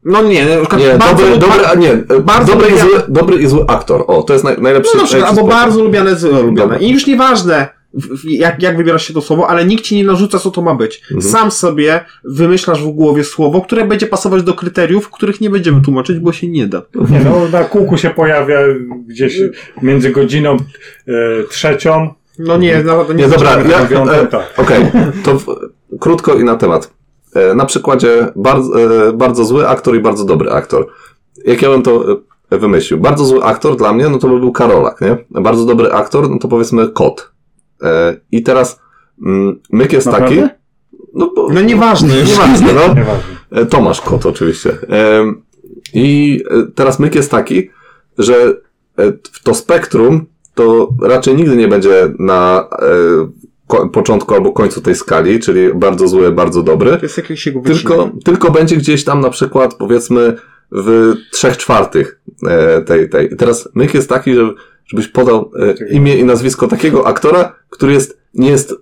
No 0.04 0.22
nie, 0.22 0.44
na 0.44 0.56
przykład 0.56 0.80
Nie, 0.80 0.98
dobry, 0.98 1.38
dobry, 1.38 1.66
a 1.66 1.74
nie, 1.74 1.92
e, 1.92 2.20
bardzo 2.20 2.52
dobry, 2.52 2.68
i 2.70 2.78
zły, 2.78 2.90
dobry 3.08 3.36
i 3.36 3.46
zły 3.46 3.64
aktor. 3.68 4.04
O, 4.06 4.22
to 4.22 4.32
jest 4.32 4.44
naj, 4.44 4.56
najlepszy 4.60 4.96
No 4.96 5.02
na 5.02 5.06
przykład, 5.06 5.30
albo 5.30 5.44
bardzo 5.44 5.84
lubiane, 5.84 6.16
złe 6.16 6.42
lubiane. 6.42 6.78
I 6.78 6.90
już 6.90 7.06
nieważne, 7.06 7.68
jak, 8.24 8.62
jak 8.62 8.76
wybierasz 8.76 9.06
się 9.06 9.14
to 9.14 9.20
słowo, 9.20 9.48
ale 9.48 9.64
nikt 9.64 9.84
ci 9.84 9.96
nie 9.96 10.04
narzuca, 10.04 10.38
co 10.38 10.50
to 10.50 10.62
ma 10.62 10.74
być. 10.74 11.02
Mhm. 11.02 11.22
Sam 11.22 11.50
sobie 11.50 12.04
wymyślasz 12.24 12.82
w 12.82 12.88
głowie 12.88 13.24
słowo, 13.24 13.60
które 13.60 13.84
będzie 13.84 14.06
pasować 14.06 14.42
do 14.42 14.54
kryteriów, 14.54 15.10
których 15.10 15.40
nie 15.40 15.50
będziemy 15.50 15.80
tłumaczyć, 15.80 16.18
bo 16.18 16.32
się 16.32 16.48
nie 16.48 16.66
da. 16.66 16.82
Nie, 17.10 17.20
no, 17.20 17.48
na 17.52 17.64
kółku 17.64 17.96
się 17.96 18.10
pojawia 18.10 18.58
gdzieś 19.06 19.40
między 19.82 20.10
godziną 20.10 20.56
e, 21.08 21.12
trzecią 21.50 22.14
No 22.38 22.56
nie, 22.56 22.82
no, 22.82 23.06
nie, 23.08 23.14
Nie, 23.14 23.28
dobra, 23.28 23.50
ja, 23.70 23.80
e, 24.12 24.26
tak. 24.26 24.54
okej, 24.56 24.86
to 25.24 25.38
w, 25.38 25.46
krótko 26.00 26.34
i 26.34 26.44
na 26.44 26.56
temat. 26.56 26.90
E, 27.34 27.54
na 27.54 27.64
przykładzie 27.64 28.32
bardzo, 28.36 28.80
e, 29.08 29.12
bardzo 29.12 29.44
zły 29.44 29.68
aktor 29.68 29.96
i 29.96 30.00
bardzo 30.00 30.24
dobry 30.24 30.50
aktor. 30.50 30.86
Jak 31.44 31.62
ja 31.62 31.70
bym 31.70 31.82
to 31.82 32.22
e, 32.50 32.58
wymyślił? 32.58 33.00
Bardzo 33.00 33.24
zły 33.24 33.44
aktor 33.44 33.76
dla 33.76 33.92
mnie, 33.92 34.08
no 34.08 34.18
to 34.18 34.28
by 34.28 34.40
był 34.40 34.52
Karolak, 34.52 35.00
nie? 35.00 35.16
Bardzo 35.30 35.66
dobry 35.66 35.92
aktor, 35.92 36.30
no 36.30 36.38
to 36.38 36.48
powiedzmy 36.48 36.88
kot. 36.88 37.32
I 38.32 38.42
teraz 38.42 38.80
mm, 39.26 39.60
myk 39.70 39.92
jest 39.92 40.10
taki... 40.10 40.34
Naprawdę? 40.34 40.50
No, 41.14 41.30
bo, 41.36 41.48
No 41.52 41.60
nieważne 41.60 42.18
już. 42.18 42.28
Nieważne, 42.28 42.72
no. 42.72 42.94
Nieważne. 43.00 43.66
Tomasz 43.70 44.00
Kot 44.00 44.26
oczywiście. 44.26 44.78
I 45.94 46.40
teraz 46.74 46.98
myk 46.98 47.14
jest 47.14 47.30
taki, 47.30 47.70
że 48.18 48.34
w 49.32 49.42
to 49.42 49.54
spektrum 49.54 50.26
to 50.54 50.88
raczej 51.02 51.34
nigdy 51.34 51.56
nie 51.56 51.68
będzie 51.68 52.12
na 52.18 52.68
początku 53.92 54.34
albo 54.34 54.52
końcu 54.52 54.80
tej 54.80 54.94
skali, 54.94 55.40
czyli 55.40 55.74
bardzo 55.74 56.08
zły, 56.08 56.32
bardzo 56.32 56.62
dobry, 56.62 56.90
To 56.96 57.02
jest 57.02 57.16
jakieś 57.16 57.46
jego 57.46 57.60
tylko, 57.60 58.10
tylko 58.24 58.50
będzie 58.50 58.76
gdzieś 58.76 59.04
tam 59.04 59.20
na 59.20 59.30
przykład 59.30 59.74
powiedzmy 59.74 60.36
w 60.72 61.14
trzech 61.32 61.56
czwartych 61.56 62.20
e, 62.48 62.82
tej, 62.82 63.08
tej. 63.08 63.36
Teraz 63.36 63.68
myk 63.74 63.94
jest 63.94 64.08
taki, 64.08 64.34
że, 64.34 64.50
żebyś 64.86 65.08
podał 65.08 65.50
e, 65.58 65.94
imię 65.94 66.16
i 66.16 66.24
nazwisko 66.24 66.68
takiego 66.68 67.06
aktora, 67.06 67.52
który 67.70 67.92
jest, 67.92 68.18
nie 68.34 68.50
jest, 68.50 68.74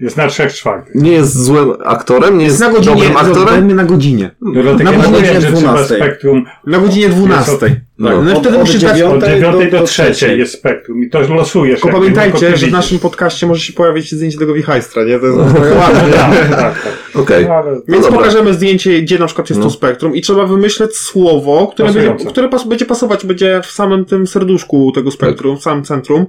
Jest 0.00 0.16
na 0.16 0.28
trzech 0.28 0.54
czwartych. 0.54 0.94
nie 0.94 1.12
jest 1.12 1.44
złym 1.44 1.72
aktorem, 1.84 2.38
nie 2.38 2.44
Jest 2.44 2.60
jest 2.60 2.72
na 2.72 2.78
godzinie, 2.78 2.94
dobrym 2.96 3.16
aktorem, 3.16 3.76
na 3.76 3.84
godzinie. 3.84 4.30
Dlatego 4.40 4.84
Na 4.84 4.96
godzinie 4.96 5.18
mówiłem, 5.18 5.40
że 5.40 5.52
trzeba 5.52 5.72
12. 5.72 5.96
spektrum 5.96 6.44
Na 6.66 6.78
godzinie 6.78 7.08
12. 7.08 7.80
No. 7.98 8.08
Tak, 8.08 8.24
no 8.24 8.30
i 8.30 8.34
Od- 8.34 8.40
wtedy 8.40 8.56
od 8.58 8.62
musisz 8.66 8.82
dać... 8.82 9.02
od 9.02 9.24
dziewiątej 9.24 9.40
do- 9.40 9.52
do 9.52 9.78
do 9.80 9.86
trzeciej 9.86 10.14
trzeciej. 10.14 10.38
jest 10.38 10.52
spektrum 10.52 11.04
i 11.04 11.10
to 11.10 11.20
losujesz. 11.20 11.80
Tylko 11.80 11.98
pamiętajcie, 11.98 12.56
że 12.56 12.66
w 12.66 12.70
naszym 12.72 12.98
podcaście 12.98 13.46
może 13.46 13.60
się 13.60 13.72
pojawić 13.72 14.12
zdjęcie 14.12 14.38
tego 14.38 14.54
wichajstra, 14.54 15.04
nie? 15.04 15.18
To 15.18 15.26
jest 15.26 15.38
Tak, 15.74 16.48
tak, 16.50 16.50
tak. 16.50 16.74
okej. 17.14 17.46
No, 17.46 17.54
ale 17.54 17.80
Więc 17.88 18.04
dobra. 18.04 18.18
pokażemy 18.18 18.54
zdjęcie, 18.54 19.02
gdzie 19.02 19.18
na 19.18 19.26
przykład 19.26 19.50
jest 19.50 19.60
No. 19.60 19.66
to 19.66 19.70
spektrum 19.72 20.14
i 20.16 20.20
trzeba 20.20 20.46
wymyśleć 20.46 20.96
słowo, 20.96 21.66
które, 21.72 21.92
będzie, 21.92 22.26
które 22.30 22.48
pas, 22.48 22.66
będzie 22.68 22.84
pasować, 22.86 23.26
będzie 23.26 23.60
w 23.64 23.70
samym 23.70 24.04
tym 24.04 24.26
serduszku 24.26 24.92
tego 24.94 25.10
spektrum, 25.10 25.56
w 25.58 25.62
samym 25.62 25.84
centrum. 25.84 26.26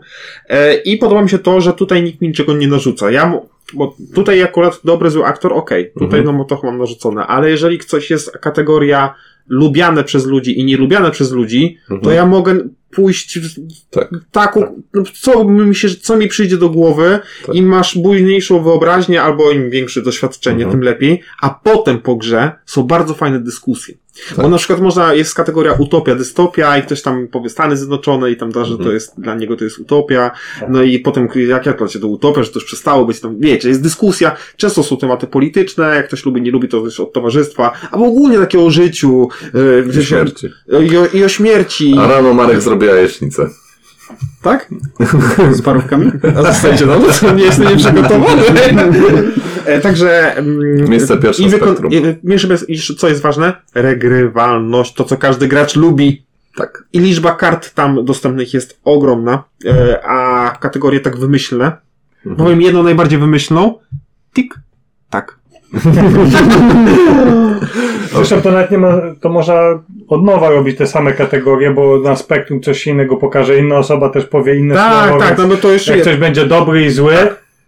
E, 0.50 0.76
I 0.76 0.98
podoba 0.98 1.22
mi 1.22 1.30
się 1.30 1.40
to, 1.40 1.62
że 1.62 1.74
tutaj 1.74 2.04
nikt 2.04 2.22
mi 2.22 2.28
niczego 2.28 2.54
nie 2.54 2.68
narzuca. 2.68 3.12
Ja, 3.12 3.40
bo 3.74 3.96
tutaj 4.14 4.44
akurat 4.44 4.80
dobry, 4.84 5.10
zły 5.10 5.26
aktor, 5.26 5.54
okej, 5.54 5.92
tutaj 6.00 6.20
Mhm. 6.20 6.38
no 6.38 6.44
to 6.46 6.60
mam 6.64 6.78
narzucone, 6.78 7.28
ale 7.28 7.50
jeżeli 7.50 7.80
coś 7.80 8.10
jest 8.10 8.32
kategoria 8.32 9.16
lubiane 9.50 10.04
przez 10.04 10.26
ludzi 10.26 10.60
i 10.60 10.66
nielubiane 10.66 11.12
przez 11.12 11.32
ludzi, 11.32 11.78
to 11.88 11.96
Mhm. 11.96 12.16
ja 12.16 12.26
mogę 12.26 12.58
pójść 12.92 13.40
w 13.40 13.50
Tak. 13.90 14.10
taką, 14.32 14.84
no, 14.94 15.04
co 15.22 15.44
mi 15.44 15.76
się, 15.76 15.90
co 15.90 16.18
mi 16.18 16.28
przyjdzie 16.28 16.58
do 16.58 16.70
głowy, 16.70 17.20
Tak. 17.46 17.56
im 17.56 17.66
masz 17.66 17.98
bujniejszą 17.98 18.64
wyobraźnię 18.64 19.22
albo 19.22 19.52
im 19.52 19.70
większe 19.70 20.02
doświadczenie, 20.02 20.64
Mhm. 20.64 20.72
tym 20.72 20.82
lepiej, 20.82 21.22
a 21.42 21.50
potem 21.64 22.00
po 22.00 22.16
grze 22.16 22.52
są 22.66 22.84
bardzo 22.84 23.14
fajne 23.14 23.40
dyskusje. 23.40 23.96
Tak. 24.30 24.38
Bo 24.42 24.50
na 24.50 24.58
przykład 24.58 24.82
można, 24.82 25.14
jest 25.14 25.34
kategoria 25.34 25.74
utopia, 25.74 26.16
dystopia 26.16 26.78
i 26.78 26.82
ktoś 26.84 27.02
tam 27.02 27.28
powie 27.28 27.50
Stany 27.50 27.78
Zjednoczone 27.78 28.32
i 28.32 28.36
tam 28.38 28.52
da, 28.52 28.66
że 28.66 28.72
to 28.72 28.78
Mhm. 28.78 28.94
jest, 28.94 29.14
dla 29.18 29.36
niego 29.36 29.56
to 29.56 29.64
jest 29.64 29.80
utopia, 29.80 30.32
Tak. 30.60 30.70
no 30.70 30.84
i 30.84 31.00
potem 31.00 31.28
jak 31.66 31.78
to 31.80 31.88
się 31.88 32.00
to 32.00 32.08
utopia, 32.08 32.44
że 32.44 32.50
to 32.50 32.60
już 32.60 32.66
przestało 32.66 33.06
być 33.06 33.20
tam, 33.20 33.40
wiecie, 33.40 33.70
jest 33.70 33.82
dyskusja, 33.84 34.36
często 34.58 34.84
są 34.84 34.98
tematy 34.98 35.28
polityczne, 35.28 35.96
jak 35.96 36.08
ktoś 36.08 36.26
lubi, 36.26 36.42
nie 36.42 36.52
lubi, 36.52 36.68
to 36.68 36.82
też 36.82 37.00
od 37.00 37.14
towarzystwa, 37.14 37.72
albo 37.92 38.06
ogólnie 38.06 38.38
takie 38.38 38.60
o 38.60 38.70
życiu, 38.70 39.30
yy, 39.54 39.84
I 39.86 39.90
gdzieś 39.90 40.06
o- 40.14 40.16
śmierci. 40.16 40.48
i, 40.92 40.98
o, 40.98 41.06
i 41.14 41.24
o 41.24 41.30
śmierci. 41.30 41.96
A 42.00 42.08
rano 42.08 42.34
Marek 42.34 42.62
zrobiła 42.62 42.96
jajecznicę. 42.96 43.50
Tak? 44.42 44.70
Z 45.52 45.62
parówkami? 45.62 46.12
A 46.38 46.42
zostańcie, 46.44 46.86
no 46.86 47.00
to 47.22 47.34
nie 47.34 47.44
jestem 47.44 47.68
nieprzygotowany. 47.68 48.42
E, 49.66 49.80
Także... 49.82 50.36
mm, 50.38 50.90
Miejsce 50.90 51.18
pierwsze 51.18 51.44
i 51.44 51.50
spektrum. 51.50 51.92
i- 52.68 52.96
co 52.98 53.08
jest 53.10 53.22
ważne? 53.22 53.54
Regrywalność, 53.76 54.94
to 54.94 55.04
co 55.04 55.18
każdy 55.18 55.48
gracz 55.48 55.76
lubi. 55.76 56.26
Tak. 56.58 56.84
I 56.94 57.00
liczba 57.00 57.32
kart 57.32 57.74
tam 57.74 58.06
dostępnych 58.06 58.54
jest 58.54 58.80
ogromna, 58.84 59.44
e, 59.66 60.06
a 60.06 60.50
kategorie 60.60 61.00
tak 61.00 61.18
wymyślne. 61.18 61.66
Mhm. 62.18 62.36
Powiem 62.36 62.62
jedną 62.62 62.84
najbardziej 62.84 63.20
wymyślną. 63.20 63.80
Tik, 64.36 64.56
tak. 65.10 65.38
Zresztą 68.16 68.42
to 68.42 68.52
nawet 68.52 68.72
nie 68.72 68.78
ma, 68.78 69.02
to 69.22 69.30
można 69.30 69.84
od 70.08 70.24
nowa 70.24 70.50
robić 70.50 70.78
te 70.78 70.88
same 70.88 71.14
kategorie, 71.14 71.72
bo 71.72 72.00
na 72.00 72.16
spektrum 72.16 72.62
coś 72.62 72.88
innego 72.88 73.18
pokaże, 73.18 73.58
inna 73.58 73.78
osoba 73.78 74.10
też 74.10 74.26
powie 74.26 74.56
inne 74.56 74.76
Tak, 74.76 75.08
słowo, 75.10 75.20
tak, 75.24 75.38
więc 75.38 75.50
no 75.50 75.58
to 75.58 75.72
jeszcze 75.72 75.92
jak 75.92 75.98
jest. 75.98 76.10
coś 76.10 76.20
będzie 76.20 76.46
dobry 76.46 76.86
i 76.86 76.90
zły, 76.90 77.16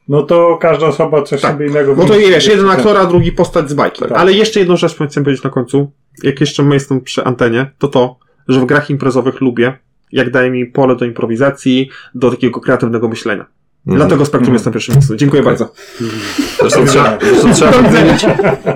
no 0.07 0.23
to 0.23 0.57
każda 0.61 0.85
osoba 0.87 1.21
coś 1.21 1.41
Tak. 1.41 1.51
sobie 1.51 1.67
innego 1.67 1.95
Bo 1.95 2.05
to 2.05 2.13
wiesz, 2.13 2.47
jeden 2.47 2.69
aktor, 2.69 2.97
a 2.97 3.05
drugi 3.05 3.31
postać 3.31 3.69
z 3.69 3.73
bajki. 3.73 3.99
Tak. 3.99 4.11
Ale 4.11 4.33
jeszcze 4.33 4.59
jedną 4.59 4.75
rzecz 4.75 4.95
chcę 4.95 5.23
powiedzieć 5.23 5.43
na 5.43 5.49
końcu. 5.49 5.91
Jak 6.23 6.41
jeszcze 6.41 6.63
my 6.63 6.73
jestem 6.73 7.01
przy 7.01 7.23
antenie, 7.23 7.71
to 7.77 7.87
to, 7.87 8.19
że 8.47 8.59
w 8.59 8.65
grach 8.65 8.89
imprezowych 8.89 9.41
lubię, 9.41 9.73
jak 10.11 10.29
daje 10.29 10.51
mi 10.51 10.65
pole 10.65 10.95
do 10.95 11.05
improwizacji, 11.05 11.89
do 12.15 12.31
takiego 12.31 12.59
kreatywnego 12.59 13.07
myślenia. 13.07 13.45
Mhm. 13.87 13.97
Dlatego 13.97 14.25
Spektrum 14.25 14.53
jest 14.53 14.65
na 14.65 14.71
pierwszym 14.71 14.95
miejscu. 14.95 15.15
Dziękuję 15.15 15.43
bardzo. 15.43 15.67
Zresztą 16.59 16.85
trzeba, 16.85 17.17
zresztą 17.21 17.53
trzeba 17.53 17.81
nadmienić, 17.81 18.25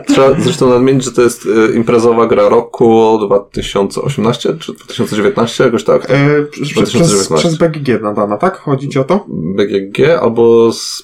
trzeba 0.07 0.39
zresztą 0.39 0.69
nadmienić, 0.69 1.03
że 1.03 1.11
to 1.11 1.21
jest 1.21 1.47
e, 1.71 1.75
imprezowa 1.75 2.27
gra 2.27 2.49
roku 2.49 3.19
2018 3.25 4.53
czy 4.59 4.73
2019, 4.73 5.63
jakoś 5.63 5.83
tak. 5.83 6.05
E, 6.09 6.43
przez, 6.51 6.69
przez, 6.69 6.73
2019. 6.73 7.35
przez 7.35 7.57
BGG 7.57 8.01
nadana, 8.01 8.37
tak? 8.37 8.57
Chodzi 8.57 8.89
ci 8.89 8.99
o 8.99 9.03
to? 9.03 9.25
BGG 9.27 9.99
albo 10.21 10.73
z 10.73 11.03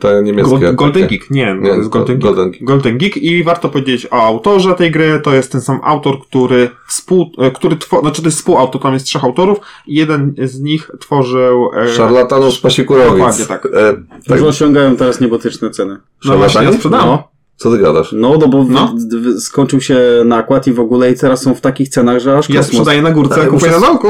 te 0.00 0.22
niemieckie. 0.22 0.58
Gold, 0.58 0.74
Golden 0.74 1.02
takie. 1.02 1.18
Geek, 1.18 1.30
nie, 1.30 1.56
Nie, 1.60 1.70
to 1.70 1.76
jest 1.76 1.88
Golden, 1.88 2.18
Golden 2.18 2.50
Geek. 2.50 2.60
Geek. 2.60 2.68
Golden 2.68 2.98
Geek 2.98 3.16
i 3.16 3.44
warto 3.44 3.68
powiedzieć 3.68 4.06
o 4.10 4.22
autorze 4.22 4.74
tej 4.74 4.90
gry, 4.90 5.20
to 5.24 5.34
jest 5.34 5.52
ten 5.52 5.60
sam 5.60 5.80
autor, 5.84 6.20
który 6.20 6.70
współ, 6.88 7.32
e, 7.38 7.50
który 7.50 7.76
two, 7.76 8.00
znaczy 8.00 8.22
to 8.22 8.28
jest 8.28 8.38
współautor, 8.38 8.82
tam 8.82 8.94
jest 8.94 9.06
trzech 9.06 9.24
autorów 9.24 9.58
i 9.86 9.94
jeden 9.94 10.34
z 10.44 10.60
nich 10.60 10.90
tworzył 11.00 11.70
e, 11.76 11.88
Szarlatanów 11.88 12.54
z 12.54 12.60
Pasikurowic. 12.60 13.12
Dokładnie 13.12 13.46
tak. 13.46 13.66
E, 13.66 13.94
tak. 14.28 14.38
Już 14.38 14.48
osiągają 14.48 14.96
teraz 14.96 15.20
niebotyczne 15.20 15.70
ceny. 15.70 15.96
no 16.24 16.36
właśnie, 16.36 16.72
sprzedałem. 16.72 17.06
No. 17.06 17.37
Co 17.58 17.70
ty 17.70 17.78
gadasz? 17.78 18.12
No, 18.12 18.38
no 18.40 18.48
bo 18.48 18.64
w- 18.64 18.70
No. 18.70 18.94
w- 19.10 19.40
skończył 19.40 19.80
się 19.80 19.98
nakład 20.24 20.66
i 20.66 20.72
w 20.72 20.80
ogóle 20.80 21.10
i 21.10 21.14
teraz 21.16 21.42
są 21.42 21.54
w 21.54 21.60
takich 21.60 21.88
cenach, 21.88 22.20
że 22.20 22.38
aż 22.38 22.48
Ja 22.48 22.56
kosmos. 22.56 22.66
sprzedaję 22.66 23.02
na 23.02 23.10
górce, 23.10 23.34
Tak, 23.34 23.48
kupuję 23.48 23.72
na 23.72 23.80
dołku. 23.80 24.08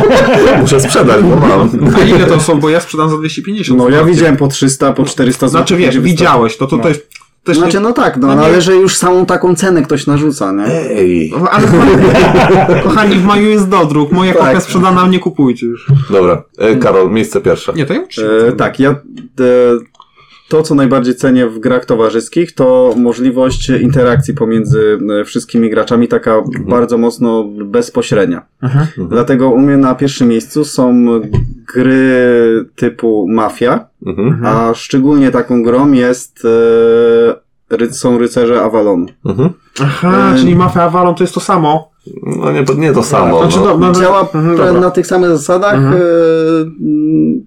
Muszę 0.60 0.80
sprzedać, 0.80 1.22
bo 1.22 1.36
mam. 1.36 1.70
A 2.02 2.04
ile 2.04 2.26
to 2.26 2.40
są, 2.40 2.60
bo 2.60 2.68
ja 2.70 2.80
sprzedam 2.80 3.10
za 3.10 3.16
250. 3.18 3.78
No 3.78 3.88
ja 3.88 4.04
widziałem 4.04 4.36
po 4.36 4.48
300, 4.48 4.92
po 4.92 5.04
400 5.04 5.48
zł. 5.48 5.58
Znaczy 5.58 5.76
wiesz, 5.76 5.98
widziałeś, 5.98 6.56
to, 6.56 6.66
to, 6.66 6.78
to 6.78 6.88
jest 6.88 7.08
też 7.44 7.56
nie- 7.56 7.62
Znaczy 7.62 7.80
no 7.80 7.92
tak, 7.92 8.16
no, 8.16 8.26
No 8.26 8.34
no, 8.34 8.40
nie- 8.40 8.46
ale 8.48 8.60
że 8.60 8.76
już 8.76 8.96
samą 8.96 9.26
taką 9.26 9.54
cenę 9.54 9.82
ktoś 9.82 10.06
narzuca, 10.06 10.52
nie? 10.52 10.64
Ej. 10.90 11.32
No, 11.40 11.50
Ale 11.50 11.66
kochani, 12.84 13.14
w 13.16 13.24
maju 13.24 13.48
jest 13.48 13.68
dodruk. 13.68 14.12
Moja 14.12 14.34
Tak. 14.34 14.42
kopia 14.46 14.60
sprzedana, 14.60 15.06
nie 15.06 15.18
kupujcie 15.18 15.66
już. 15.66 15.86
Dobra, 16.10 16.42
e, 16.58 16.76
Karol, 16.76 17.10
miejsce 17.10 17.40
pierwsze. 17.40 17.72
Nie, 17.72 17.86
to 17.86 17.94
ja. 17.94 18.00
E, 18.48 18.52
tak, 18.52 18.80
ja 18.80 18.90
e, 18.90 18.94
to, 20.50 20.62
co 20.62 20.74
najbardziej 20.74 21.14
cenię 21.14 21.46
w 21.46 21.58
grach 21.58 21.84
towarzyskich, 21.84 22.52
to 22.54 22.94
możliwość 22.96 23.70
interakcji 23.70 24.34
pomiędzy 24.34 24.98
e, 25.20 25.24
wszystkimi 25.24 25.70
graczami, 25.70 26.08
taka 26.08 26.42
bardzo 26.68 26.98
mocno 26.98 27.44
bezpośrednia. 27.64 28.46
Mhm. 28.62 28.86
Dlatego 29.08 29.50
u 29.50 29.58
mnie 29.58 29.76
na 29.76 29.94
pierwszym 29.94 30.28
miejscu 30.28 30.64
są 30.64 31.06
gry 31.74 32.10
typu 32.76 33.26
Mafia, 33.28 33.86
Mhm. 34.06 34.46
a 34.46 34.74
szczególnie 34.74 35.30
taką 35.30 35.62
grą 35.62 35.92
jest 35.92 36.42
e, 36.44 37.76
ry, 37.76 37.92
są 37.92 38.18
rycerze 38.18 38.62
Avalonu. 38.62 39.06
Mhm. 39.26 39.50
Aha, 39.82 40.30
Ym. 40.32 40.38
czyli 40.38 40.56
Mafia 40.56 40.82
Avalon 40.82 41.14
to 41.14 41.24
jest 41.24 41.34
to 41.34 41.40
samo. 41.40 41.90
No 42.22 42.52
nie, 42.52 42.64
nie 42.76 42.92
to 42.92 43.02
samo. 43.02 43.38
Znaczy, 43.38 43.58
no. 43.58 43.64
do- 43.66 43.78
no, 43.78 43.92
Działa 43.92 44.20
mhm, 44.20 44.56
dobra. 44.56 44.72
na 44.72 44.90
tych 44.90 45.06
samych 45.06 45.30
zasadach, 45.30 45.74
Mhm. 45.74 45.94
e, 45.94 46.00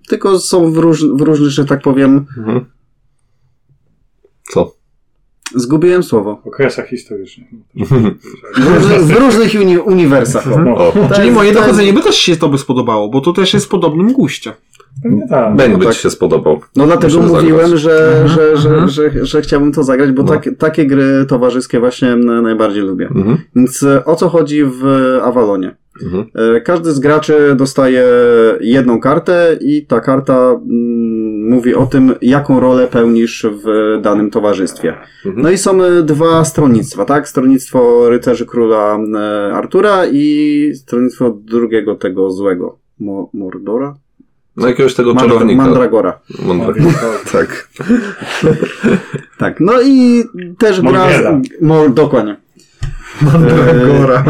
tylko 0.10 0.39
są 0.39 0.72
w, 0.72 0.78
róż, 0.78 1.06
w 1.06 1.22
różnych, 1.22 1.49
że 1.49 1.66
tak 1.66 1.82
powiem, 1.82 2.26
Mhm. 2.38 2.66
Co? 4.52 4.76
zgubiłem 5.56 6.04
słowo. 6.04 6.41
okresach 6.46 6.88
historycznych. 6.88 7.48
W 7.76 8.68
różnych, 8.76 9.02
w 9.02 9.12
różnych 9.12 9.52
uni, 9.62 9.78
uniwersach. 9.78 10.46
No, 10.66 10.94
Czyli 11.16 11.32
moje 11.32 11.52
dochodzenie 11.54 11.94
by 11.94 12.02
też 12.02 12.16
się 12.16 12.36
to 12.36 12.50
by 12.50 12.58
spodobało, 12.58 13.10
bo 13.10 13.22
to 13.22 13.34
też 13.34 13.54
jest 13.54 13.66
w 13.66 13.70
podobnym 13.70 14.14
guście. 14.14 14.54
pewnie 15.04 15.28
tak. 15.30 15.56
Będzie 15.56 15.78
by 15.78 15.86
tak. 15.86 15.94
ci 15.94 16.02
się 16.02 16.10
spodobał. 16.10 16.62
No 16.76 16.86
dlatego 16.86 17.18
Musimy 17.18 17.34
mówiłem, 17.41 17.60
zagrać. 17.62 17.82
że, 17.82 18.08
Mhm, 18.12 18.28
że, 18.28 18.58
że, 18.58 18.70
mhm. 18.70 18.89
że, 18.89 19.26
że, 19.26 19.41
chciałbym 19.41 19.72
to 19.72 19.84
zagrać, 19.84 20.12
bo 20.12 20.24
No. 20.24 20.30
tak, 20.30 20.50
takie 20.58 20.86
gry 20.88 21.26
towarzyskie 21.28 21.80
właśnie 21.80 22.16
najbardziej 22.16 22.84
lubię. 22.84 23.06
Mhm. 23.16 23.38
Więc 23.56 23.84
e, 23.84 24.06
o 24.06 24.16
co 24.16 24.30
chodzi 24.30 24.64
w 24.66 24.86
Avalonie? 25.24 25.76
Mhm. 26.04 26.26
E, 26.56 26.62
Każdy 26.62 26.91
z 26.91 27.00
graczy 27.00 27.56
dostaje 27.58 28.04
jedną 28.62 29.00
kartę 29.00 29.58
i 29.62 29.86
ta 29.86 30.00
karta 30.00 30.52
mm, 30.52 31.22
mówi 31.50 31.76
o 31.76 31.86
tym, 31.86 32.16
jaką 32.22 32.60
rolę 32.60 32.88
pełnisz 32.88 33.46
w 33.52 34.00
danym 34.02 34.32
towarzystwie. 34.32 34.96
Mhm. 35.26 35.44
No 35.44 35.50
i 35.50 35.58
są 35.58 35.84
e, 35.84 36.04
dwa 36.04 36.46
stronnictwa, 36.46 37.06
tak? 37.06 37.28
Stronnictwo 37.28 38.10
rycerzy 38.10 38.46
króla 38.46 39.00
e, 39.16 39.54
Artura 39.54 40.06
i 40.12 40.72
stronnictwo 40.76 41.30
drugiego 41.30 41.96
tego 41.96 42.32
złego. 42.32 42.78
Mo 43.00 43.30
Mordora? 43.34 43.96
No 44.58 44.68
jakiegoś 44.68 44.94
tego 44.94 45.14
Mandra 45.14 45.38
czerwnika. 45.38 45.64
Mandragora. 45.64 46.20
Mandragora. 46.46 46.89
Tak. 47.32 47.70
Tak, 49.38 49.60
no 49.60 49.74
i 49.82 50.24
też 50.60 50.82
gra... 50.82 50.91
Mongrela. 50.91 51.41
Mo, 51.62 51.89
dokładnie. 51.89 52.43
Mandragora. 53.22 54.24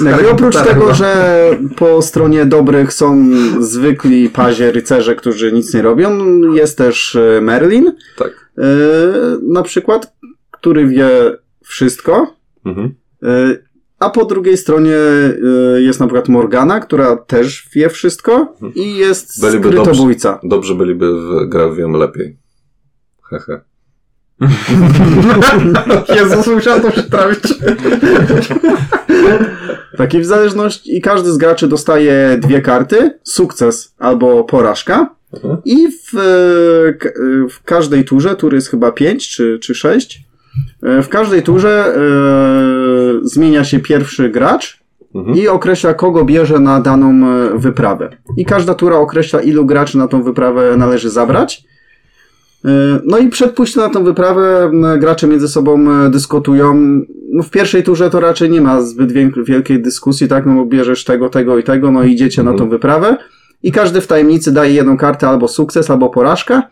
No 0.00 0.20
i 0.20 0.26
oprócz 0.26 0.56
tego, 0.56 0.94
że 0.94 1.36
po 1.76 2.02
stronie 2.02 2.46
dobrych 2.46 2.92
są 2.92 3.28
zwykli 3.60 4.28
pazie 4.28 4.72
rycerze, 4.72 5.14
którzy 5.16 5.52
nic 5.52 5.74
nie 5.74 5.82
robią, 5.82 6.18
jest 6.52 6.78
też 6.78 7.16
e, 7.16 7.40
Merlin, 7.40 7.92
Tak. 8.18 8.50
e, 8.58 8.62
na 9.42 9.62
przykład, 9.62 10.12
który 10.50 10.86
wie 10.88 11.08
wszystko, 11.64 12.34
Mhm. 12.64 12.94
e, 13.22 13.56
a 13.98 14.10
po 14.10 14.24
drugiej 14.24 14.56
stronie 14.56 14.96
jest 15.76 16.00
na 16.00 16.06
przykład 16.06 16.28
Morgana, 16.28 16.80
która 16.80 17.16
też 17.16 17.68
wie 17.74 17.88
wszystko 17.88 18.56
i 18.74 18.96
jest 18.96 19.40
Byliby 19.40 19.68
skrytobójca. 19.68 20.40
Dobrze 20.42 20.74
byliby 20.74 21.20
w 21.20 21.48
grę 21.48 21.74
wiem 21.76 21.92
lepiej. 21.92 22.36
Hehe. 23.30 23.60
Jezus, 26.16 26.46
musiałem 26.46 26.82
to 26.82 26.90
przetrawić. 26.90 27.40
Tak 29.96 30.14
i 30.14 30.20
w 30.20 30.26
zależności, 30.26 30.96
i 30.96 31.00
każdy 31.00 31.32
z 31.32 31.36
graczy 31.36 31.68
dostaje 31.68 32.38
dwie 32.40 32.60
karty, 32.60 33.18
sukces 33.24 33.94
albo 33.98 34.44
porażka. 34.44 35.14
Mhm. 35.34 35.56
I 35.64 35.88
w, 35.88 36.18
e, 36.18 36.20
e, 36.20 37.48
w 37.50 37.62
każdej 37.64 38.04
turze, 38.04 38.36
tur 38.36 38.54
jest 38.54 38.68
chyba 38.68 38.92
5 38.92 39.30
czy, 39.30 39.58
czy 39.58 39.74
6, 39.74 40.24
w 40.82 41.08
każdej 41.08 41.42
turze 41.42 41.96
e, 41.96 42.00
zmienia 43.22 43.64
się 43.64 43.80
pierwszy 43.80 44.28
gracz 44.28 44.86
Mhm. 45.16 45.36
i 45.36 45.48
określa, 45.48 45.94
kogo 45.94 46.24
bierze 46.24 46.58
na 46.58 46.80
daną 46.80 47.26
e, 47.26 47.58
wyprawę. 47.58 48.16
I 48.36 48.44
każda 48.44 48.74
tura 48.74 48.96
określa, 48.96 49.40
ilu 49.40 49.66
graczy 49.66 49.98
na 49.98 50.08
tą 50.08 50.22
wyprawę 50.22 50.76
należy 50.76 51.10
zabrać. 51.10 51.64
E, 52.64 52.68
No 53.04 53.18
i 53.18 53.28
przed 53.28 53.50
pójściem 53.54 53.82
na 53.82 53.88
tą 53.90 54.04
wyprawę 54.04 54.70
m, 54.72 54.86
gracze 55.00 55.26
między 55.26 55.48
sobą 55.48 55.90
e, 56.06 56.10
dyskutują. 56.10 56.74
No 57.32 57.42
w 57.42 57.50
pierwszej 57.50 57.82
turze 57.82 58.10
to 58.10 58.20
raczej 58.20 58.50
nie 58.50 58.60
ma 58.60 58.80
zbyt 58.82 59.12
wielkiej 59.46 59.82
dyskusji, 59.82 60.28
tak? 60.28 60.46
No 60.46 60.54
bo 60.54 60.64
bierzesz 60.66 61.04
tego, 61.04 61.28
tego 61.28 61.58
i 61.58 61.62
tego, 61.62 61.90
no 61.90 62.02
i 62.04 62.12
idziecie 62.12 62.42
na 62.42 62.50
tą 62.50 62.54
Mhm. 62.54 62.70
wyprawę. 62.70 63.16
I 63.62 63.72
każdy 63.72 64.00
w 64.00 64.06
tajemnicy 64.06 64.52
daje 64.52 64.74
jedną 64.74 64.96
kartę 64.96 65.28
albo 65.28 65.48
sukces, 65.48 65.90
albo 65.90 66.08
porażka. 66.10 66.62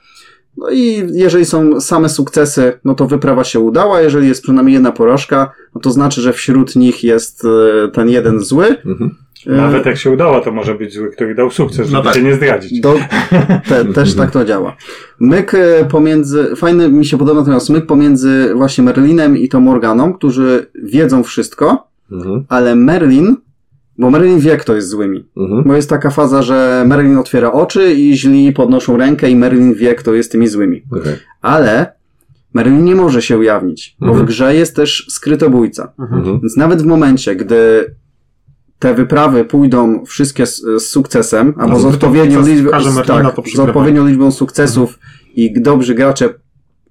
No 0.56 0.70
i 0.70 1.02
jeżeli 1.12 1.44
są 1.44 1.80
same 1.80 2.08
sukcesy, 2.08 2.72
no 2.84 2.94
to 2.94 3.06
wyprawa 3.06 3.44
się 3.44 3.60
udała. 3.60 4.00
Jeżeli 4.00 4.28
jest 4.28 4.42
przynajmniej 4.42 4.74
jedna 4.74 4.92
porażka, 4.92 5.52
no 5.74 5.80
to 5.80 5.90
znaczy, 5.90 6.20
że 6.20 6.32
wśród 6.32 6.76
nich 6.76 7.04
jest 7.04 7.44
e, 7.44 7.88
ten 7.88 8.08
jeden 8.08 8.40
zły. 8.40 8.66
Mhm. 8.86 9.10
E, 9.46 9.52
Nawet 9.52 9.86
jak 9.86 9.96
się 9.96 10.10
udało, 10.10 10.40
to 10.40 10.52
może 10.52 10.74
być 10.74 10.94
zły, 10.94 11.10
który 11.10 11.34
dał 11.34 11.50
sukces, 11.50 11.86
żeby 11.86 11.92
No 11.92 12.02
tak. 12.02 12.14
cię 12.14 12.22
nie 12.22 12.34
zdradzić. 12.34 12.80
Do, 12.80 12.94
te, 13.68 13.84
też 13.84 14.14
tak 14.14 14.30
to 14.30 14.44
działa. 14.44 14.76
Myk 15.20 15.54
e, 15.54 15.84
pomiędzy, 15.90 16.56
fajny 16.56 16.88
mi 16.88 17.06
się 17.06 17.18
podoba 17.18 17.40
natomiast 17.40 17.70
myk 17.70 17.86
pomiędzy 17.86 18.50
właśnie 18.54 18.84
Merlinem 18.84 19.36
i 19.36 19.48
tą 19.48 19.60
Morganą, 19.60 20.12
którzy 20.12 20.66
wiedzą 20.82 21.22
wszystko, 21.22 21.88
Mhm. 22.12 22.44
ale 22.48 22.76
Merlin, 22.76 23.36
bo 23.98 24.10
Merlin 24.10 24.38
wie, 24.38 24.56
kto 24.56 24.74
jest 24.74 24.88
złymi. 24.88 25.24
Mhm. 25.36 25.64
Bo 25.64 25.74
jest 25.74 25.88
taka 25.88 26.10
faza, 26.10 26.42
że 26.42 26.84
Merlin 26.86 27.16
otwiera 27.18 27.52
oczy 27.52 27.92
i 27.94 28.16
źli 28.16 28.52
podnoszą 28.52 28.96
rękę 28.96 29.30
i 29.30 29.36
Merlin 29.36 29.74
wie, 29.74 29.94
kto 29.94 30.14
jest 30.14 30.32
tymi 30.32 30.48
złymi. 30.48 30.82
Okej. 30.90 31.16
Ale 31.42 31.92
Merlin 32.54 32.84
nie 32.84 32.94
może 32.94 33.22
się 33.22 33.38
ujawnić, 33.38 33.96
bo 34.00 34.06
Mhm. 34.06 34.24
w 34.26 34.28
grze 34.28 34.54
jest 34.54 34.76
też 34.76 35.06
skrytobójca. 35.10 35.92
Mhm. 35.98 36.40
Więc 36.40 36.56
nawet 36.56 36.82
w 36.82 36.86
momencie, 36.86 37.36
gdy 37.36 37.94
te 38.78 38.94
wyprawy 38.94 39.44
pójdą 39.44 40.04
wszystkie 40.04 40.46
z, 40.46 40.60
z 40.60 40.86
sukcesem, 40.86 41.54
albo 41.58 41.78
z 41.78 41.82
to 41.82 41.88
odpowiednią 41.88 42.46
liczbą, 42.46 42.70
każdym 42.70 42.92
z, 42.92 43.06
tak, 43.06 43.26
z 43.54 43.58
odpowiednią 43.58 44.06
liczbą 44.06 44.30
sukcesów 44.30 44.98
i 45.34 45.60
dobrzy 45.62 45.94
gracze 45.94 46.34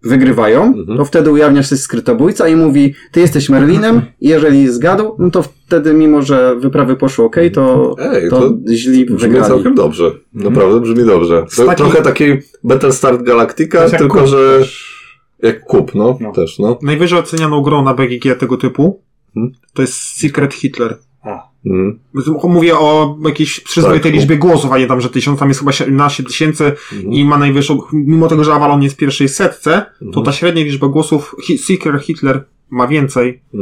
wygrywają, 0.04 0.64
Mhm. 0.64 0.98
to 0.98 1.06
wtedy 1.06 1.32
ujawnia 1.32 1.64
się 1.64 1.78
skrytobójca 1.78 2.48
i 2.48 2.56
mówi, 2.56 2.94
ty 3.12 3.20
jesteś 3.20 3.50
Merlinem 3.50 4.02
i 4.22 4.30
jeżeli 4.30 4.68
zgadł, 4.70 5.16
no 5.20 5.32
to 5.32 5.44
wtedy 5.44 5.94
mimo, 5.94 6.22
że 6.22 6.56
wyprawy 6.56 6.96
poszły 6.96 7.26
ok, 7.26 7.36
to, 7.54 7.96
Ej, 8.00 8.30
to, 8.30 8.40
to 8.40 8.54
źli 8.74 9.06
Brzmi 9.06 9.18
wygrali. 9.18 9.48
całkiem 9.48 9.76
dobrze. 9.76 10.12
Naprawdę 10.34 10.80
brzmi 10.82 11.06
dobrze. 11.06 11.46
To, 11.56 11.66
taki- 11.66 11.78
Trochę 11.84 12.02
taki 12.02 12.26
Battlestar 12.64 13.24
Galactica, 13.24 13.90
tylko 13.90 14.18
kup 14.20 14.28
że 14.28 14.60
jak 15.44 15.64
kup, 15.64 15.96
no, 15.96 16.18
No. 16.22 16.32
też, 16.32 16.60
no. 16.60 16.78
Najwyżej 16.82 17.20
ocenianą 17.20 17.62
grą 17.62 17.84
na 17.84 17.94
BGG 17.94 18.36
tego 18.40 18.58
typu 18.58 19.02
Hmm? 19.34 19.52
to 19.74 19.82
jest 19.82 19.94
Secret 19.94 20.54
Hitler. 20.54 20.98
A, 21.66 21.70
Mhm. 21.70 22.00
Mówię 22.44 22.78
o 22.78 23.18
jakiejś 23.26 23.60
przyzwoitej 23.60 24.12
Tak. 24.12 24.14
liczbie 24.22 24.38
głosów, 24.38 24.72
a 24.72 24.78
nie 24.78 24.88
tam, 24.88 25.02
że 25.02 25.10
tysiąc, 25.10 25.40
tam 25.40 25.48
jest 25.48 25.60
chyba 25.60 25.72
17 25.72 26.24
tysięcy 26.24 26.72
Mhm. 26.94 27.14
i 27.14 27.26
ma 27.26 27.38
najwyższą, 27.38 27.80
mimo 27.94 28.28
tego, 28.28 28.44
że 28.44 28.54
Avalon 28.54 28.84
jest 28.84 28.96
w 28.96 28.98
pierwszej 28.98 29.30
setce, 29.30 29.86
to 30.00 30.06
Mhm. 30.06 30.26
ta 30.26 30.32
średnia 30.32 30.64
liczba 30.64 30.88
głosów 30.88 31.36
Secret 31.66 32.02
Hitler 32.04 32.46
ma 32.70 32.88
więcej, 32.88 33.42
e, 33.54 33.58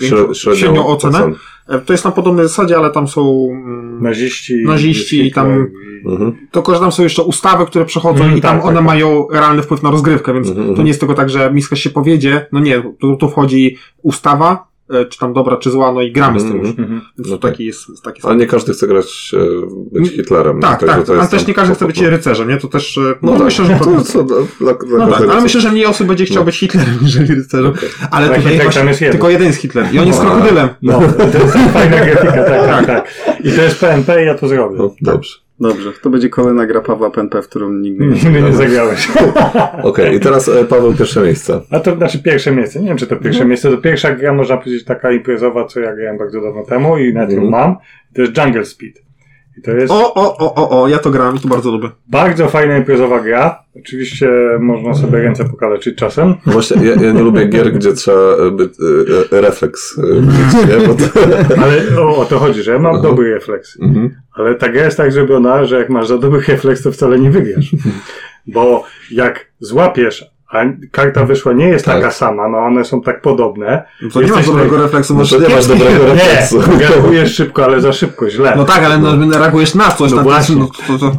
większą, 0.00 0.34
średnią 0.54 0.86
ocenę. 0.86 1.18
ocen. 1.18 1.34
E, 1.68 1.78
To 1.78 1.92
jest 1.92 2.04
na 2.04 2.10
podobnej 2.10 2.44
zasadzie, 2.48 2.76
ale 2.76 2.90
tam 2.90 3.08
są, 3.08 3.48
mm, 3.50 4.02
naziści. 4.02 4.54
Naziści 4.64 5.26
i 5.26 5.32
tam- 5.32 5.66
Mhm. 6.06 6.32
tylko 6.50 6.74
że 6.74 6.80
tam 6.80 6.92
są 6.92 7.02
jeszcze 7.02 7.22
ustawy, 7.22 7.66
które 7.66 7.84
przechodzą 7.84 8.18
Mhm, 8.20 8.38
i 8.38 8.40
tam 8.40 8.56
tak, 8.56 8.64
one 8.64 8.74
tak, 8.74 8.84
tak. 8.84 8.86
mają 8.86 9.26
realny 9.30 9.62
wpływ 9.62 9.82
na 9.82 9.90
rozgrywkę, 9.90 10.34
więc 10.34 10.46
Mhm, 10.48 10.66
to 10.66 10.70
mhm. 10.70 10.84
nie 10.84 10.90
jest 10.90 11.00
tylko 11.00 11.14
tak, 11.14 11.30
że 11.30 11.50
miska 11.52 11.76
się 11.76 11.90
powiedzie, 11.90 12.46
no 12.52 12.60
nie, 12.60 12.82
tu, 13.00 13.16
tu 13.16 13.28
wchodzi 13.28 13.76
ustawa, 14.02 14.69
czy 15.10 15.18
tam 15.18 15.32
dobra, 15.32 15.56
czy 15.56 15.70
zła, 15.70 15.92
no 15.92 16.02
i 16.02 16.12
gramy 16.12 16.40
z 16.40 16.42
tym 16.42 16.52
Mhm. 16.52 16.68
już. 16.68 17.02
Więc 17.18 17.30
No 17.30 17.38
to 17.38 17.48
taki 17.48 17.64
jest, 17.66 17.86
taki 18.04 18.22
Ale 18.24 18.36
nie 18.36 18.46
każdy 18.46 18.72
chce 18.72 18.86
grać, 18.86 19.32
e, 19.34 20.00
być 20.00 20.08
Hitlerem. 20.10 20.60
Tak, 20.60 20.80
Także 20.80 20.96
tak, 20.96 21.06
to 21.06 21.12
ale 21.12 21.28
też 21.28 21.46
nie 21.46 21.54
każdy 21.54 21.74
chce 21.74 21.86
być 21.86 22.00
rycerzem, 22.00 22.48
nie? 22.48 22.56
To 22.56 22.68
też, 22.68 22.98
e, 22.98 23.00
No, 23.00 23.14
no, 23.22 23.32
tak. 23.32 23.44
myślę, 23.44 23.64
że 23.64 23.76
to... 23.78 23.84
to, 23.84 24.00
co, 24.02 24.22
dla, 24.24 24.36
dla, 24.60 25.06
No 25.06 25.12
tak, 25.12 25.28
ale 25.30 25.40
myślę, 25.40 25.60
że 25.60 25.70
mniej 25.72 25.86
osób 25.86 26.06
będzie 26.08 26.24
chciał 26.24 26.38
No. 26.38 26.44
być 26.44 26.58
Hitlerem 26.58 26.98
niż 27.02 27.16
rycerzem. 27.16 27.72
Ale 28.10 28.26
tutaj 28.26 28.42
Architektem 28.42 28.62
właśnie, 28.72 28.88
jest 28.88 29.00
jeden. 29.00 29.12
tylko 29.12 29.30
jeden 29.30 29.46
jest 29.46 29.58
Hitler 29.60 29.86
i 29.92 29.98
on 29.98 30.06
jest 30.06 30.22
No. 30.24 30.30
krokodylem. 30.30 30.68
No, 30.82 31.00
to 31.32 31.38
jest 31.38 31.54
fajna 31.72 31.96
grafika, 32.04 32.32
tak, 32.44 32.66
tak, 32.66 32.86
tak. 32.86 33.14
I 33.44 33.52
to 33.52 33.62
jest 33.62 33.80
PNP 33.80 34.22
i 34.22 34.26
ja 34.26 34.34
to 34.34 34.48
zrobię. 34.48 34.76
No, 34.78 34.94
dobrze. 35.00 35.38
Dobrze, 35.60 35.92
to 36.02 36.10
będzie 36.10 36.28
kolejna 36.28 36.66
gra 36.66 36.80
Pawła 36.80 37.10
PNP, 37.10 37.42
w 37.42 37.48
którą 37.48 37.72
nigdy 37.72 38.06
nie 38.06 38.12
Nigdy 38.14 38.42
nie 38.50 38.52
zagrałeś. 38.52 39.08
Okej, 39.82 40.16
i 40.16 40.20
teraz 40.20 40.48
e, 40.48 40.64
Paweł, 40.64 40.94
pierwsze 40.94 41.20
miejsce. 41.22 41.60
A 41.70 41.80
to 41.80 41.96
znaczy 41.96 42.22
pierwsze 42.22 42.52
miejsce. 42.52 42.80
Nie 42.80 42.88
wiem, 42.88 42.96
czy 42.96 43.06
to 43.06 43.16
pierwsze 43.16 43.44
miejsce. 43.44 43.70
To 43.70 43.76
pierwsza 43.78 44.12
gra, 44.12 44.32
można 44.32 44.56
powiedzieć, 44.56 44.84
taka 44.84 45.12
imprezowa, 45.12 45.64
co 45.64 45.80
ja 45.80 45.94
grałem 45.96 46.18
bardzo 46.18 46.40
dawno 46.40 46.64
temu 46.64 46.98
i 46.98 47.14
nawet 47.14 47.30
ją 47.30 47.42
Mhm. 47.42 47.50
mam. 47.50 47.76
To 48.14 48.22
jest 48.22 48.36
Jungle 48.38 48.64
Speed. 48.64 49.00
I 49.58 49.62
to 49.62 49.70
jest 49.70 49.92
O, 49.92 50.14
o, 50.14 50.36
o, 50.38 50.54
o, 50.54 50.82
o, 50.82 50.88
ja 50.88 50.98
to 50.98 51.10
grałem 51.10 51.36
i 51.36 51.40
to 51.40 51.48
bardzo 51.48 51.70
lubię. 51.70 51.88
bardzo 52.08 52.48
fajna 52.48 52.76
imprezowa 52.76 53.20
gra. 53.20 53.64
Oczywiście 53.76 54.30
można 54.60 54.94
sobie 54.94 55.18
ręce 55.18 55.44
pokaleczyć 55.44 55.96
czasem. 55.98 56.34
No 56.46 56.52
Właśnie, 56.52 56.86
ja, 56.86 56.94
ja 57.02 57.12
nie 57.12 57.22
lubię 57.22 57.46
gier, 57.46 57.72
gdzie 57.72 57.92
trzeba 57.92 58.18
e, 58.46 58.50
by, 58.50 58.70
e, 59.32 59.36
e, 59.36 59.40
refleks 59.40 59.98
mieć, 59.98 60.68
nie? 60.68 60.86
Bo 60.86 60.94
to, 60.94 61.04
Ale 61.64 62.00
o, 62.02 62.16
o 62.16 62.24
to 62.24 62.38
chodzi, 62.38 62.62
że 62.62 62.72
ja 62.72 62.78
mam 62.78 62.94
Aha. 62.94 63.02
dobry 63.02 63.34
refleks. 63.34 63.80
mhm. 63.82 64.10
Ale 64.34 64.54
ta 64.54 64.68
gra 64.68 64.84
jest 64.84 64.96
tak 64.96 65.12
zrobiona, 65.12 65.64
że 65.64 65.78
jak 65.78 65.90
masz 65.90 66.08
za 66.08 66.18
dobry 66.18 66.40
refleks, 66.48 66.82
to 66.82 66.92
wcale 66.92 67.18
nie 67.18 67.30
wygrasz. 67.30 67.70
Bo 68.54 68.84
jak 69.10 69.46
złapiesz, 69.60 70.24
a 70.50 70.64
karta 70.90 71.24
wyszła 71.24 71.52
nie 71.52 71.68
jest 71.68 71.84
Tak. 71.84 71.96
taka 71.96 72.10
sama, 72.10 72.48
no 72.48 72.58
one 72.58 72.84
są 72.84 73.02
tak 73.02 73.20
podobne. 73.20 73.84
No 74.02 74.10
to 74.10 74.22
nie 74.22 74.28
masz 74.32 74.46
dobrego 74.46 74.76
naj- 74.76 74.82
refleksu, 74.82 75.14
No 75.16 75.24
to 75.26 75.38
nie 75.40 75.48
masz 75.54 75.66
dobrego 75.66 76.04
Nie, 76.14 76.14
refleksu. 76.14 76.60
reagujesz 76.80 77.34
szybko, 77.34 77.64
ale 77.64 77.80
za 77.80 77.92
szybko, 77.92 78.30
źle. 78.30 78.54
No 78.56 78.64
tak, 78.64 78.84
ale 78.84 78.98
no, 78.98 79.38
reagujesz 79.38 79.74
na 79.74 79.90
coś. 79.90 80.10
No 80.10 80.16
na 80.16 80.22
właśnie. 80.22 80.56
No, 80.56 80.66
to, 80.66 80.82
to, 80.92 80.98
to, 80.98 81.16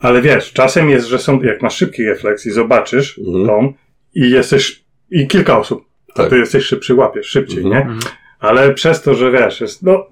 Ale 0.00 0.22
wiesz, 0.22 0.52
czasem 0.52 0.90
jest, 0.90 1.06
że 1.06 1.18
są, 1.18 1.40
jak 1.42 1.62
masz 1.62 1.76
szybki 1.76 2.04
refleks 2.04 2.46
i 2.46 2.50
zobaczysz 2.50 3.18
Mhm. 3.26 3.46
tą 3.46 3.72
i 4.14 4.30
jesteś, 4.30 4.84
i 5.10 5.26
kilka 5.26 5.58
osób, 5.58 5.84
a 6.08 6.12
Tak. 6.16 6.30
ty 6.30 6.38
jesteś 6.38 6.64
szybszy, 6.64 6.94
łapiesz 6.94 7.26
szybciej, 7.26 7.64
Mhm. 7.64 7.88
nie? 7.88 7.94
Ale 8.40 8.74
przez 8.74 9.02
to, 9.02 9.14
że 9.14 9.30
wiesz, 9.30 9.60
jest, 9.60 9.82
no, 9.82 10.06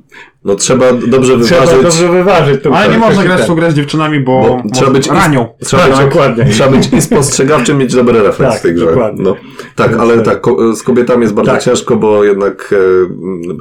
No 0.44 0.54
trzeba 0.54 0.92
dobrze 0.92 1.38
trzeba 1.38 1.60
wyważyć. 1.60 1.82
dobrze 1.82 2.08
wyważyć. 2.08 2.62
tą 2.62 2.74
ale 2.74 2.92
nie 2.92 2.98
można 2.98 3.22
grać 3.24 3.42
w 3.42 3.54
grę 3.54 3.70
z 3.70 3.74
dziewczynami, 3.74 4.20
bo, 4.20 4.60
Bo 4.64 4.70
trzeba 4.74 4.90
być 4.90 5.08
ranią. 5.08 5.46
Trzeba, 5.64 5.82
Tak, 5.82 5.92
być, 5.92 6.00
dokładnie. 6.00 6.44
trzeba 6.44 6.70
być 6.70 6.92
i 6.92 7.00
spostrzegawczym, 7.10 7.78
mieć 7.78 7.94
dobry 7.94 8.22
refleks 8.22 8.52
Tak, 8.52 8.60
w 8.60 8.62
tej 8.62 8.74
grze. 8.74 8.86
dokładnie. 8.86 9.24
No. 9.24 9.36
Tak, 9.76 9.88
Więc 9.90 10.00
ale 10.02 10.16
tak. 10.20 10.24
tak, 10.24 10.42
z 10.76 10.82
kobietami 10.82 11.22
jest 11.22 11.34
bardzo 11.34 11.52
Tak. 11.52 11.62
ciężko, 11.62 11.96
bo 11.96 12.24
jednak 12.24 12.74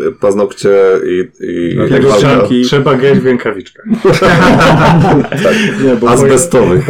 e, 0.07 0.11
paznokcie 0.11 0.69
i, 1.05 1.19
i 1.39 1.75
Dlatego 1.75 2.09
walka 2.09 2.27
trzeba- 2.27 2.43
Trzeba, 2.47 2.63
trzeba 2.65 2.95
grać 2.95 3.19
w 3.19 3.25
rękawiczkach. 3.25 3.85
nie, 5.85 5.95
bo 5.95 6.09
azbestowych. 6.09 6.85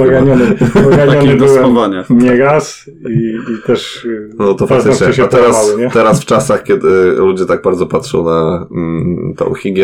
Takich 1.08 1.38
do 1.38 1.46
byłem 1.46 1.64
schowania. 1.64 2.04
nieraz 2.10 2.89
i, 3.10 3.36
i 3.54 3.68
też 3.68 4.06
y, 4.06 4.30
No 4.39 4.54
to 4.54 4.68
faktycznie. 4.68 5.14
się 5.14 5.24
A 5.24 5.28
teraz, 5.28 5.72
teraz 5.94 6.22
w 6.22 6.26
czasach, 6.26 6.64
kiedy 6.64 6.88
ludzie 7.18 7.46
tak 7.46 7.62
bardzo 7.62 7.86
patrzą 7.88 8.26
na 8.26 8.68
mm, 8.72 9.34
tą 9.38 9.54
higienę, 9.54 9.83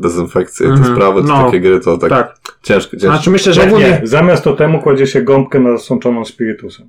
dezynfekcję, 0.00 0.66
te 0.66 0.72
Mhm. 0.72 0.94
sprawy, 0.94 1.20
to 1.22 1.28
No. 1.28 1.44
takie 1.44 1.60
gry 1.60 1.80
to 1.80 1.98
tak, 1.98 2.10
Tak. 2.10 2.34
ciężko, 2.62 2.90
ciężko. 2.96 3.08
Znaczy 3.08 3.30
myślę, 3.30 3.52
że 3.52 3.60
Nie, 3.60 3.66
ogólnie... 3.68 3.86
nie, 3.86 4.00
zamiast 4.06 4.44
to 4.44 4.52
temu 4.52 4.82
kładzie 4.82 5.06
się 5.06 5.22
gąbkę 5.22 5.60
nasączoną 5.60 6.24
spirytusem. 6.24 6.86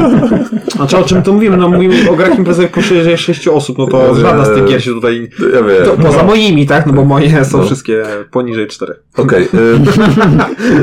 Znaczy 0.76 0.98
o 0.98 1.02
czym 1.04 1.22
tu 1.22 1.34
mówimy? 1.34 1.56
No 1.56 1.68
mówimy 1.68 2.10
o 2.10 2.16
grach 2.16 2.38
imprezowych 2.38 2.70
po 2.70 2.80
6 2.82 3.48
osób, 3.48 3.78
no 3.78 3.86
to 3.86 4.14
Że- 4.14 4.20
żadna 4.20 4.44
z 4.44 4.54
tych 4.54 4.64
gier 4.64 4.82
się 4.84 4.90
tutaj... 4.90 5.28
Ja 5.54 5.62
wiem. 5.62 5.84
To, 5.84 5.96
poza 6.02 6.18
No. 6.18 6.24
moimi, 6.24 6.66
tak? 6.66 6.86
No 6.86 6.92
bo 6.92 7.04
moje 7.04 7.44
są 7.44 7.58
No. 7.58 7.64
wszystkie 7.64 8.02
poniżej 8.30 8.66
4. 8.66 8.94
Okej, 9.16 9.42
y, 9.44 9.48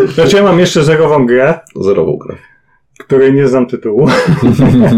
Znaczy 0.13 0.35
ja 0.35 0.43
mam 0.43 0.59
jeszcze 0.59 0.83
zerową 0.83 1.25
grę, 1.25 1.59
zerową 1.75 2.17
grę. 2.17 2.35
której 2.99 3.33
nie 3.33 3.47
znam 3.47 3.67
tytułu, 3.67 4.07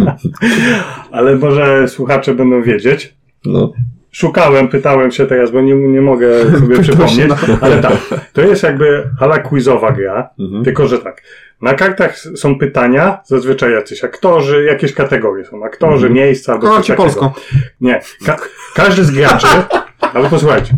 ale 1.12 1.36
może 1.36 1.88
słuchacze 1.88 2.34
będą 2.34 2.62
wiedzieć. 2.64 3.16
No. 3.46 3.72
Szukałem, 4.12 4.68
pytałem 4.68 5.12
się 5.12 5.26
teraz, 5.26 5.52
bo 5.52 5.62
nie, 5.62 5.74
nie 5.76 6.02
mogę 6.02 6.52
sobie 6.60 6.80
przypomnieć, 6.84 7.32
ale 7.62 7.82
tak, 7.82 7.94
to 8.34 8.42
jest 8.42 8.64
jakby 8.64 9.04
ala 9.20 9.40
quizowa 9.40 9.92
gra, 9.92 10.30
Mhm. 10.40 10.64
tylko 10.64 10.88
że 10.88 11.00
tak, 11.00 11.22
na 11.62 11.74
kartach 11.74 12.18
są 12.18 12.58
pytania, 12.60 13.20
zazwyczaj 13.26 13.72
jacyś 13.74 14.04
aktorzy, 14.04 14.64
jakieś 14.64 14.94
kategorie 14.94 15.46
są, 15.46 15.66
aktorzy, 15.66 16.10
miejsca 16.10 16.54
albo 16.54 16.68
coś 16.68 16.88
takiego. 16.88 17.04
Polsko. 17.04 17.34
Nie, 17.82 18.02
ka- 18.26 18.38
każdy 18.76 19.04
z 19.04 19.12
graczy, 19.12 19.48
ale 20.14 20.30
posłuchajcie, 20.30 20.74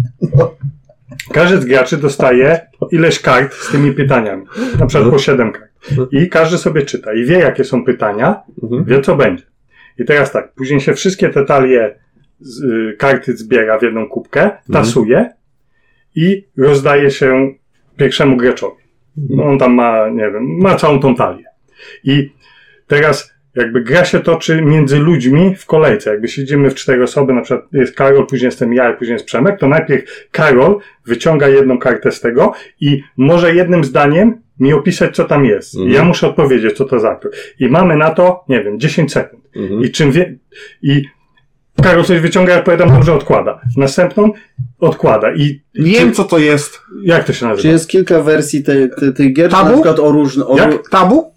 każdy 1.33 1.57
z 1.61 1.65
graczy 1.65 1.97
dostaje 1.97 2.59
ileś 2.91 3.19
kart 3.19 3.53
z 3.53 3.71
tymi 3.71 3.91
pytaniami, 3.91 4.45
na 4.79 4.85
przykład 4.85 5.09
po 5.11 5.19
7 5.19 5.51
kart. 5.51 5.69
I 6.11 6.29
każdy 6.29 6.57
sobie 6.57 6.81
czyta 6.81 7.13
i 7.13 7.25
wie, 7.25 7.39
jakie 7.39 7.63
są 7.63 7.85
pytania, 7.85 8.41
Mhm. 8.63 8.83
wie, 8.85 9.01
co 9.01 9.15
będzie. 9.15 9.43
I 9.97 10.05
teraz 10.05 10.31
tak, 10.31 10.51
później 10.53 10.79
się 10.81 10.93
wszystkie 10.93 11.29
te 11.29 11.45
talie 11.45 11.95
z, 12.39 12.63
y, 12.63 12.95
karty 12.97 13.37
zbiera 13.37 13.79
w 13.79 13.83
jedną 13.83 14.09
kubkę, 14.09 14.51
tasuje 14.73 15.29
i 16.15 16.47
rozdaje 16.57 17.11
się 17.11 17.53
pierwszemu 17.97 18.37
graczowi. 18.37 18.83
No, 19.29 19.43
on 19.43 19.59
tam 19.59 19.73
ma, 19.73 20.09
nie 20.09 20.31
wiem, 20.31 20.57
ma 20.57 20.75
całą 20.75 20.99
tą 20.99 21.15
talię. 21.15 21.43
I 22.03 22.31
teraz 22.87 23.33
jakby 23.55 23.81
gra 23.81 24.05
się 24.05 24.19
toczy 24.19 24.61
między 24.61 24.99
ludźmi 24.99 25.55
w 25.55 25.65
kolejce. 25.65 26.09
Jakby 26.11 26.27
siedzimy 26.27 26.69
w 26.69 26.75
cztery 26.75 27.03
osoby, 27.03 27.33
na 27.33 27.41
przykład 27.41 27.73
jest 27.73 27.95
Karol, 27.95 28.25
później 28.25 28.45
jestem 28.45 28.73
ja 28.73 28.93
później 28.93 29.13
jest 29.13 29.25
Przemek, 29.25 29.59
to 29.59 29.67
najpierw 29.67 30.27
Karol 30.31 30.79
wyciąga 31.05 31.47
jedną 31.47 31.79
kartę 31.79 32.11
z 32.11 32.21
tego 32.21 32.53
i 32.81 33.03
może 33.17 33.55
jednym 33.55 33.83
zdaniem 33.83 34.41
mi 34.59 34.73
opisać, 34.73 35.15
co 35.15 35.23
tam 35.25 35.45
jest. 35.45 35.75
Mhm. 35.75 35.93
ja 35.93 36.03
muszę 36.03 36.27
odpowiedzieć, 36.27 36.77
co 36.77 36.85
to 36.85 36.99
za 36.99 37.09
aktor. 37.09 37.31
I 37.59 37.69
mamy 37.69 37.95
na 37.95 38.11
to, 38.11 38.45
nie 38.49 38.63
wiem, 38.63 38.79
10 38.79 39.11
sekund. 39.11 39.43
Mhm. 39.55 39.81
I 39.81 39.91
czym 39.91 40.11
wie... 40.11 40.35
I 40.81 41.03
Karol 41.81 42.03
coś 42.05 42.19
wyciąga, 42.19 42.53
ja 42.53 42.59
odpowiadam, 42.59 42.89
dobrze, 42.89 43.13
odkłada. 43.13 43.61
Następną 43.77 44.31
odkłada. 44.79 45.33
I 45.35 45.61
Wiem 45.75 46.13
co 46.13 46.23
to 46.23 46.37
jest. 46.37 46.81
jak 47.03 47.23
to 47.23 47.33
się 47.33 47.45
nazywa? 47.45 47.61
Czy 47.61 47.67
jest 47.67 47.89
kilka 47.89 48.21
wersji 48.21 48.63
tej, 48.63 48.89
tej, 48.99 49.13
tej 49.13 49.33
gier, 49.33 49.51
Tabu? 49.51 49.65
na 49.65 49.73
przykład 49.73 49.99
o 49.99 50.11
różne... 50.11 50.45
O, 50.45 50.57
Jak? 50.57 50.89
Tabu? 50.89 51.33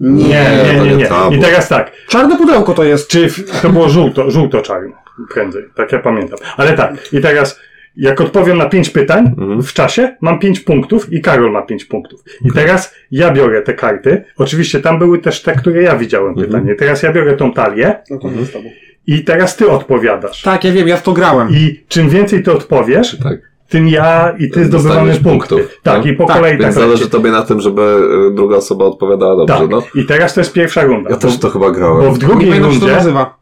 Nie, 0.00 0.46
nie, 0.74 0.80
nie, 0.90 0.96
nie. 0.96 1.08
I 1.36 1.40
teraz 1.40 1.68
tak. 1.68 1.92
Czarne 2.08 2.36
pudełko 2.36 2.74
to 2.74 2.84
jest. 2.84 3.08
Czy 3.10 3.28
to 3.62 3.70
było 3.70 3.88
żółto, 3.88 4.30
żółto-czarne 4.30 4.92
prędzej, 5.34 5.64
tak 5.74 5.92
ja 5.92 5.98
pamiętam. 5.98 6.38
Ale 6.56 6.72
tak, 6.72 7.12
i 7.12 7.20
teraz 7.20 7.60
jak 7.96 8.20
odpowiem 8.20 8.58
na 8.58 8.66
pięć 8.68 8.90
pytań 8.90 9.26
Mhm. 9.38 9.62
w 9.62 9.72
czasie, 9.72 10.16
mam 10.20 10.38
pięć 10.38 10.60
punktów 10.60 11.12
i 11.12 11.20
Karol 11.20 11.52
ma 11.52 11.62
pięć 11.62 11.84
punktów. 11.84 12.20
I 12.44 12.52
teraz 12.52 12.94
ja 13.10 13.30
biorę 13.32 13.62
te 13.62 13.74
karty. 13.74 14.24
Oczywiście 14.36 14.80
tam 14.80 14.98
były 14.98 15.18
też 15.18 15.42
te, 15.42 15.52
które 15.54 15.82
ja 15.82 15.96
widziałem 15.96 16.28
Mhm. 16.28 16.46
pytanie. 16.46 16.74
Teraz 16.74 17.02
ja 17.02 17.12
biorę 17.12 17.36
tą 17.36 17.52
talię 17.52 17.94
No 18.10 18.18
to 18.18 18.28
jest 18.30 18.52
tabu. 18.52 18.68
I 19.08 19.24
teraz 19.24 19.56
ty 19.56 19.70
odpowiadasz. 19.70 20.42
Tak, 20.42 20.64
ja 20.64 20.72
wiem, 20.72 20.88
ja 20.88 20.96
w 20.96 21.02
to 21.02 21.12
grałem. 21.12 21.48
I 21.50 21.84
czym 21.88 22.08
więcej 22.08 22.42
ty 22.42 22.52
odpowiesz, 22.52 23.18
Tak. 23.22 23.38
tym 23.68 23.88
ja 23.88 24.34
i 24.38 24.50
ty 24.50 24.64
zdobywamy 24.64 25.10
punkty. 25.12 25.24
punktów, 25.30 25.80
Tak, 25.82 26.04
no. 26.04 26.10
i 26.10 26.16
po 26.16 26.24
Tak, 26.26 26.36
kolei 26.36 26.52
Więc 26.52 26.62
tak 26.64 26.72
zależy 26.72 27.02
leci. 27.02 27.10
tobie 27.12 27.30
na 27.30 27.42
tym, 27.42 27.60
żeby 27.60 27.82
y, 28.30 28.34
druga 28.34 28.56
osoba 28.56 28.84
odpowiadała 28.84 29.36
dobrze, 29.36 29.54
Tak. 29.58 29.70
no. 29.70 29.82
I 29.94 30.04
teraz 30.06 30.34
to 30.34 30.40
jest 30.40 30.52
pierwsza 30.52 30.82
runda. 30.84 31.10
Ja 31.10 31.16
też 31.16 31.34
bo, 31.36 31.40
to 31.42 31.50
chyba 31.50 31.66
bo 31.66 31.72
grałem. 31.72 32.10
w 32.14 32.18
Nie 32.22 32.26
drugiej 32.26 32.48
pamiętam, 32.48 32.70
jak 32.70 32.74
się 32.74 32.80
to 32.80 32.86
rundzie, 32.86 32.96
nazywa. 32.96 33.38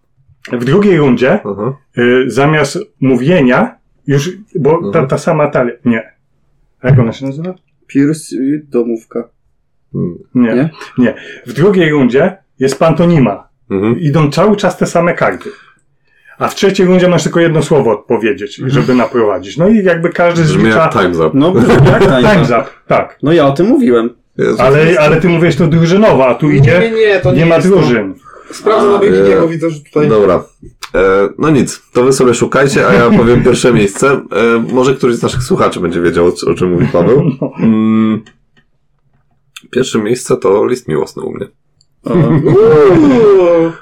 w 0.52 0.64
drugiej 0.64 0.96
rundzie 0.96 1.40
Aha. 1.44 1.76
y, 1.98 2.24
zamiast 2.30 2.78
mówienia, 3.00 3.76
już, 4.06 4.30
bo 4.60 4.70
ta, 4.70 4.86
Mhm. 4.86 5.06
ta 5.08 5.18
sama 5.18 5.48
talia. 5.50 5.72
Nie. 5.84 6.12
Jak 6.84 6.98
ona 6.98 7.12
się 7.12 7.26
nazywa? 7.26 7.54
Pursuit, 7.92 8.68
domówka. 8.68 9.28
Hmm. 9.92 10.14
Nie. 10.34 10.54
nie. 10.54 10.70
Nie? 10.98 11.14
W 11.46 11.52
drugiej 11.52 11.90
rundzie 11.90 12.36
jest 12.58 12.78
pantonima. 12.78 13.48
Mhm. 13.70 14.00
Idą 14.00 14.30
cały 14.30 14.56
czas 14.56 14.78
te 14.78 14.86
same 14.86 15.14
karty. 15.14 15.50
A 16.38 16.48
w 16.48 16.54
trzeciej 16.54 16.86
rundzie 16.86 17.08
masz 17.08 17.22
tylko 17.22 17.40
jedno 17.40 17.62
słowo 17.62 17.92
odpowiedzieć, 17.92 18.60
żeby 18.66 18.94
naprowadzić. 18.94 19.56
No 19.56 19.68
i 19.68 19.84
jakby 19.84 20.10
każdy 20.10 20.42
Brzmi 20.42 20.62
zlicza... 20.62 20.78
jak 20.78 20.92
Time's 20.92 21.26
Up. 21.26 21.30
No, 21.34 21.54
jak 21.92 22.02
Time's 22.02 22.60
up, 22.60 22.70
tak. 22.86 23.18
No 23.22 23.32
ja 23.32 23.46
o 23.46 23.52
tym 23.52 23.66
mówiłem. 23.66 24.10
Jezu. 24.38 24.62
Ale, 24.62 25.00
ale 25.00 25.20
ty 25.20 25.28
mówisz 25.28 25.56
to 25.56 25.66
drużynowa, 25.66 26.26
a 26.26 26.34
tu 26.34 26.50
idzie... 26.50 26.92
nie, 26.96 27.20
to 27.20 27.32
Nie 27.32 27.46
ma 27.46 27.54
jest 27.54 27.68
drużyn. 27.68 28.14
Sprawdzę 28.50 28.88
na 28.88 29.00
e, 29.00 29.48
widzę, 29.48 29.70
że 29.70 29.80
tutaj... 29.80 30.08
Dobra. 30.08 30.44
E, 30.94 31.28
no 31.38 31.50
nic, 31.50 31.82
to 31.92 32.04
wy 32.04 32.12
sobie 32.12 32.34
szukajcie, 32.34 32.86
a 32.88 32.92
ja 32.92 33.10
powiem 33.18 33.44
pierwsze 33.44 33.72
miejsce. 33.72 34.10
E, 34.10 34.72
może 34.72 34.94
któryś 34.94 35.16
z 35.16 35.22
naszych 35.22 35.42
słuchaczy 35.42 35.80
będzie 35.80 36.00
wiedział, 36.00 36.26
o, 36.26 36.50
o 36.50 36.54
czym 36.54 36.72
mówi 36.72 36.86
Paweł. 36.92 37.22
Mm, 37.58 38.22
pierwsze 39.70 39.98
miejsce 39.98 40.36
to 40.36 40.66
list 40.66 40.88
miłosny 40.88 41.22
u 41.22 41.32
mnie. 41.32 41.46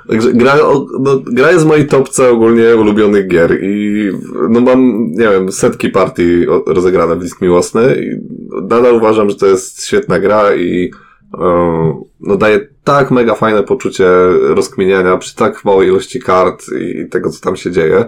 Także 0.08 0.32
gra, 0.32 0.56
no, 1.00 1.20
gra 1.24 1.52
jest 1.52 1.64
w 1.64 1.68
mojej 1.68 1.86
topce 1.86 2.30
ogólnie 2.30 2.76
ulubionych 2.76 3.28
gier 3.28 3.58
i 3.62 4.10
no 4.50 4.60
mam, 4.60 5.10
nie 5.10 5.28
wiem, 5.28 5.52
setki 5.52 5.88
partii 5.88 6.46
rozegrane 6.66 7.16
w 7.16 7.22
list 7.22 7.40
miłosny 7.40 7.96
i 7.96 8.16
nadal 8.62 8.94
uważam, 8.94 9.30
że 9.30 9.36
to 9.36 9.46
jest 9.46 9.86
świetna 9.86 10.18
gra 10.18 10.54
i 10.54 10.90
e, 11.38 12.04
no 12.20 12.36
daje 12.36 12.68
tak 12.84 13.10
mega 13.10 13.34
fajne 13.34 13.62
poczucie 13.62 14.08
rozkminiania 14.40 15.16
przy 15.16 15.36
tak 15.36 15.64
małej 15.64 15.88
ilości 15.88 16.20
kart 16.20 16.64
i 16.80 17.08
tego, 17.08 17.30
co 17.30 17.40
tam 17.40 17.56
się 17.56 17.70
dzieje. 17.70 18.04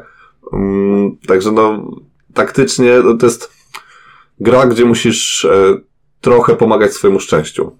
Mm, 0.52 1.16
Także 1.26 1.52
no, 1.52 1.90
taktycznie 2.34 2.92
no, 3.04 3.14
to 3.14 3.26
jest 3.26 3.50
gra, 4.40 4.66
gdzie 4.66 4.84
musisz 4.84 5.44
e, 5.44 5.78
trochę 6.20 6.56
pomagać 6.56 6.92
swojemu 6.92 7.20
szczęściu 7.20 7.76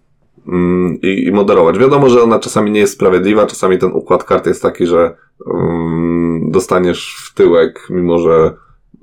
i, 1.03 1.25
i 1.27 1.33
moderować. 1.33 1.79
Wiadomo, 1.79 2.09
że 2.09 2.23
ona 2.23 2.39
czasami 2.39 2.71
nie 2.71 2.81
jest 2.81 2.93
sprawiedliwa, 2.93 3.47
czasami 3.47 3.79
ten 3.79 3.93
układ 3.93 4.25
kart 4.25 4.47
jest 4.47 4.63
taki, 4.63 4.87
że 4.87 5.17
mm, 5.55 6.51
dostaniesz 6.51 7.17
w 7.31 7.35
tyłek, 7.35 7.87
mimo 7.91 8.19
że 8.19 8.55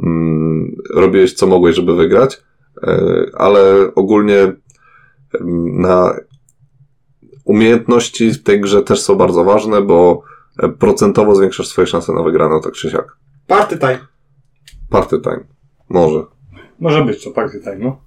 mm, 0.03 0.75
robiłeś 0.93 1.33
co 1.33 1.47
mogłeś, 1.47 1.75
żeby 1.75 1.95
wygrać, 1.95 2.41
e, 2.83 3.25
ale 3.33 3.91
ogólnie 3.95 4.53
na 5.73 6.13
umiejętności 7.45 8.31
w 8.31 8.43
tej 8.43 8.61
grze 8.61 8.81
też 8.81 9.01
są 9.01 9.15
bardzo 9.15 9.43
ważne, 9.43 9.81
bo 9.81 10.21
e, 10.59 10.69
procentowo 10.69 11.35
zwiększasz 11.35 11.67
swoje 11.67 11.87
szanse 11.87 12.13
na 12.13 12.23
wygraną, 12.23 12.61
tak 12.61 12.73
czy 12.73 12.89
siak. 12.89 13.17
Party 13.47 13.77
time. 13.77 13.99
Party 14.89 15.19
time. 15.19 15.43
Może. 15.89 16.23
Może 16.79 17.05
być 17.05 17.23
to 17.23 17.31
party 17.31 17.59
time, 17.59 17.77
no. 17.79 18.01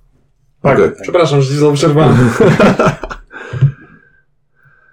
Party 0.63 0.83
Okej. 0.83 0.93
time. 0.93 1.03
Przepraszam, 1.03 1.43
że 1.43 1.49
ci 1.49 1.57
znowu 1.57 1.75
przerwałem. 1.75 2.17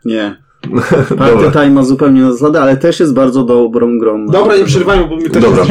Nie. 0.06 0.44
Time 1.54 1.70
ma 1.70 1.84
zupełnie 1.84 2.22
na 2.22 2.32
zasady, 2.32 2.60
ale 2.60 2.78
też 2.78 3.00
jest 3.00 3.14
bardzo 3.14 3.44
dobrą 3.44 4.00
grą. 4.00 4.26
Dobra, 4.26 4.56
nie 4.58 4.66
przerywajmy, 4.66 5.08
bo 5.08 5.16
mi 5.16 5.30
też 5.30 5.44
Dobra. 5.44 5.64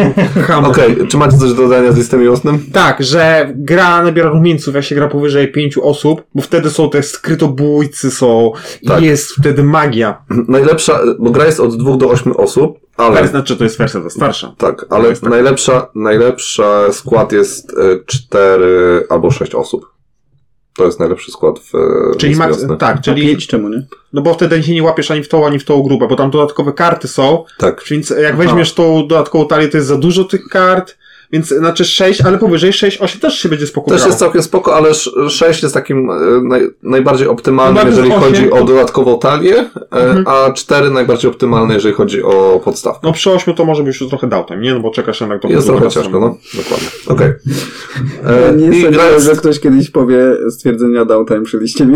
Okej, 0.69 0.97
czy 1.09 1.17
macie 1.17 1.39
coś 1.39 1.53
do 1.53 1.63
dodania 1.63 1.93
z 1.93 1.97
listem 1.97 2.21
miłosnym? 2.21 2.59
Tak, 2.73 3.03
że 3.03 3.53
gra 3.57 4.03
nabiera 4.03 4.29
rumieńców, 4.29 4.75
jak 4.75 4.85
się 4.85 4.95
gra 4.95 5.09
powyżej 5.09 5.53
pięciu 5.53 5.89
osób, 5.89 6.23
bo 6.35 6.43
wtedy 6.43 6.71
są 6.71 6.91
te 6.91 7.03
skrytobójcy, 7.03 8.11
są 8.11 8.53
i 8.83 8.87
Tak. 8.87 9.03
jest 9.03 9.33
wtedy 9.33 9.63
magia. 9.63 10.25
Najlepsza, 10.49 11.01
bo 11.19 11.31
gra 11.31 11.47
jest 11.47 11.61
od 11.61 11.77
dwóch 11.77 11.97
do 11.97 12.11
ośmiu 12.11 12.41
osób, 12.41 12.79
ale... 12.97 13.19
Ale 13.19 13.29
znaczy, 13.29 13.57
to 13.57 13.65
jest 13.65 13.79
wersja 13.79 14.01
ta 14.01 14.11
starsza. 14.11 14.55
Tak, 14.59 14.87
ale 14.91 15.15
tak. 15.15 15.31
najlepsza, 15.31 15.87
najlepsza 15.95 16.93
skład 16.93 17.33
jest 17.33 17.71
e, 17.71 17.75
cztery 18.07 19.07
albo 19.09 19.31
sześć 19.31 19.55
osób. 19.55 19.92
To 20.77 20.85
jest 20.85 21.01
najlepszy 21.01 21.31
skład 21.33 21.59
w 21.59 21.73
Czyli 22.19 22.35
miłosny. 22.35 22.77
tak, 22.77 23.01
Czyli 23.01 23.17
czyli, 23.17 23.29
pięć 23.29 23.47
czemu, 23.47 23.69
nie? 23.69 23.83
no 24.13 24.23
bo 24.23 24.35
wtedy 24.35 24.63
się 24.63 24.75
nie 24.75 24.83
łapiesz 24.83 25.11
ani 25.11 25.23
w 25.23 25.29
tą, 25.29 25.47
ani 25.47 25.59
w 25.59 25.65
tą 25.65 25.83
grupę, 25.83 26.07
bo 26.09 26.17
tam 26.17 26.31
dodatkowe 26.31 26.73
karty 26.73 27.09
są, 27.09 27.45
Tak. 27.59 27.85
więc 27.91 28.11
jak 28.11 28.37
weźmiesz 28.37 28.75
tą 28.75 29.07
dodatkową 29.09 29.49
talię, 29.49 29.69
to 29.69 29.77
jest 29.77 29.89
za 29.89 29.99
dużo 29.99 30.25
tych 30.25 30.45
kart, 30.49 30.97
więc 31.33 31.49
znaczy 31.49 31.85
6, 31.85 32.21
ale 32.21 32.39
powyżej 32.39 32.73
6, 32.73 32.99
8 33.01 33.21
też 33.21 33.39
się 33.39 33.49
będzie 33.49 33.67
spoko 33.67 33.91
Też 33.91 33.97
grało. 33.97 34.09
jest 34.09 34.19
całkiem 34.19 34.43
spoko, 34.43 34.75
ale 34.77 34.89
sz- 34.91 35.33
sześć 35.33 35.63
jest 35.63 35.75
takim 35.75 36.11
e, 36.11 36.15
naj, 36.43 36.69
najbardziej 36.83 37.29
optymalnym, 37.29 37.87
jeżeli 37.87 38.09
osiem. 38.11 38.21
chodzi 38.23 38.51
o 38.51 38.65
dodatkową 38.65 39.19
talię, 39.19 39.57
e, 39.59 39.67
Mhm. 39.93 40.25
a 40.29 40.53
cztery 40.53 40.91
najbardziej 40.91 41.31
optymalne, 41.31 41.75
jeżeli 41.75 41.95
chodzi 41.95 42.23
o 42.23 42.61
podstawkę. 42.65 43.01
No 43.07 43.13
przy 43.13 43.31
8 43.31 43.55
to 43.55 43.65
może 43.65 43.83
być 43.83 44.01
już 44.01 44.09
trochę 44.11 44.27
downtime, 44.27 44.61
nie? 44.61 44.75
No 44.75 44.81
bo 44.81 44.91
czekasz 44.91 45.21
jednak 45.21 45.43
to 45.43 45.49
Jest 45.49 45.67
trochę 45.67 45.89
ciężko, 45.89 46.21
no. 46.21 46.37
Dokładnie. 46.63 46.89
Okej. 47.07 47.33
E, 48.49 48.53
Nie 48.57 48.67
I 48.67 48.71
gra 48.71 48.83
sądziłem, 48.83 49.13
jest... 49.15 49.27
że 49.27 49.37
ktoś 49.37 49.61
kiedyś 49.61 49.91
powie 49.91 50.19
stwierdzenia 50.51 51.05
downtime 51.05 51.43
przy 51.43 51.59
liście. 51.59 51.87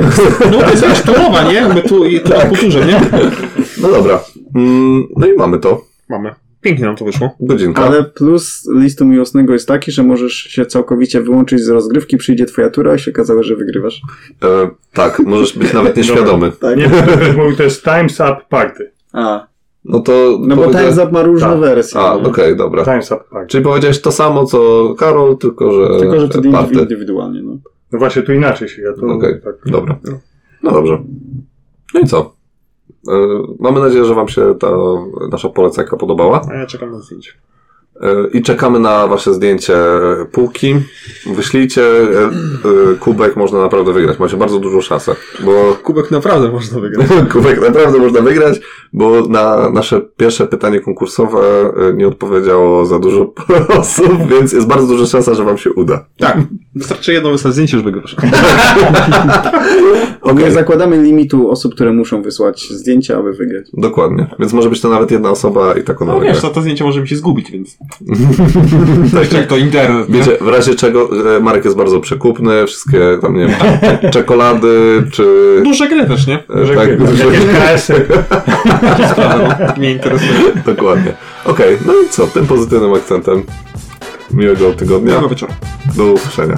No 0.53 0.59
to 0.63 0.71
jest 0.71 0.83
jakaś 0.83 1.03
królowa, 1.03 1.43
nie? 1.53 1.69
My 1.69 1.83
tu 1.83 2.05
i 2.05 2.21
tu 2.21 2.29
na 2.29 2.45
kulturze, 2.45 2.87
nie? 2.87 3.01
No 3.83 3.89
dobra. 3.89 4.21
Mm, 4.55 5.05
no 5.17 5.27
i 5.27 5.33
mamy 5.37 5.59
to. 5.59 5.81
Mamy. 6.09 6.35
Pięknie 6.67 6.85
nam 6.87 6.97
to 6.97 7.05
wyszło. 7.05 7.31
Godzinka. 7.41 7.83
Ale 7.85 8.05
plus 8.05 8.69
listu 8.75 9.05
miłosnego 9.05 9.53
jest 9.53 9.69
taki, 9.69 9.93
że 9.93 10.03
możesz 10.03 10.33
się 10.35 10.67
całkowicie 10.67 11.21
wyłączyć 11.21 11.61
z 11.61 11.69
rozgrywki, 11.69 12.17
przyjdzie 12.17 12.47
twoja 12.47 12.71
tura 12.71 12.95
i 12.95 12.99
się 12.99 13.11
okazało, 13.11 13.43
że 13.43 13.57
wygrywasz. 13.57 14.03
E, 14.45 14.71
tak, 14.93 15.19
możesz 15.19 15.59
być 15.59 15.73
nawet 15.73 15.97
nieświadomy. 15.97 16.53
Tak. 16.61 16.77
Nie, 16.77 16.89
mówił, 17.37 17.57
to 17.57 17.63
jest 17.63 17.85
Time's 17.87 18.33
Up 18.33 18.43
Party. 18.49 18.91
A, 19.13 19.47
No 19.85 20.01
to... 20.01 20.39
no 20.41 20.57
bo 20.57 20.63
Time's 20.67 21.03
Up 21.03 21.13
ma 21.13 21.23
różne 21.23 21.49
Tak. 21.49 21.61
wersje. 21.61 22.01
A, 22.01 22.17
nie? 22.17 22.23
okej, 22.23 22.57
dobra. 22.57 22.83
Time's 22.85 23.15
Up 23.17 23.25
Party. 23.31 23.49
Czyli 23.49 23.65
powiedziałeś 23.65 24.01
to 24.01 24.13
samo, 24.13 24.45
co 24.45 24.95
Karol, 24.99 25.37
tylko 25.39 25.73
że... 25.73 25.99
Tylko, 26.01 26.21
że 26.21 26.29
wtedy 26.29 26.51
party. 26.53 26.75
indywidualnie, 26.75 27.43
no. 27.43 27.57
No 27.93 27.99
właśnie, 27.99 28.23
tu 28.23 28.33
inaczej 28.33 28.69
się 28.69 28.83
gra. 28.83 28.93
To, 28.93 29.07
Okej, 29.07 29.35
tak. 29.45 29.55
dobra. 29.67 29.99
No 30.63 30.71
dobrze. 30.73 30.99
No 31.95 32.01
i 32.01 32.07
co? 32.07 32.36
E, 33.09 33.13
Mamy 33.59 33.81
nadzieję, 33.81 34.05
że 34.05 34.15
Wam 34.15 34.29
się 34.29 34.55
ta 34.61 34.71
nasza 35.31 35.49
polecajka 35.49 35.97
podobała. 35.97 36.41
A 36.51 36.55
ja 36.55 36.67
czekam 36.67 36.93
na 36.93 37.01
zdjęcie. 37.01 37.33
E, 38.01 38.27
I 38.33 38.43
czekamy 38.43 38.79
na 38.79 39.07
Wasze 39.07 39.35
zdjęcie 39.35 39.75
półki. 40.33 40.75
Wyślijcie 41.27 41.83
e, 41.83 42.05
e, 42.25 42.95
kubek, 43.01 43.37
można 43.37 43.59
naprawdę 43.61 43.93
wygrać. 43.93 44.19
Macie 44.19 44.37
bardzo 44.37 44.59
dużą 44.59 44.81
szansę, 44.81 45.17
bo 45.45 45.77
Kubek 45.83 46.11
naprawdę 46.11 46.49
można 46.49 46.81
wygrać. 46.81 47.07
kubek 47.33 47.61
naprawdę 47.61 47.99
można 47.99 48.21
wygrać, 48.21 48.61
bo 48.93 49.21
na 49.29 49.71
nasze 49.71 50.01
pierwsze 50.17 50.47
pytanie 50.47 50.81
konkursowe 50.81 51.39
e, 51.91 51.93
nie 51.93 52.09
odpowiedziało 52.09 52.87
za 52.87 52.99
dużo 52.99 53.33
osób, 53.81 54.13
więc 54.31 54.53
jest 54.53 54.67
bardzo 54.67 54.87
duża 54.87 55.07
szansa, 55.07 55.35
że 55.35 55.45
Wam 55.45 55.59
się 55.59 55.73
uda. 55.73 56.05
Tak. 56.19 56.39
Wystarczy 56.75 57.13
jedno 57.13 57.31
wysłać 57.31 57.53
zdjęcie, 57.55 57.77
już 57.77 57.85
wygrasz. 57.85 58.17
Okej. 60.21 60.45
Nie 60.45 60.51
zakładamy 60.51 61.03
limitu 61.03 61.51
osób, 61.51 61.75
które 61.75 61.93
muszą 61.93 62.23
wysłać 62.23 62.69
zdjęcia, 62.71 63.19
aby 63.19 63.33
wygrać. 63.33 63.67
Dokładnie. 63.73 64.27
Więc 64.39 64.53
może 64.53 64.71
być 64.71 64.81
to 64.81 64.89
nawet 64.89 65.11
jedna 65.11 65.31
osoba 65.31 65.75
i 65.75 65.83
tak 65.83 66.03
ona 66.03 66.13
No 66.13 66.19
wygra. 66.19 66.33
wiesz, 66.35 66.43
to, 66.43 66.51
to 66.51 66.61
zdjęcie 66.61 66.85
może 66.85 67.01
mi 67.01 67.09
się 67.09 67.17
zgubić, 67.17 67.51
więc... 67.51 67.77
Jeszcze 69.21 69.39
jak 69.39 69.47
to 69.47 69.57
internet? 69.57 70.07
Wiecie, 70.11 70.39
w 70.41 70.49
razie 70.49 70.75
czego 70.75 71.09
Marek 71.41 71.65
jest 71.65 71.77
bardzo 71.77 72.01
przekupny, 72.01 72.67
wszystkie 72.67 72.99
tam, 73.23 73.37
nie 73.37 73.47
wiem, 73.47 73.57
czekolady, 74.13 75.03
czy... 75.13 75.25
Duże 75.65 75.89
gry 75.89 76.07
też, 76.07 76.27
nie? 76.27 76.35
e, 76.63 76.67
Że 76.67 76.75
tak, 76.75 76.89
KS-y. 76.97 78.07
Sprawa, 79.13 79.39
no. 79.59 79.75
Mnie 79.77 79.91
interesuje. 79.91 80.33
dokładnie. 80.67 81.13
Okej, 81.45 81.77
no 81.87 81.93
i 81.93 82.09
co, 82.11 82.27
tym 82.27 82.47
pozytywnym 82.47 82.93
akcentem 82.95 83.43
miłego 84.31 84.73
tygodnia. 84.73 85.11
Miłego 85.11 85.29
wieczoru. 85.29 85.53
Do 85.97 86.05
usłyszenia. 86.13 86.57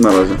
Na 0.00 0.08
razie. 0.08 0.34